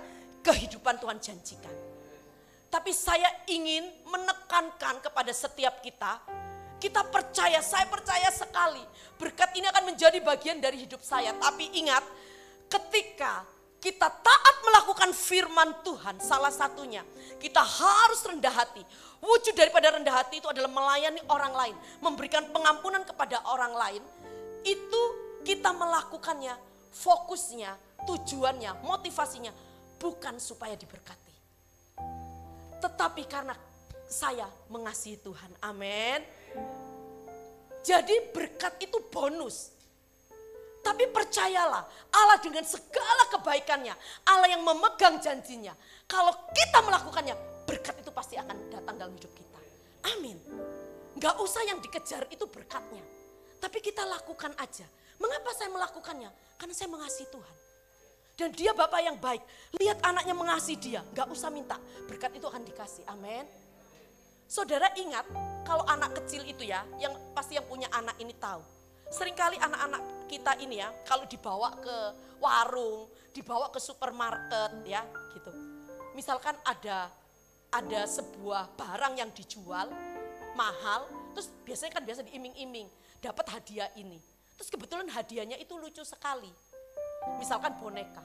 kehidupan 0.41 0.97
Tuhan 0.97 1.17
janjikan. 1.21 1.75
Tapi 2.71 2.91
saya 2.95 3.27
ingin 3.51 3.83
menekankan 4.07 5.03
kepada 5.03 5.31
setiap 5.35 5.83
kita, 5.83 6.23
kita 6.81 7.05
percaya, 7.11 7.61
saya 7.61 7.85
percaya 7.85 8.31
sekali 8.33 8.81
berkat 9.21 9.53
ini 9.53 9.69
akan 9.69 9.93
menjadi 9.93 10.17
bagian 10.23 10.57
dari 10.57 10.81
hidup 10.81 11.03
saya. 11.05 11.35
Tapi 11.37 11.69
ingat, 11.77 12.01
ketika 12.65 13.45
kita 13.77 14.09
taat 14.09 14.55
melakukan 14.65 15.13
firman 15.13 15.77
Tuhan, 15.85 16.17
salah 16.21 16.49
satunya 16.49 17.05
kita 17.37 17.61
harus 17.61 18.21
rendah 18.25 18.53
hati. 18.53 18.81
Wujud 19.21 19.53
daripada 19.53 19.93
rendah 19.93 20.17
hati 20.21 20.41
itu 20.41 20.49
adalah 20.49 20.69
melayani 20.69 21.21
orang 21.29 21.53
lain, 21.53 21.75
memberikan 22.01 22.49
pengampunan 22.49 23.05
kepada 23.05 23.41
orang 23.45 23.73
lain. 23.77 24.01
Itu 24.65 25.01
kita 25.45 25.73
melakukannya, 25.73 26.53
fokusnya, 26.93 27.73
tujuannya, 28.07 28.85
motivasinya 28.85 29.53
bukan 29.97 30.37
supaya 30.41 30.73
diberkati 30.77 31.31
tetapi 32.81 33.23
karena 33.29 33.53
saya 34.09 34.49
mengasihi 34.67 35.21
Tuhan. 35.21 35.53
Amin. 35.61 36.19
Jadi 37.85 38.33
berkat 38.33 38.81
itu 38.81 38.97
bonus. 39.13 39.71
Tapi 40.81 41.05
percayalah, 41.13 41.85
Allah 42.09 42.37
dengan 42.41 42.65
segala 42.65 43.29
kebaikannya, 43.29 43.93
Allah 44.25 44.49
yang 44.49 44.65
memegang 44.65 45.21
janjinya. 45.21 45.77
Kalau 46.09 46.33
kita 46.49 46.81
melakukannya, 46.81 47.37
berkat 47.69 48.01
itu 48.01 48.09
pasti 48.09 48.33
akan 48.41 48.57
datang 48.73 48.97
dalam 48.97 49.13
hidup 49.13 49.29
kita. 49.37 49.61
Amin. 50.17 50.41
Gak 51.21 51.37
usah 51.37 51.61
yang 51.69 51.77
dikejar 51.85 52.25
itu 52.33 52.49
berkatnya. 52.49 53.05
Tapi 53.61 53.77
kita 53.77 54.01
lakukan 54.09 54.57
aja. 54.57 54.89
Mengapa 55.21 55.53
saya 55.53 55.69
melakukannya? 55.69 56.33
Karena 56.57 56.73
saya 56.73 56.89
mengasihi 56.89 57.29
Tuhan. 57.29 57.55
Dan 58.41 58.49
dia 58.57 58.73
bapak 58.73 59.05
yang 59.05 59.21
baik. 59.21 59.45
Lihat 59.77 60.01
anaknya 60.01 60.33
mengasihi 60.33 60.81
dia. 60.81 61.05
Gak 61.13 61.29
usah 61.29 61.53
minta. 61.53 61.77
Berkat 62.09 62.33
itu 62.33 62.49
akan 62.49 62.65
dikasih. 62.65 63.05
Amin. 63.05 63.45
Saudara 64.49 64.89
ingat 64.97 65.29
kalau 65.61 65.85
anak 65.85 66.17
kecil 66.17 66.41
itu 66.49 66.65
ya, 66.65 66.81
yang 66.97 67.13
pasti 67.37 67.53
yang 67.53 67.69
punya 67.69 67.85
anak 67.93 68.17
ini 68.17 68.33
tahu. 68.33 68.65
Seringkali 69.13 69.61
anak-anak 69.61 70.25
kita 70.25 70.57
ini 70.57 70.81
ya, 70.81 70.89
kalau 71.05 71.29
dibawa 71.29 71.69
ke 71.77 71.97
warung, 72.41 73.05
dibawa 73.29 73.69
ke 73.69 73.77
supermarket 73.77 74.73
ya, 74.89 75.05
gitu. 75.37 75.53
Misalkan 76.17 76.57
ada 76.65 77.13
ada 77.71 78.01
sebuah 78.09 78.75
barang 78.75 79.21
yang 79.21 79.31
dijual 79.31 79.87
mahal, 80.57 81.07
terus 81.31 81.47
biasanya 81.63 81.95
kan 81.95 82.03
biasa 82.03 82.27
diiming-iming, 82.27 82.91
dapat 83.23 83.47
hadiah 83.53 83.87
ini. 83.95 84.19
Terus 84.59 84.67
kebetulan 84.67 85.07
hadiahnya 85.07 85.55
itu 85.61 85.79
lucu 85.79 86.03
sekali 86.03 86.51
misalkan 87.37 87.77
boneka. 87.77 88.21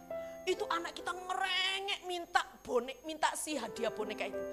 Itu 0.47 0.63
anak 0.71 0.95
kita 0.95 1.11
ngerengek 1.11 2.01
minta 2.07 2.43
bonek, 2.63 3.03
minta 3.03 3.35
si 3.35 3.59
hadiah 3.59 3.91
boneka 3.91 4.31
itu. 4.31 4.45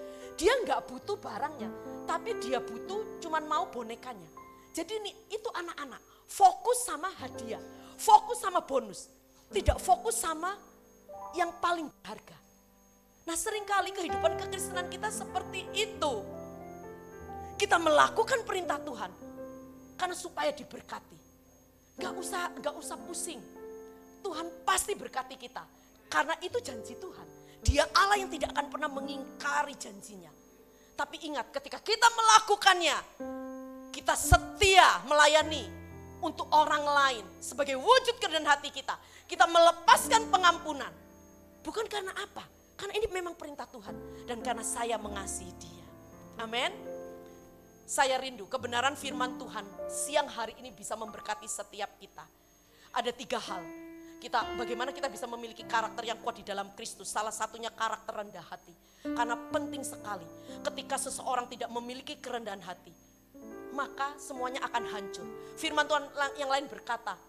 Dia 0.42 0.58
nggak 0.66 0.90
butuh 0.90 1.22
barangnya, 1.22 1.70
tapi 2.10 2.34
dia 2.42 2.58
butuh 2.58 3.22
cuman 3.22 3.46
mau 3.46 3.70
bonekanya. 3.70 4.26
Jadi 4.74 4.98
ini 4.98 5.12
itu 5.30 5.46
anak-anak 5.54 6.02
fokus 6.26 6.82
sama 6.82 7.14
hadiah, 7.22 7.62
fokus 7.94 8.42
sama 8.42 8.66
bonus, 8.66 9.06
tidak 9.54 9.78
fokus 9.78 10.18
sama 10.18 10.58
yang 11.38 11.54
paling 11.62 11.86
berharga. 12.02 12.38
Nah 13.30 13.38
sering 13.38 13.64
kali 13.64 13.94
kehidupan 13.94 14.34
kekristenan 14.42 14.90
kita 14.90 15.14
seperti 15.14 15.70
itu. 15.78 16.14
Kita 17.54 17.78
melakukan 17.78 18.42
perintah 18.44 18.82
Tuhan 18.82 19.14
karena 19.94 20.18
supaya 20.18 20.50
diberkati. 20.50 21.22
Gak 22.02 22.14
usah, 22.18 22.50
gak 22.58 22.74
usah 22.74 22.98
pusing 22.98 23.53
Tuhan 24.24 24.64
pasti 24.64 24.96
berkati 24.96 25.36
kita. 25.36 25.68
Karena 26.08 26.34
itu 26.40 26.58
janji 26.64 26.96
Tuhan. 26.96 27.28
Dia 27.64 27.84
Allah 27.92 28.20
yang 28.20 28.32
tidak 28.32 28.56
akan 28.56 28.68
pernah 28.72 28.90
mengingkari 28.92 29.76
janjinya. 29.76 30.32
Tapi 30.94 31.26
ingat 31.26 31.50
ketika 31.52 31.82
kita 31.82 32.06
melakukannya, 32.12 32.98
kita 33.92 34.14
setia 34.14 35.02
melayani 35.10 35.66
untuk 36.24 36.48
orang 36.54 36.86
lain 36.86 37.26
sebagai 37.44 37.76
wujud 37.76 38.16
kerendahan 38.22 38.56
hati 38.56 38.70
kita. 38.72 38.96
Kita 39.28 39.50
melepaskan 39.50 40.30
pengampunan. 40.32 40.92
Bukan 41.66 41.88
karena 41.90 42.14
apa? 42.14 42.46
Karena 42.78 42.94
ini 43.00 43.08
memang 43.10 43.34
perintah 43.34 43.66
Tuhan. 43.68 43.96
Dan 44.28 44.40
karena 44.44 44.62
saya 44.62 45.00
mengasihi 45.00 45.54
dia. 45.58 45.88
Amin. 46.40 46.72
Saya 47.84 48.16
rindu 48.22 48.48
kebenaran 48.48 48.96
firman 48.96 49.36
Tuhan 49.36 49.68
siang 49.92 50.28
hari 50.32 50.56
ini 50.62 50.72
bisa 50.72 50.96
memberkati 50.96 51.48
setiap 51.50 52.00
kita. 52.00 52.24
Ada 52.94 53.12
tiga 53.12 53.42
hal 53.42 53.83
kita 54.24 54.56
bagaimana 54.56 54.96
kita 54.96 55.12
bisa 55.12 55.28
memiliki 55.28 55.68
karakter 55.68 56.08
yang 56.08 56.16
kuat 56.24 56.40
di 56.40 56.48
dalam 56.48 56.72
Kristus. 56.80 57.12
Salah 57.12 57.36
satunya 57.36 57.68
karakter 57.76 58.24
rendah 58.24 58.46
hati. 58.48 58.72
Karena 59.04 59.36
penting 59.52 59.84
sekali 59.84 60.24
ketika 60.64 60.96
seseorang 60.96 61.52
tidak 61.52 61.68
memiliki 61.68 62.16
kerendahan 62.24 62.64
hati, 62.64 62.96
maka 63.76 64.16
semuanya 64.16 64.64
akan 64.64 64.84
hancur. 64.88 65.28
Firman 65.60 65.84
Tuhan 65.92 66.08
yang 66.40 66.48
lain 66.48 66.72
berkata, 66.72 67.20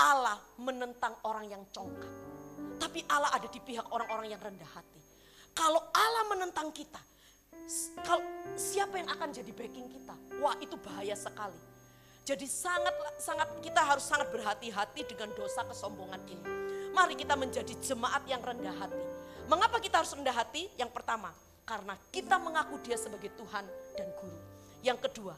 Allah 0.00 0.40
menentang 0.56 1.20
orang 1.28 1.52
yang 1.52 1.62
congkak. 1.68 2.08
Tapi 2.80 3.04
Allah 3.12 3.28
ada 3.36 3.46
di 3.52 3.60
pihak 3.60 3.92
orang-orang 3.92 4.32
yang 4.32 4.40
rendah 4.40 4.70
hati. 4.72 5.00
Kalau 5.52 5.84
Allah 5.92 6.24
menentang 6.32 6.72
kita, 6.72 6.98
kalau 8.00 8.24
siapa 8.56 8.96
yang 8.96 9.12
akan 9.12 9.28
jadi 9.36 9.52
backing 9.52 9.92
kita? 9.92 10.16
Wah, 10.40 10.56
itu 10.64 10.80
bahaya 10.80 11.12
sekali. 11.12 11.71
Jadi 12.22 12.46
sangat 12.46 12.94
sangat 13.18 13.50
kita 13.58 13.82
harus 13.82 14.06
sangat 14.06 14.30
berhati-hati 14.30 15.02
dengan 15.10 15.34
dosa 15.34 15.66
kesombongan 15.66 16.22
ini. 16.30 16.46
Mari 16.94 17.18
kita 17.18 17.34
menjadi 17.34 17.74
jemaat 17.82 18.22
yang 18.30 18.38
rendah 18.38 18.74
hati. 18.78 19.06
Mengapa 19.50 19.82
kita 19.82 19.98
harus 19.98 20.14
rendah 20.14 20.30
hati? 20.30 20.70
Yang 20.78 20.94
pertama, 20.94 21.34
karena 21.66 21.98
kita 22.14 22.38
mengaku 22.38 22.78
dia 22.86 22.94
sebagai 22.94 23.34
Tuhan 23.34 23.66
dan 23.98 24.06
Guru. 24.22 24.38
Yang 24.86 24.98
kedua, 25.10 25.34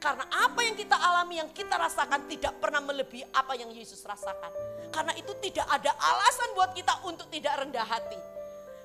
karena 0.00 0.24
apa 0.32 0.60
yang 0.64 0.72
kita 0.72 0.96
alami, 0.96 1.36
yang 1.36 1.52
kita 1.52 1.76
rasakan 1.76 2.24
tidak 2.26 2.56
pernah 2.58 2.80
melebihi 2.80 3.28
apa 3.36 3.52
yang 3.52 3.68
Yesus 3.68 4.00
rasakan. 4.00 4.50
Karena 4.88 5.12
itu 5.20 5.36
tidak 5.44 5.68
ada 5.68 5.92
alasan 5.94 6.48
buat 6.56 6.72
kita 6.72 7.06
untuk 7.06 7.28
tidak 7.28 7.60
rendah 7.60 7.84
hati. 7.84 8.18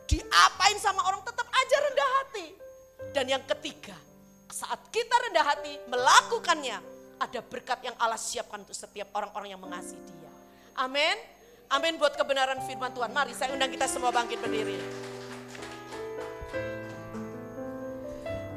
Diapain 0.03 0.77
sama 0.83 0.99
orang 1.07 1.23
tetap 1.23 1.47
aja 1.47 1.77
rendah 1.79 2.09
hati. 2.21 2.47
Dan 3.15 3.25
yang 3.31 3.43
ketiga, 3.47 3.95
saat 4.51 4.83
kita 4.91 5.15
rendah 5.31 5.45
hati 5.47 5.73
melakukannya, 5.87 6.96
ada 7.17 7.39
berkat 7.41 7.81
yang 7.81 7.95
Allah 7.97 8.17
siapkan 8.17 8.61
untuk 8.61 8.77
setiap 8.77 9.09
orang-orang 9.17 9.57
yang 9.57 9.61
mengasihi 9.61 10.01
dia. 10.05 10.31
Amin. 10.77 11.17
Amin 11.67 11.99
buat 11.99 12.15
kebenaran 12.15 12.63
firman 12.63 12.93
Tuhan. 12.95 13.11
Mari 13.11 13.33
saya 13.35 13.51
undang 13.51 13.73
kita 13.73 13.89
semua 13.89 14.13
bangkit 14.13 14.39
berdiri. 14.39 14.79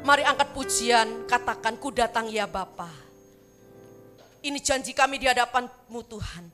Mari 0.01 0.23
angkat 0.25 0.49
pujian, 0.57 1.27
katakan 1.27 1.77
ku 1.77 1.91
datang 1.91 2.31
ya 2.31 2.49
Bapa. 2.49 2.89
Ini 4.41 4.57
janji 4.63 4.97
kami 4.97 5.21
di 5.21 5.29
hadapanmu 5.29 6.01
Tuhan. 6.09 6.45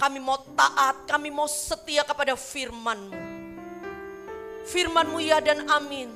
Kami 0.00 0.18
mau 0.18 0.40
taat, 0.56 1.04
kami 1.04 1.28
mau 1.28 1.44
setia 1.44 2.02
kepada 2.02 2.32
firmanmu. 2.32 3.12
Firmanmu 4.66 5.18
ya 5.20 5.38
dan 5.44 5.68
amin. 5.68 6.08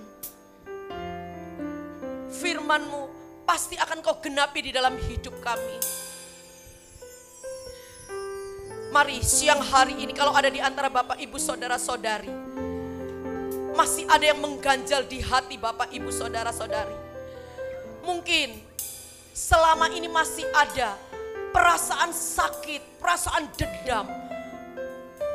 Firmanmu 2.32 3.15
pasti 3.46 3.78
akan 3.78 4.02
kau 4.02 4.18
genapi 4.18 4.58
di 4.58 4.70
dalam 4.74 4.98
hidup 4.98 5.38
kami. 5.38 5.78
Mari 8.90 9.22
siang 9.22 9.62
hari 9.62 10.02
ini 10.02 10.10
kalau 10.10 10.34
ada 10.34 10.50
di 10.50 10.58
antara 10.58 10.90
Bapak 10.90 11.22
Ibu 11.22 11.38
Saudara-saudari. 11.38 12.28
Masih 13.78 14.08
ada 14.10 14.24
yang 14.24 14.42
mengganjal 14.42 15.06
di 15.06 15.22
hati 15.22 15.54
Bapak 15.60 15.94
Ibu 15.94 16.10
Saudara-saudari. 16.10 16.96
Mungkin 18.02 18.58
selama 19.30 19.92
ini 19.94 20.10
masih 20.10 20.48
ada 20.50 20.98
perasaan 21.54 22.10
sakit, 22.10 22.98
perasaan 22.98 23.46
dendam. 23.54 24.08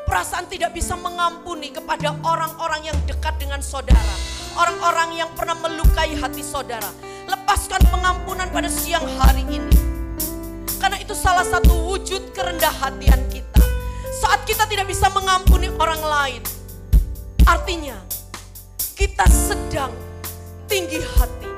Perasaan 0.09 0.51
tidak 0.51 0.75
bisa 0.75 0.99
mengampuni 0.99 1.71
kepada 1.71 2.11
orang-orang 2.27 2.91
yang 2.91 2.97
dekat 3.07 3.39
dengan 3.39 3.63
saudara. 3.63 4.15
Orang-orang 4.57 5.23
yang 5.23 5.29
pernah 5.31 5.55
melukai 5.55 6.11
hati 6.17 6.43
saudara 6.43 6.91
lepaskan 7.27 7.81
pengampunan 7.89 8.47
pada 8.49 8.69
siang 8.69 9.05
hari 9.19 9.45
ini. 9.49 9.75
Karena 10.81 10.97
itu 10.97 11.13
salah 11.13 11.45
satu 11.45 11.93
wujud 11.93 12.33
kerendah 12.33 12.73
hatian 12.73 13.21
kita. 13.29 13.61
Saat 14.21 14.45
kita 14.49 14.65
tidak 14.65 14.89
bisa 14.89 15.09
mengampuni 15.13 15.69
orang 15.77 16.01
lain. 16.01 16.41
Artinya 17.45 17.97
kita 18.97 19.25
sedang 19.29 19.93
tinggi 20.69 21.01
hati. 21.17 21.49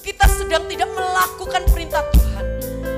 Kita 0.00 0.24
sedang 0.28 0.64
tidak 0.68 0.88
melakukan 0.92 1.64
perintah 1.68 2.04
Tuhan. 2.12 2.44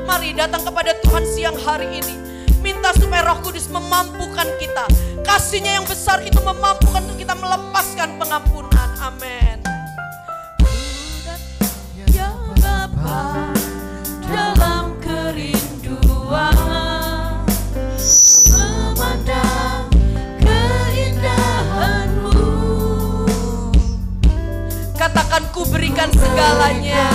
Mari 0.07 0.35
datang 0.39 0.63
kepada 0.63 0.95
Tuhan 1.03 1.25
siang 1.27 1.59
hari 1.67 1.99
ini. 1.99 2.15
Minta 2.63 2.95
supaya 2.95 3.27
roh 3.27 3.43
kudus 3.43 3.67
memampukan 3.71 4.47
kita. 4.63 4.87
Kasihnya 5.27 5.83
yang 5.83 5.87
besar 5.87 6.23
itu 6.23 6.39
memampukan 6.39 7.03
untuk 7.03 7.19
kita 7.19 7.35
melepaskan 7.35 8.23
pengampunan. 8.23 8.89
Amin. 9.03 9.72
Katakan 25.03 25.43
ku 25.51 25.67
berikan 25.67 26.09
segalanya. 26.15 27.11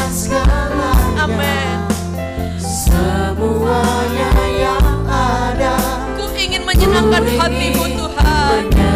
Amin. 1.18 1.78
Semuanya 2.60 4.32
yang 4.54 4.86
ada. 5.08 5.76
Ku 6.18 6.28
ingin 6.36 6.68
menyenangkan 6.68 7.24
hatimu 7.26 7.86
Tuhan 7.96 8.87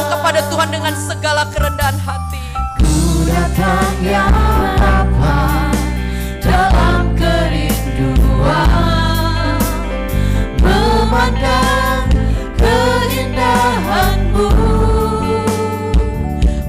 datang 0.00 0.16
kepada 0.16 0.40
Tuhan 0.48 0.72
dengan 0.72 0.96
segala 0.96 1.44
kerendahan 1.52 2.00
hati. 2.00 2.40
Ku 2.80 3.20
datang 3.28 4.00
ya 4.00 4.32
Bapa 4.80 5.68
dalam 6.40 7.12
kerinduan 7.20 8.40
memandang 10.64 12.08
keindahanmu. 12.56 14.48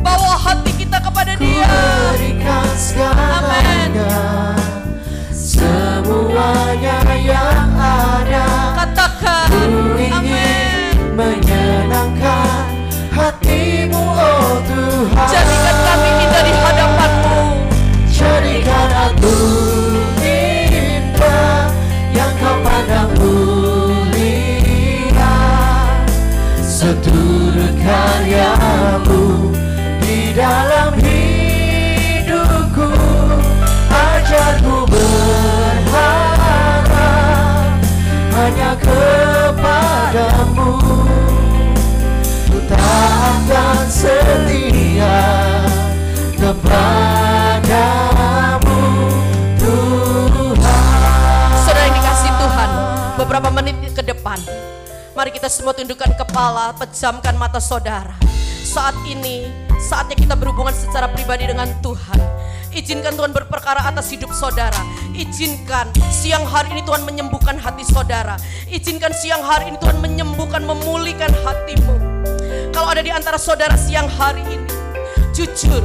Bawa 0.03 0.35
hati 0.35 0.71
kita 0.75 0.99
kepada 0.99 1.31
Dia. 1.39 1.71
Dia. 2.19 2.67
Amin. 2.99 3.95
Semuanya 5.31 6.99
yang 7.15 7.60
Ku 42.47 42.57
tak 42.69 42.79
akan 42.79 43.85
setia 43.91 45.19
kepadamu 46.39 48.01
Tuhan 49.59 51.51
Saudara 51.59 51.83
yang 51.89 51.95
dikasih 51.99 52.31
Tuhan 52.39 52.69
beberapa 53.19 53.49
menit 53.51 53.75
ke 53.91 54.03
depan 54.05 54.39
Mari 55.11 55.35
kita 55.35 55.51
semua 55.51 55.75
tundukkan 55.75 56.07
kepala, 56.15 56.71
pejamkan 56.71 57.35
mata 57.35 57.59
saudara. 57.59 58.15
Saat 58.63 58.95
ini, 59.03 59.51
saatnya 59.75 60.15
kita 60.15 60.39
berhubungan 60.39 60.71
secara 60.71 61.11
pribadi 61.11 61.51
dengan 61.51 61.67
Tuhan. 61.83 62.15
Izinkan 62.71 63.19
Tuhan 63.19 63.35
berperkara 63.35 63.83
atas 63.83 64.07
hidup 64.15 64.31
saudara. 64.31 64.79
Izinkan 65.11 65.91
siang 66.07 66.47
hari 66.47 66.71
ini 66.71 66.81
Tuhan 66.87 67.03
menyembuhkan 67.03 67.59
hati 67.59 67.83
saudara. 67.83 68.39
Izinkan 68.71 69.11
siang 69.11 69.43
hari 69.43 69.67
ini 69.71 69.77
Tuhan 69.77 69.99
menyembuhkan, 69.99 70.63
memulihkan 70.63 71.35
hatimu. 71.43 71.95
Kalau 72.71 72.87
ada 72.87 73.03
di 73.03 73.11
antara 73.11 73.35
saudara 73.35 73.75
siang 73.75 74.07
hari 74.07 74.39
ini, 74.47 74.63
jujur, 75.35 75.83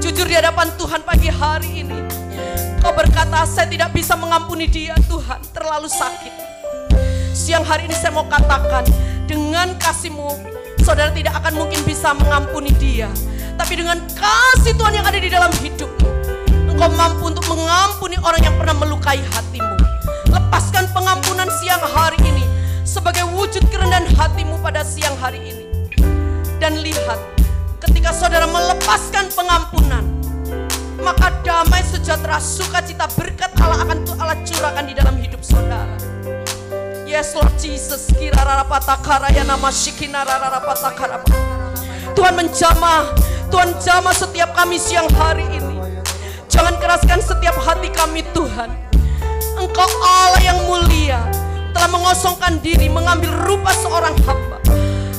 jujur 0.00 0.24
di 0.24 0.32
hadapan 0.32 0.72
Tuhan 0.80 1.04
pagi 1.04 1.28
hari 1.28 1.84
ini. 1.84 2.00
Kau 2.80 2.96
berkata, 2.96 3.44
saya 3.44 3.68
tidak 3.68 3.92
bisa 3.92 4.16
mengampuni 4.16 4.64
dia 4.64 4.96
Tuhan, 5.04 5.40
terlalu 5.52 5.92
sakit. 5.92 6.32
Siang 7.36 7.68
hari 7.68 7.84
ini 7.84 7.96
saya 7.96 8.16
mau 8.16 8.24
katakan, 8.24 8.88
dengan 9.28 9.76
kasihmu, 9.76 10.40
saudara 10.80 11.12
tidak 11.12 11.36
akan 11.36 11.64
mungkin 11.64 11.80
bisa 11.84 12.16
mengampuni 12.16 12.72
dia. 12.80 13.12
Tapi 13.54 13.72
dengan 13.76 14.00
kasih 14.16 14.72
Tuhan 14.76 14.92
yang 14.96 15.06
ada 15.06 15.20
di 15.20 15.30
dalam 15.30 15.52
hidupmu, 15.52 16.08
engkau 16.74 16.90
mampu 16.90 17.30
untuk 17.30 17.46
mengampuni 17.46 18.18
orang 18.18 18.42
yang 18.42 18.54
pernah 18.58 18.74
melukai 18.74 19.22
hatimu. 19.22 19.78
Lepaskan 20.26 20.90
pengampunan 20.90 21.46
siang 21.62 21.78
hari 21.78 22.18
ini 22.26 22.42
sebagai 22.82 23.22
wujud 23.30 23.62
kerendahan 23.70 24.10
hatimu 24.18 24.58
pada 24.58 24.82
siang 24.82 25.14
hari 25.22 25.38
ini. 25.38 25.64
Dan 26.58 26.82
lihat, 26.82 27.22
ketika 27.78 28.10
saudara 28.10 28.50
melepaskan 28.50 29.30
pengampunan, 29.30 30.02
maka 30.98 31.30
damai 31.46 31.78
sejahtera 31.86 32.42
sukacita 32.42 33.06
berkat 33.14 33.54
Allah 33.62 33.86
akan 33.86 33.98
Allah 34.18 34.38
curahkan 34.42 34.84
di 34.90 34.94
dalam 34.98 35.14
hidup 35.14 35.46
saudara. 35.46 35.94
Yes 37.06 37.38
Lord 37.38 37.54
Jesus, 37.62 38.10
kira 38.18 38.42
ya 39.30 39.46
nama 39.46 39.70
shikina 39.70 40.26
Tuhan 42.18 42.34
menjamah, 42.34 43.14
Tuhan 43.46 43.70
jamah 43.78 44.14
setiap 44.16 44.50
kami 44.58 44.82
siang 44.82 45.06
hari 45.14 45.46
ini. 45.54 45.73
Jangan 46.54 46.78
keraskan 46.78 47.18
setiap 47.18 47.58
hati 47.58 47.90
kami 47.90 48.22
Tuhan. 48.30 48.70
Engkau 49.58 49.90
Allah 50.06 50.38
yang 50.38 50.62
mulia, 50.70 51.18
telah 51.74 51.90
mengosongkan 51.90 52.62
diri, 52.62 52.86
mengambil 52.86 53.34
rupa 53.42 53.74
seorang 53.74 54.14
hamba. 54.22 54.62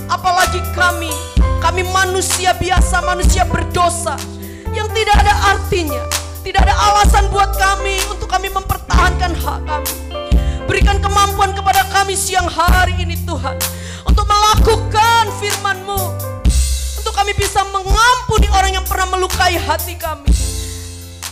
Apalagi 0.08 0.64
kami 0.72 1.12
kami 1.60 1.82
manusia 1.92 2.56
biasa, 2.56 3.04
manusia 3.04 3.44
berdosa 3.44 4.16
yang 4.72 4.88
tidak 4.96 5.18
ada 5.28 5.34
artinya. 5.58 6.08
Tidak 6.46 6.62
ada 6.62 6.72
alasan 6.72 7.26
buat 7.34 7.58
kami 7.58 8.00
untuk 8.06 8.30
kami 8.30 8.54
mempertahankan 8.54 9.34
hak 9.34 9.60
kami. 9.66 9.94
Berikan 10.70 11.02
kemampuan 11.02 11.58
kepada 11.58 11.84
kami 11.90 12.14
siang 12.14 12.46
hari 12.46 12.94
ini 13.02 13.18
Tuhan. 13.26 13.58
Untuk 14.06 14.30
melakukan 14.30 15.34
firman-Mu. 15.42 16.02
Untuk 17.02 17.14
kami 17.18 17.34
bisa 17.34 17.66
mengampuni 17.74 18.46
orang 18.54 18.78
yang 18.78 18.86
pernah 18.86 19.18
melukai 19.18 19.58
hati 19.58 19.98
kami. 19.98 20.35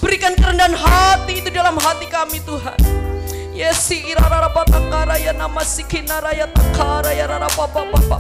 Berikan 0.04 0.36
kerendahan 0.36 0.76
hati 0.76 1.40
itu 1.40 1.48
dalam 1.48 1.80
hati 1.80 2.12
kami 2.12 2.44
Tuhan. 2.44 2.76
Yesi 3.56 4.04
irara 4.12 4.52
takara 4.52 5.16
ya 5.16 5.32
nama 5.32 5.64
sikinara 5.64 6.36
ya 6.36 6.44
takara 6.52 7.16
ya 7.16 7.24
rara 7.24 7.48
papa 7.48 7.88
papa. 7.88 8.20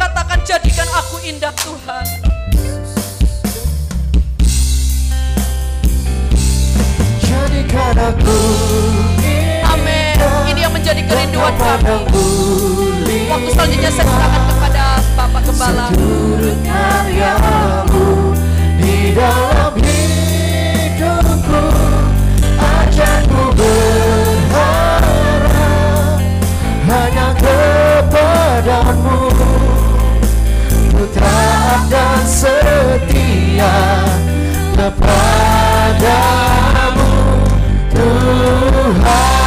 Katakan 0.00 0.40
jadikan 0.48 0.88
aku 0.96 1.20
indah 1.28 1.52
Tuhan. 1.52 2.06
Jadikan 7.28 7.96
aku 8.08 8.38
Amin. 9.68 10.16
Ini 10.48 10.60
yang 10.64 10.72
menjadi 10.72 11.04
kerinduan 11.04 11.52
kami. 11.60 12.08
Waktu 13.28 13.48
selanjutnya 13.52 13.90
saya 13.92 14.08
serahkan 14.08 14.47
Bapak 15.18 15.50
Gembala. 15.50 15.90
karyamu 16.62 18.30
di 18.78 19.10
dalam 19.18 19.74
hidupku 19.74 21.62
ajarku 22.54 23.42
berharap 23.58 25.50
hanya 26.86 27.34
kepadamu 27.34 29.18
ku 30.94 31.02
dan 31.90 32.22
setia 32.22 33.74
kepadamu 34.78 36.22
Tuhan 37.90 39.37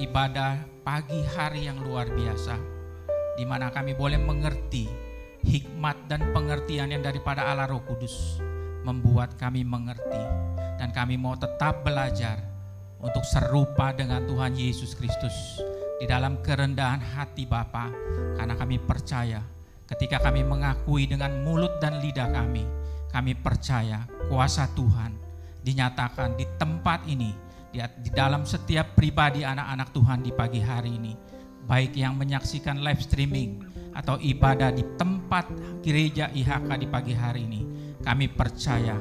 ibadah 0.00 0.56
pagi 0.80 1.20
hari 1.36 1.68
yang 1.68 1.84
luar 1.84 2.08
biasa. 2.08 2.56
Di 3.36 3.44
mana 3.44 3.68
kami 3.68 3.92
boleh 3.92 4.16
mengerti 4.16 4.88
hikmat 5.44 6.08
dan 6.08 6.32
pengertian 6.32 6.88
yang 6.88 7.04
daripada 7.04 7.44
Allah 7.44 7.68
Roh 7.68 7.84
Kudus. 7.84 8.40
Membuat 8.80 9.36
kami 9.36 9.60
mengerti. 9.60 10.24
Dan 10.80 10.96
kami 10.96 11.20
mau 11.20 11.36
tetap 11.36 11.84
belajar 11.84 12.40
untuk 12.96 13.20
serupa 13.28 13.92
dengan 13.92 14.24
Tuhan 14.24 14.56
Yesus 14.56 14.96
Kristus. 14.96 15.60
Di 16.00 16.08
dalam 16.08 16.40
kerendahan 16.40 17.04
hati 17.04 17.44
Bapa. 17.44 17.92
Karena 18.40 18.56
kami 18.56 18.80
percaya 18.80 19.44
ketika 19.84 20.22
kami 20.22 20.40
mengakui 20.46 21.04
dengan 21.04 21.44
mulut 21.44 21.82
dan 21.82 21.98
lidah 21.98 22.30
kami 22.30 22.62
kami 23.10 23.34
percaya 23.34 24.06
kuasa 24.30 24.70
Tuhan 24.78 25.10
dinyatakan 25.60 26.38
di 26.38 26.46
tempat 26.56 27.04
ini, 27.10 27.34
di, 27.70 27.78
di 27.78 28.10
dalam 28.10 28.42
setiap 28.42 28.98
pribadi 28.98 29.46
anak-anak 29.46 29.88
Tuhan 29.94 30.20
di 30.26 30.32
pagi 30.34 30.60
hari 30.60 30.98
ini. 30.98 31.14
Baik 31.70 31.94
yang 31.94 32.18
menyaksikan 32.18 32.82
live 32.82 32.98
streaming 32.98 33.62
atau 33.94 34.18
ibadah 34.18 34.74
di 34.74 34.82
tempat 34.98 35.46
gereja 35.82 36.26
IHK 36.34 36.70
di 36.78 36.86
pagi 36.90 37.14
hari 37.14 37.46
ini. 37.46 37.62
Kami 38.02 38.26
percaya 38.26 38.98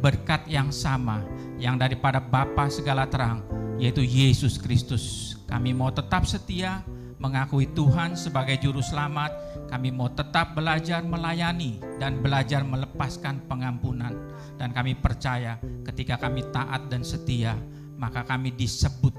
berkat 0.00 0.44
yang 0.48 0.68
sama 0.68 1.24
yang 1.56 1.80
daripada 1.80 2.20
Bapa 2.20 2.68
segala 2.68 3.08
terang, 3.08 3.44
yaitu 3.80 4.04
Yesus 4.04 4.60
Kristus. 4.60 5.36
Kami 5.48 5.72
mau 5.72 5.88
tetap 5.88 6.28
setia, 6.28 6.84
mengakui 7.20 7.68
Tuhan 7.72 8.16
sebagai 8.16 8.56
juru 8.60 8.80
selamat, 8.80 9.32
kami 9.68 9.92
mau 9.92 10.08
tetap 10.08 10.56
belajar 10.56 11.04
melayani 11.04 11.78
dan 12.00 12.24
belajar 12.24 12.64
melepaskan 12.64 13.44
pengampunan. 13.44 14.16
Dan 14.56 14.72
kami 14.72 14.96
percaya 14.96 15.60
ketika 15.84 16.16
kami 16.16 16.44
taat 16.48 16.88
dan 16.88 17.04
setia, 17.04 17.56
maka 18.00 18.24
kami 18.24 18.56
disebut 18.56 19.12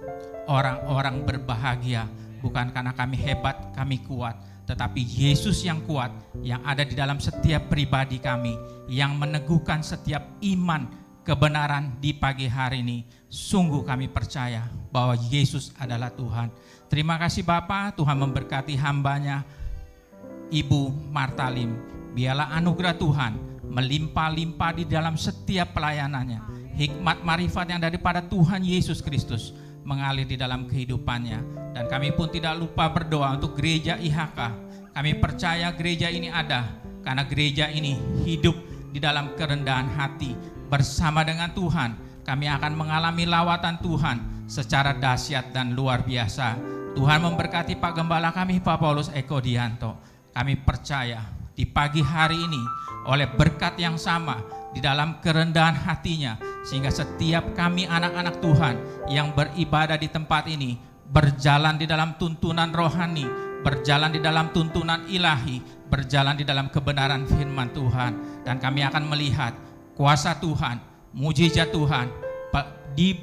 orang-orang 0.49 1.21
berbahagia. 1.21 2.09
Bukan 2.41 2.73
karena 2.73 2.89
kami 2.97 3.21
hebat, 3.21 3.69
kami 3.77 4.01
kuat, 4.01 4.33
tetapi 4.65 5.05
Yesus 5.05 5.61
yang 5.61 5.85
kuat, 5.85 6.09
yang 6.41 6.57
ada 6.65 6.81
di 6.81 6.97
dalam 6.97 7.21
setiap 7.21 7.69
pribadi 7.69 8.17
kami, 8.17 8.57
yang 8.89 9.13
meneguhkan 9.13 9.85
setiap 9.85 10.41
iman 10.41 10.89
kebenaran 11.21 12.01
di 12.01 12.17
pagi 12.17 12.49
hari 12.49 12.81
ini. 12.81 13.05
Sungguh 13.29 13.85
kami 13.85 14.09
percaya 14.09 14.65
bahwa 14.89 15.13
Yesus 15.29 15.69
adalah 15.77 16.09
Tuhan. 16.09 16.49
Terima 16.89 17.21
kasih 17.21 17.45
Bapak, 17.45 17.95
Tuhan 18.01 18.17
memberkati 18.17 18.73
hambanya, 18.81 19.45
Ibu 20.49 21.13
Martalim. 21.13 21.77
Biarlah 22.11 22.51
anugerah 22.57 22.97
Tuhan 22.97 23.33
melimpah-limpah 23.71 24.71
di 24.75 24.83
dalam 24.83 25.15
setiap 25.15 25.71
pelayanannya. 25.77 26.60
Hikmat 26.75 27.21
marifat 27.25 27.67
yang 27.69 27.81
daripada 27.83 28.23
Tuhan 28.23 28.63
Yesus 28.63 29.03
Kristus 29.03 29.51
mengalir 29.83 30.25
di 30.25 30.37
dalam 30.39 30.69
kehidupannya. 30.69 31.39
Dan 31.75 31.85
kami 31.87 32.15
pun 32.15 32.27
tidak 32.31 32.59
lupa 32.59 32.91
berdoa 32.91 33.35
untuk 33.35 33.57
gereja 33.57 33.97
IHK. 33.97 34.39
Kami 34.91 35.11
percaya 35.19 35.71
gereja 35.71 36.11
ini 36.11 36.27
ada 36.27 36.67
karena 37.01 37.23
gereja 37.25 37.71
ini 37.71 37.95
hidup 38.27 38.53
di 38.91 38.99
dalam 38.99 39.33
kerendahan 39.39 39.87
hati 39.95 40.35
bersama 40.67 41.23
dengan 41.23 41.51
Tuhan. 41.55 42.23
Kami 42.27 42.45
akan 42.47 42.73
mengalami 42.77 43.25
lawatan 43.25 43.81
Tuhan 43.81 44.45
secara 44.45 44.93
dahsyat 44.93 45.55
dan 45.55 45.73
luar 45.73 46.03
biasa. 46.03 46.59
Tuhan 46.91 47.23
memberkati 47.23 47.79
Pak 47.79 48.03
Gembala 48.03 48.35
kami 48.35 48.59
Pak 48.59 48.77
Paulus 48.77 49.07
Eko 49.15 49.39
Dianto. 49.39 49.95
Kami 50.35 50.59
percaya 50.59 51.23
di 51.55 51.63
pagi 51.63 52.03
hari 52.03 52.35
ini 52.35 52.61
oleh 53.07 53.27
berkat 53.31 53.79
yang 53.79 53.95
sama 53.95 54.60
di 54.71 54.79
dalam 54.79 55.19
kerendahan 55.19 55.75
hatinya 55.75 56.39
sehingga 56.63 56.93
setiap 56.93 57.51
kami 57.57 57.89
anak-anak 57.89 58.39
Tuhan 58.39 58.75
yang 59.11 59.35
beribadah 59.35 59.99
di 59.99 60.07
tempat 60.07 60.47
ini 60.47 60.79
berjalan 61.11 61.75
di 61.75 61.85
dalam 61.85 62.15
tuntunan 62.15 62.71
rohani, 62.71 63.27
berjalan 63.67 64.15
di 64.15 64.19
dalam 64.23 64.55
tuntunan 64.55 65.03
ilahi, 65.11 65.59
berjalan 65.91 66.39
di 66.39 66.47
dalam 66.47 66.71
kebenaran 66.71 67.27
firman 67.27 67.69
Tuhan. 67.75 68.43
Dan 68.47 68.57
kami 68.63 68.87
akan 68.87 69.03
melihat 69.11 69.53
kuasa 69.93 70.39
Tuhan, 70.39 70.79
mujizat 71.11 71.69
Tuhan 71.75 72.07
di 72.95 73.19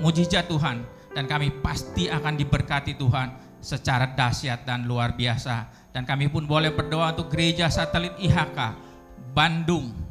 mujizat 0.00 0.48
Tuhan. 0.48 0.96
Dan 1.12 1.24
kami 1.24 1.48
pasti 1.64 2.12
akan 2.12 2.36
diberkati 2.36 2.96
Tuhan 2.96 3.60
secara 3.60 4.12
dahsyat 4.12 4.68
dan 4.68 4.84
luar 4.84 5.16
biasa. 5.16 5.88
Dan 5.92 6.04
kami 6.04 6.28
pun 6.28 6.44
boleh 6.44 6.76
berdoa 6.76 7.16
untuk 7.16 7.32
gereja 7.32 7.72
satelit 7.72 8.12
IHK, 8.20 8.58
Bandung, 9.32 10.05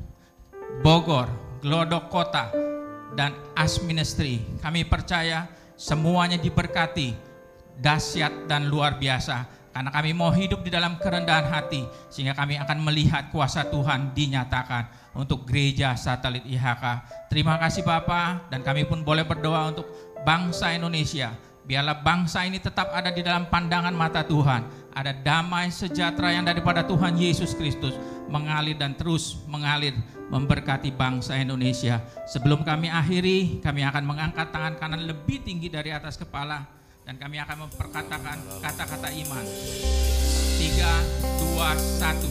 Bogor, 0.84 1.30
Glodok 1.64 2.12
Kota, 2.12 2.52
dan 3.16 3.32
As 3.56 3.80
Ministry. 3.80 4.44
Kami 4.60 4.84
percaya 4.84 5.48
semuanya 5.80 6.36
diberkati, 6.36 7.16
dahsyat 7.80 8.50
dan 8.50 8.68
luar 8.68 9.00
biasa. 9.00 9.48
Karena 9.76 9.92
kami 9.92 10.16
mau 10.16 10.32
hidup 10.32 10.64
di 10.64 10.72
dalam 10.72 10.96
kerendahan 10.96 11.52
hati, 11.52 11.84
sehingga 12.08 12.32
kami 12.32 12.56
akan 12.56 12.80
melihat 12.80 13.28
kuasa 13.28 13.68
Tuhan 13.68 14.16
dinyatakan 14.16 15.12
untuk 15.20 15.44
gereja 15.44 16.00
satelit 16.00 16.48
IHK. 16.48 16.84
Terima 17.28 17.60
kasih 17.60 17.84
Bapak, 17.84 18.48
dan 18.48 18.64
kami 18.64 18.88
pun 18.88 19.04
boleh 19.04 19.28
berdoa 19.28 19.76
untuk 19.76 19.88
bangsa 20.24 20.72
Indonesia. 20.72 21.36
Biarlah 21.66 21.98
bangsa 22.06 22.46
ini 22.46 22.62
tetap 22.62 22.94
ada 22.94 23.10
di 23.10 23.26
dalam 23.26 23.50
pandangan 23.50 23.92
mata 23.92 24.22
Tuhan. 24.22 24.94
Ada 24.94 25.12
damai 25.12 25.74
sejahtera 25.74 26.32
yang 26.32 26.46
daripada 26.46 26.86
Tuhan 26.86 27.18
Yesus 27.18 27.58
Kristus 27.58 27.98
mengalir 28.30 28.78
dan 28.78 28.94
terus 28.94 29.42
mengalir 29.50 29.98
memberkati 30.30 30.94
bangsa 30.94 31.38
Indonesia. 31.38 32.02
Sebelum 32.26 32.66
kami 32.66 32.90
akhiri, 32.90 33.62
kami 33.62 33.86
akan 33.86 34.04
mengangkat 34.06 34.50
tangan 34.50 34.76
kanan 34.82 35.06
lebih 35.06 35.46
tinggi 35.46 35.70
dari 35.70 35.94
atas 35.94 36.18
kepala 36.18 36.66
dan 37.06 37.22
kami 37.22 37.38
akan 37.38 37.70
memperkatakan 37.70 38.38
kata-kata 38.66 39.10
iman. 39.14 39.46
Tiga, 40.58 40.94
dua, 41.38 41.78
satu. 41.78 42.30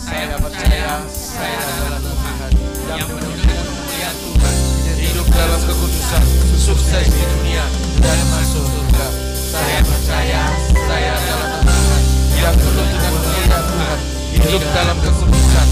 Saya 0.00 0.36
percaya 0.40 1.04
saya 1.08 1.60
adalah 1.60 2.00
Tuhan 2.00 2.52
yang 2.96 3.08
penuh 3.08 3.34
dengan 3.36 3.56
kemuliaan 3.68 4.16
Tuhan. 4.16 4.54
hidup 5.00 5.28
dalam 5.28 5.60
kekudusan, 5.60 6.24
sukses 6.56 7.06
di 7.08 7.24
dunia 7.24 7.64
dan 8.00 8.18
masuk 8.32 8.64
surga. 8.64 9.06
Saya 9.36 9.80
percaya 9.84 10.42
saya 10.72 11.10
adalah 11.20 11.48
Tuhan 11.60 12.00
yang 12.40 12.56
penuh 12.56 12.86
dengan 12.88 13.12
kemuliaan 13.12 13.62
Tuhan, 13.68 13.98
hidup 14.40 14.62
dalam 14.72 14.96
kekudusan, 15.04 15.66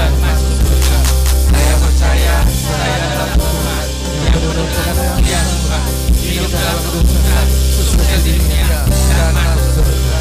dan 0.00 0.16
masuk 0.16 0.52
surga. 0.64 0.98
Saya 1.28 1.74
percaya 1.76 2.36
saya 2.48 2.94
adalah 3.04 3.28
Tuhan 3.36 3.84
yang 4.24 4.32
dengan 4.32 4.94
kemuliaan 4.96 5.46
Tuhan, 5.52 5.84
hidup 6.24 6.50
dalam 6.56 6.78
kekudusan, 6.88 7.46
sukses 7.76 8.20
di 8.24 8.32
dunia 8.40 8.80
dan 8.88 9.30
masuk 9.36 9.68
surga. 9.76 10.18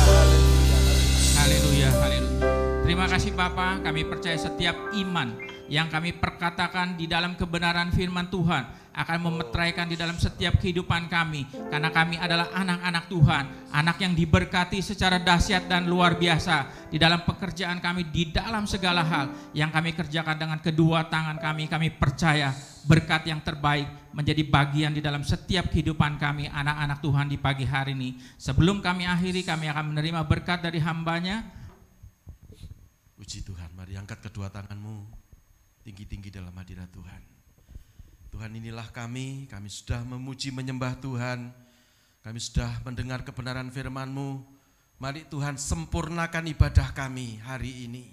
Haleluya, 1.40 1.90
haleluya. 1.96 2.48
Terima 2.84 3.06
kasih 3.08 3.32
Bapa, 3.32 3.80
kami 3.80 4.04
percaya 4.04 4.36
setiap 4.36 4.76
iman 5.00 5.40
yang 5.72 5.88
kami 5.88 6.12
perkatakan 6.12 7.00
di 7.00 7.08
dalam 7.08 7.40
kebenaran 7.40 7.96
firman 7.96 8.28
Tuhan 8.28 8.89
akan 9.00 9.32
memetraikan 9.32 9.88
di 9.88 9.96
dalam 9.96 10.20
setiap 10.20 10.60
kehidupan 10.60 11.08
kami 11.08 11.48
karena 11.72 11.88
kami 11.88 12.20
adalah 12.20 12.52
anak-anak 12.52 13.08
Tuhan, 13.08 13.46
anak 13.72 13.98
yang 14.04 14.12
diberkati 14.12 14.84
secara 14.84 15.24
dahsyat 15.24 15.72
dan 15.72 15.88
luar 15.88 16.20
biasa 16.20 16.92
di 16.92 17.00
dalam 17.00 17.24
pekerjaan 17.24 17.80
kami 17.80 18.12
di 18.12 18.36
dalam 18.36 18.68
segala 18.68 19.08
hal 19.08 19.32
yang 19.56 19.72
kami 19.72 19.96
kerjakan 19.96 20.36
dengan 20.36 20.60
kedua 20.60 21.08
tangan 21.08 21.40
kami, 21.40 21.72
kami 21.72 21.96
percaya 21.96 22.52
berkat 22.84 23.32
yang 23.32 23.40
terbaik 23.40 23.88
menjadi 24.12 24.44
bagian 24.44 24.92
di 24.92 25.00
dalam 25.00 25.24
setiap 25.24 25.72
kehidupan 25.72 26.20
kami 26.20 26.52
anak-anak 26.52 27.00
Tuhan 27.00 27.32
di 27.32 27.40
pagi 27.40 27.64
hari 27.64 27.96
ini. 27.96 28.20
Sebelum 28.36 28.84
kami 28.84 29.08
akhiri, 29.08 29.48
kami 29.48 29.72
akan 29.72 29.96
menerima 29.96 30.28
berkat 30.28 30.60
dari 30.60 30.84
hambanya, 30.84 31.46
Puji 33.20 33.44
Tuhan, 33.44 33.76
mari 33.76 34.00
angkat 34.00 34.32
kedua 34.32 34.48
tanganmu 34.48 35.04
tinggi-tinggi 35.84 36.32
dalam 36.32 36.56
hadirat 36.56 36.88
Tuhan. 36.88 37.39
Tuhan 38.30 38.54
inilah 38.54 38.86
kami, 38.94 39.50
kami 39.50 39.70
sudah 39.74 40.06
memuji 40.06 40.54
menyembah 40.54 40.94
Tuhan, 41.02 41.50
kami 42.22 42.40
sudah 42.40 42.70
mendengar 42.86 43.26
kebenaran 43.26 43.74
firman-Mu. 43.74 44.46
Mari 45.02 45.26
Tuhan 45.32 45.58
sempurnakan 45.58 46.46
ibadah 46.46 46.94
kami 46.94 47.42
hari 47.42 47.90
ini. 47.90 48.06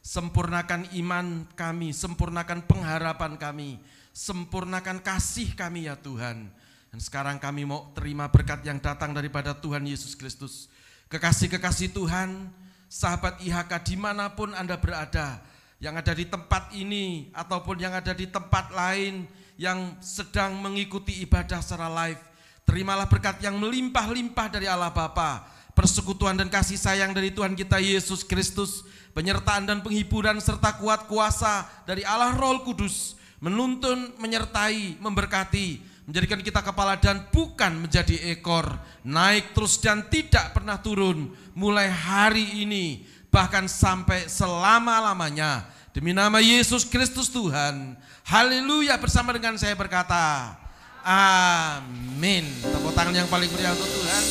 Sempurnakan 0.00 0.88
iman 0.96 1.44
kami, 1.52 1.92
sempurnakan 1.92 2.64
pengharapan 2.64 3.36
kami, 3.36 3.76
sempurnakan 4.16 5.04
kasih 5.04 5.52
kami 5.52 5.84
ya 5.84 6.00
Tuhan. 6.00 6.48
Dan 6.88 7.00
sekarang 7.04 7.36
kami 7.36 7.68
mau 7.68 7.92
terima 7.92 8.32
berkat 8.32 8.64
yang 8.64 8.80
datang 8.80 9.12
daripada 9.12 9.52
Tuhan 9.52 9.84
Yesus 9.84 10.16
Kristus. 10.16 10.72
Kekasih-kekasih 11.12 11.92
Tuhan, 11.92 12.48
sahabat 12.88 13.44
IHK 13.44 13.84
di 13.84 13.96
mana 14.00 14.32
pun 14.32 14.56
Anda 14.56 14.80
berada, 14.80 15.44
yang 15.78 16.00
ada 16.00 16.16
di 16.16 16.24
tempat 16.24 16.72
ini 16.72 17.28
ataupun 17.36 17.76
yang 17.78 17.92
ada 17.92 18.16
di 18.16 18.26
tempat 18.26 18.72
lain 18.72 19.28
yang 19.58 19.98
sedang 19.98 20.54
mengikuti 20.62 21.18
ibadah 21.26 21.58
secara 21.58 21.90
live, 21.90 22.22
terimalah 22.62 23.10
berkat 23.10 23.42
yang 23.42 23.58
melimpah-limpah 23.58 24.46
dari 24.46 24.70
Allah 24.70 24.94
Bapa, 24.94 25.44
persekutuan 25.74 26.38
dan 26.38 26.46
kasih 26.46 26.78
sayang 26.78 27.10
dari 27.10 27.34
Tuhan 27.34 27.58
kita 27.58 27.82
Yesus 27.82 28.22
Kristus, 28.22 28.86
penyertaan 29.12 29.66
dan 29.66 29.82
penghiburan 29.82 30.38
serta 30.38 30.78
kuat 30.78 31.10
kuasa 31.10 31.66
dari 31.82 32.06
Allah 32.06 32.38
Roh 32.38 32.62
Kudus, 32.62 33.18
menuntun, 33.42 34.14
menyertai, 34.22 35.02
memberkati, 35.02 35.82
menjadikan 36.06 36.40
kita 36.40 36.62
kepala 36.62 36.94
dan 36.94 37.26
bukan 37.34 37.82
menjadi 37.82 38.30
ekor, 38.30 38.78
naik 39.02 39.58
terus 39.58 39.74
dan 39.82 40.06
tidak 40.06 40.54
pernah 40.54 40.78
turun, 40.78 41.34
mulai 41.50 41.90
hari 41.90 42.62
ini, 42.62 43.02
bahkan 43.28 43.66
sampai 43.66 44.30
selama-lamanya. 44.30 45.66
Demi 45.90 46.14
nama 46.14 46.38
Yesus 46.38 46.86
Kristus 46.86 47.26
Tuhan, 47.26 47.98
haleluya 48.28 49.00
bersama 49.00 49.32
dengan 49.32 49.56
saya 49.56 49.72
berkata, 49.72 50.52
amin. 51.00 52.44
Tepuk 52.60 52.92
tangan 52.92 53.16
yang 53.16 53.28
paling 53.32 53.48
meriah 53.48 53.72
untuk 53.72 53.88
Tuhan. 53.88 54.22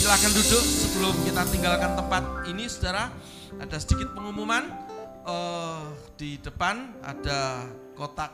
Silakan 0.00 0.32
duduk 0.38 0.62
sebelum 0.62 1.14
kita 1.26 1.42
tinggalkan 1.50 1.98
tempat 1.98 2.46
ini 2.46 2.70
saudara. 2.70 3.10
Ada 3.58 3.82
sedikit 3.82 4.14
pengumuman, 4.14 4.70
eh, 5.26 5.82
di 6.14 6.38
depan 6.38 6.94
ada 7.02 7.66
kotak 7.98 8.30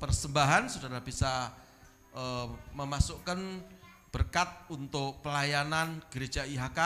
persembahan, 0.00 0.72
saudara 0.72 1.04
bisa 1.04 1.52
eh, 2.16 2.46
memasukkan 2.72 3.38
berkat 4.08 4.48
untuk 4.72 5.20
pelayanan 5.20 6.00
gereja 6.08 6.48
IHK 6.48 6.80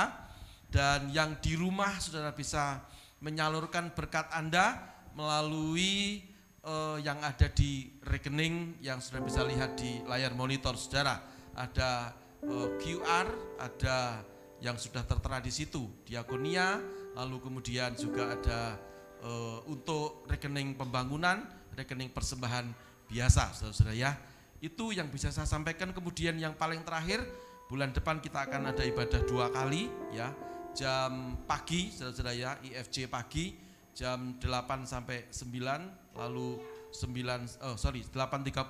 dan 0.75 1.07
yang 1.15 1.39
di 1.39 1.55
rumah 1.55 1.95
saudara 2.03 2.35
bisa 2.35 2.83
menyalurkan 3.23 3.95
berkat 3.95 4.27
Anda 4.35 4.83
melalui 5.15 6.32
eh, 6.63 6.97
yang 7.03 7.19
ada 7.23 7.51
di 7.51 7.91
rekening 8.07 8.79
yang 8.83 9.03
sudah 9.03 9.21
bisa 9.23 9.43
lihat 9.43 9.75
di 9.79 10.03
layar 10.07 10.33
monitor 10.35 10.79
saudara. 10.79 11.19
Ada 11.55 12.15
eh, 12.43 12.69
QR, 12.81 13.27
ada 13.59 14.23
yang 14.63 14.79
sudah 14.79 15.03
tertera 15.03 15.43
di 15.43 15.51
situ, 15.51 16.07
diakonia, 16.07 16.79
lalu 17.19 17.43
kemudian 17.43 17.99
juga 17.99 18.39
ada 18.39 18.79
eh, 19.23 19.59
untuk 19.69 20.27
rekening 20.31 20.79
pembangunan, 20.79 21.43
rekening 21.75 22.15
persembahan 22.15 22.71
biasa 23.11 23.53
saudara-saudara 23.59 23.95
ya. 23.95 24.13
Itu 24.63 24.95
yang 24.95 25.11
bisa 25.11 25.35
saya 25.35 25.45
sampaikan 25.45 25.91
kemudian 25.91 26.39
yang 26.39 26.55
paling 26.55 26.87
terakhir 26.87 27.27
bulan 27.67 27.91
depan 27.91 28.23
kita 28.23 28.47
akan 28.47 28.71
ada 28.71 28.85
ibadah 28.87 29.25
dua 29.27 29.51
kali 29.51 29.91
ya 30.15 30.31
jam 30.77 31.41
pagi 31.45 31.93
saudara-saudara 31.93 32.33
ya 32.37 32.51
IFC 32.61 33.09
pagi 33.09 33.57
jam 33.93 34.41
8 34.41 34.89
sampai 34.89 35.29
9 35.29 36.02
lalu 36.17 36.61
9 36.93 37.65
oh 37.65 37.77
sorry 37.81 38.05
8.30 38.05 38.69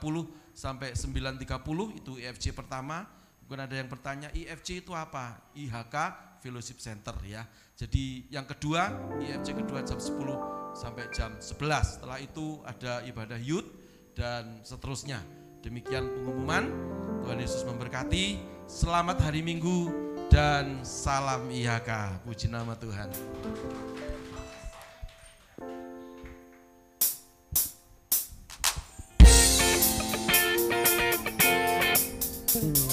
sampai 0.55 0.95
9.30 0.95 1.99
itu 1.99 2.13
IFC 2.23 2.55
pertama. 2.55 3.07
Mungkin 3.43 3.69
ada 3.69 3.75
yang 3.75 3.91
bertanya 3.91 4.29
IFC 4.33 4.87
itu 4.87 4.95
apa? 4.95 5.43
IHK 5.59 5.97
Fellowship 6.41 6.79
Center 6.79 7.15
ya. 7.27 7.43
Jadi 7.75 8.31
yang 8.31 8.47
kedua 8.47 8.89
IFC 9.19 9.59
kedua 9.59 9.83
jam 9.83 9.99
10 9.99 10.79
sampai 10.79 11.05
jam 11.13 11.35
11 11.37 11.99
setelah 11.99 12.19
itu 12.23 12.63
ada 12.63 13.03
ibadah 13.05 13.39
youth 13.43 13.67
dan 14.15 14.63
seterusnya. 14.63 15.21
Demikian 15.63 16.07
pengumuman. 16.07 16.71
Tuhan 17.23 17.39
Yesus 17.39 17.63
memberkati. 17.63 18.39
Selamat 18.67 19.23
hari 19.23 19.47
Minggu 19.47 19.95
dan 20.33 20.81
salam 20.81 21.45
IHK 21.53 22.25
puji 22.25 22.49
nama 22.49 22.73
Tuhan 22.73 23.13
Mm-hmm. 32.53 32.92